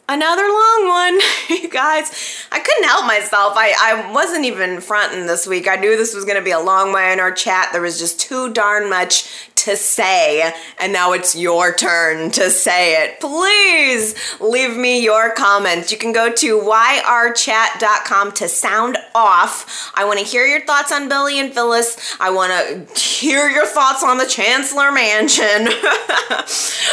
Another 0.09 0.43
long 0.43 0.89
one 0.89 1.21
you 1.49 1.69
guys. 1.69 2.47
I 2.51 2.61
couldn't 2.61 2.85
help 2.85 3.07
myself. 3.07 3.55
I, 3.57 3.75
I 3.81 4.13
wasn't 4.13 4.45
even 4.45 4.81
fronting 4.81 5.27
this 5.27 5.47
week. 5.47 5.69
I 5.69 5.77
knew 5.77 5.97
this 5.97 6.15
was 6.15 6.25
going 6.25 6.37
to 6.39 6.45
be 6.45 6.51
a 6.51 6.61
long 6.61 6.91
in 7.13 7.21
our 7.21 7.33
chat 7.33 7.69
there 7.73 7.83
was 7.83 7.99
just 7.99 8.21
too 8.21 8.53
darn 8.53 8.89
much 8.89 9.51
to 9.63 9.77
say, 9.77 10.53
and 10.79 10.93
now 10.93 11.13
it's 11.13 11.37
your 11.37 11.73
turn 11.75 12.31
to 12.33 12.51
say 12.51 13.03
it. 13.03 13.21
Please 13.21 14.15
leave 14.41 14.77
me 14.77 15.03
your 15.03 15.33
comments. 15.33 15.93
You 15.93 15.99
can 15.99 16.13
go 16.13 16.33
to 16.33 16.61
yrchat.com 16.61 18.33
to 18.33 18.49
sound 18.49 18.99
off. 19.15 19.93
I 19.95 20.05
want 20.05 20.19
to 20.19 20.25
hear 20.25 20.47
your 20.47 20.65
thoughts 20.67 20.91
on 20.91 21.09
Billy 21.09 21.39
and 21.39 21.53
Phyllis. 21.53 22.17
I 22.19 22.31
want 22.31 22.53
to 22.53 23.01
hear 23.01 23.49
your 23.49 23.67
thoughts 23.67 24.03
on 24.03 24.19
the 24.19 24.27
Chancellor 24.27 24.91
Mansion 24.91 25.47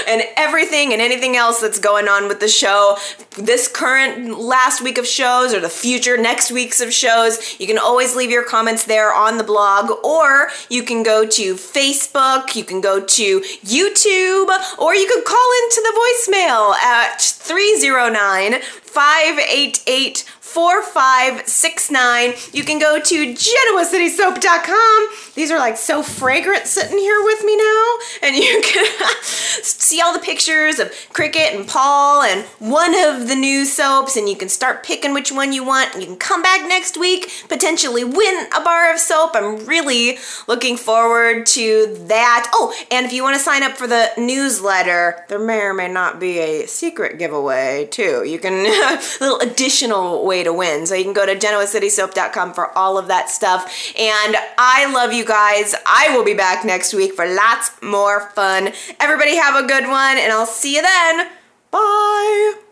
and 0.07 0.23
everything 0.37 0.93
and 0.93 1.01
anything 1.01 1.35
else 1.35 1.59
that's 1.61 1.79
going 1.79 2.07
on 2.07 2.27
with 2.27 2.39
the 2.39 2.47
show. 2.47 2.97
This 3.37 3.67
current 3.67 4.39
last 4.39 4.81
week 4.81 4.97
of 4.97 5.07
shows 5.07 5.53
or 5.53 5.59
the 5.59 5.69
future 5.69 6.17
next 6.17 6.51
weeks 6.51 6.81
of 6.81 6.93
shows, 6.93 7.59
you 7.59 7.65
can 7.65 7.79
always 7.79 8.15
leave 8.15 8.29
your 8.29 8.43
comments 8.43 8.83
there 8.85 9.13
on 9.13 9.37
the 9.37 9.43
blog 9.43 9.89
or 10.03 10.49
you 10.69 10.83
can 10.83 11.01
go 11.03 11.25
to 11.25 11.55
Facebook 11.55 12.47
You 12.59 12.65
can 12.65 12.81
go 12.81 12.99
to 12.99 13.39
YouTube 13.39 14.49
or 14.77 14.93
you 14.93 15.07
could 15.07 15.23
call 15.23 15.49
into 15.63 15.81
the 15.81 15.93
voicemail 15.97 16.73
at 16.75 17.21
309 17.21 18.61
588 18.61 20.25
4569. 20.41 22.33
You 22.51 22.63
can 22.65 22.79
go 22.79 22.99
to 22.99 23.33
GenoaCitySoap.com. 23.33 25.09
These 25.39 25.51
are 25.51 25.57
like 25.57 25.77
so 25.77 26.03
fragrant 26.03 26.67
sitting 26.67 26.97
here 26.97 27.23
with 27.23 27.45
me 27.45 27.55
now. 27.55 27.97
And 28.23 28.35
you 28.35 28.61
can 28.61 28.85
see 29.21 30.01
all 30.01 30.11
the 30.11 30.19
pictures 30.19 30.79
of 30.79 30.91
Cricket 31.13 31.53
and 31.53 31.65
Paul 31.65 32.23
and 32.23 32.43
one 32.59 32.93
of 32.93 33.29
the 33.29 33.35
new 33.35 33.63
soaps. 33.63 34.17
And 34.17 34.27
you 34.27 34.35
can 34.35 34.49
start 34.49 34.83
picking 34.83 35.13
which 35.13 35.31
one 35.31 35.53
you 35.53 35.63
want. 35.63 35.93
And 35.93 36.03
you 36.03 36.09
can 36.09 36.17
come 36.17 36.41
back 36.41 36.67
next 36.67 36.97
week, 36.97 37.31
potentially 37.47 38.03
win 38.03 38.49
a 38.53 38.61
bar 38.61 38.93
of 38.93 38.99
soap. 38.99 39.31
I'm 39.33 39.65
really 39.65 40.17
looking 40.49 40.75
forward 40.75 41.45
to 41.45 41.95
that. 42.09 42.51
Oh, 42.53 42.75
and 42.91 43.05
if 43.05 43.13
you 43.13 43.23
want 43.23 43.37
to 43.37 43.41
sign 43.41 43.63
up 43.63 43.77
for 43.77 43.87
the 43.87 44.09
newsletter, 44.17 45.23
there 45.29 45.39
may 45.39 45.61
or 45.61 45.73
may 45.73 45.87
not 45.87 46.19
be 46.19 46.39
a 46.39 46.65
secret 46.65 47.17
giveaway 47.17 47.87
too. 47.89 48.25
You 48.25 48.39
can, 48.39 48.65
a 48.65 48.99
little 49.21 49.39
additional 49.39 50.25
way 50.25 50.43
to 50.43 50.51
win. 50.51 50.85
So 50.85 50.95
you 50.95 51.05
can 51.05 51.13
go 51.13 51.25
to 51.25 51.37
genoacitysoap.com 51.37 52.53
for 52.53 52.77
all 52.77 52.97
of 52.97 53.07
that 53.07 53.29
stuff. 53.29 53.93
And 53.97 54.35
I 54.57 54.91
love 54.93 55.13
you 55.13 55.28
guys. 55.29 55.75
I 55.85 56.17
will 56.17 56.25
be 56.25 56.33
back 56.33 56.65
next 56.65 56.91
week 56.93 57.13
for 57.13 57.25
lots 57.25 57.71
more 57.83 58.31
fun. 58.31 58.73
Everybody 58.99 59.35
have 59.35 59.63
a 59.63 59.67
good 59.67 59.87
one, 59.87 60.17
and 60.17 60.33
I'll 60.33 60.47
see 60.47 60.75
you 60.75 60.81
then. 60.81 61.29
Bye. 61.69 62.59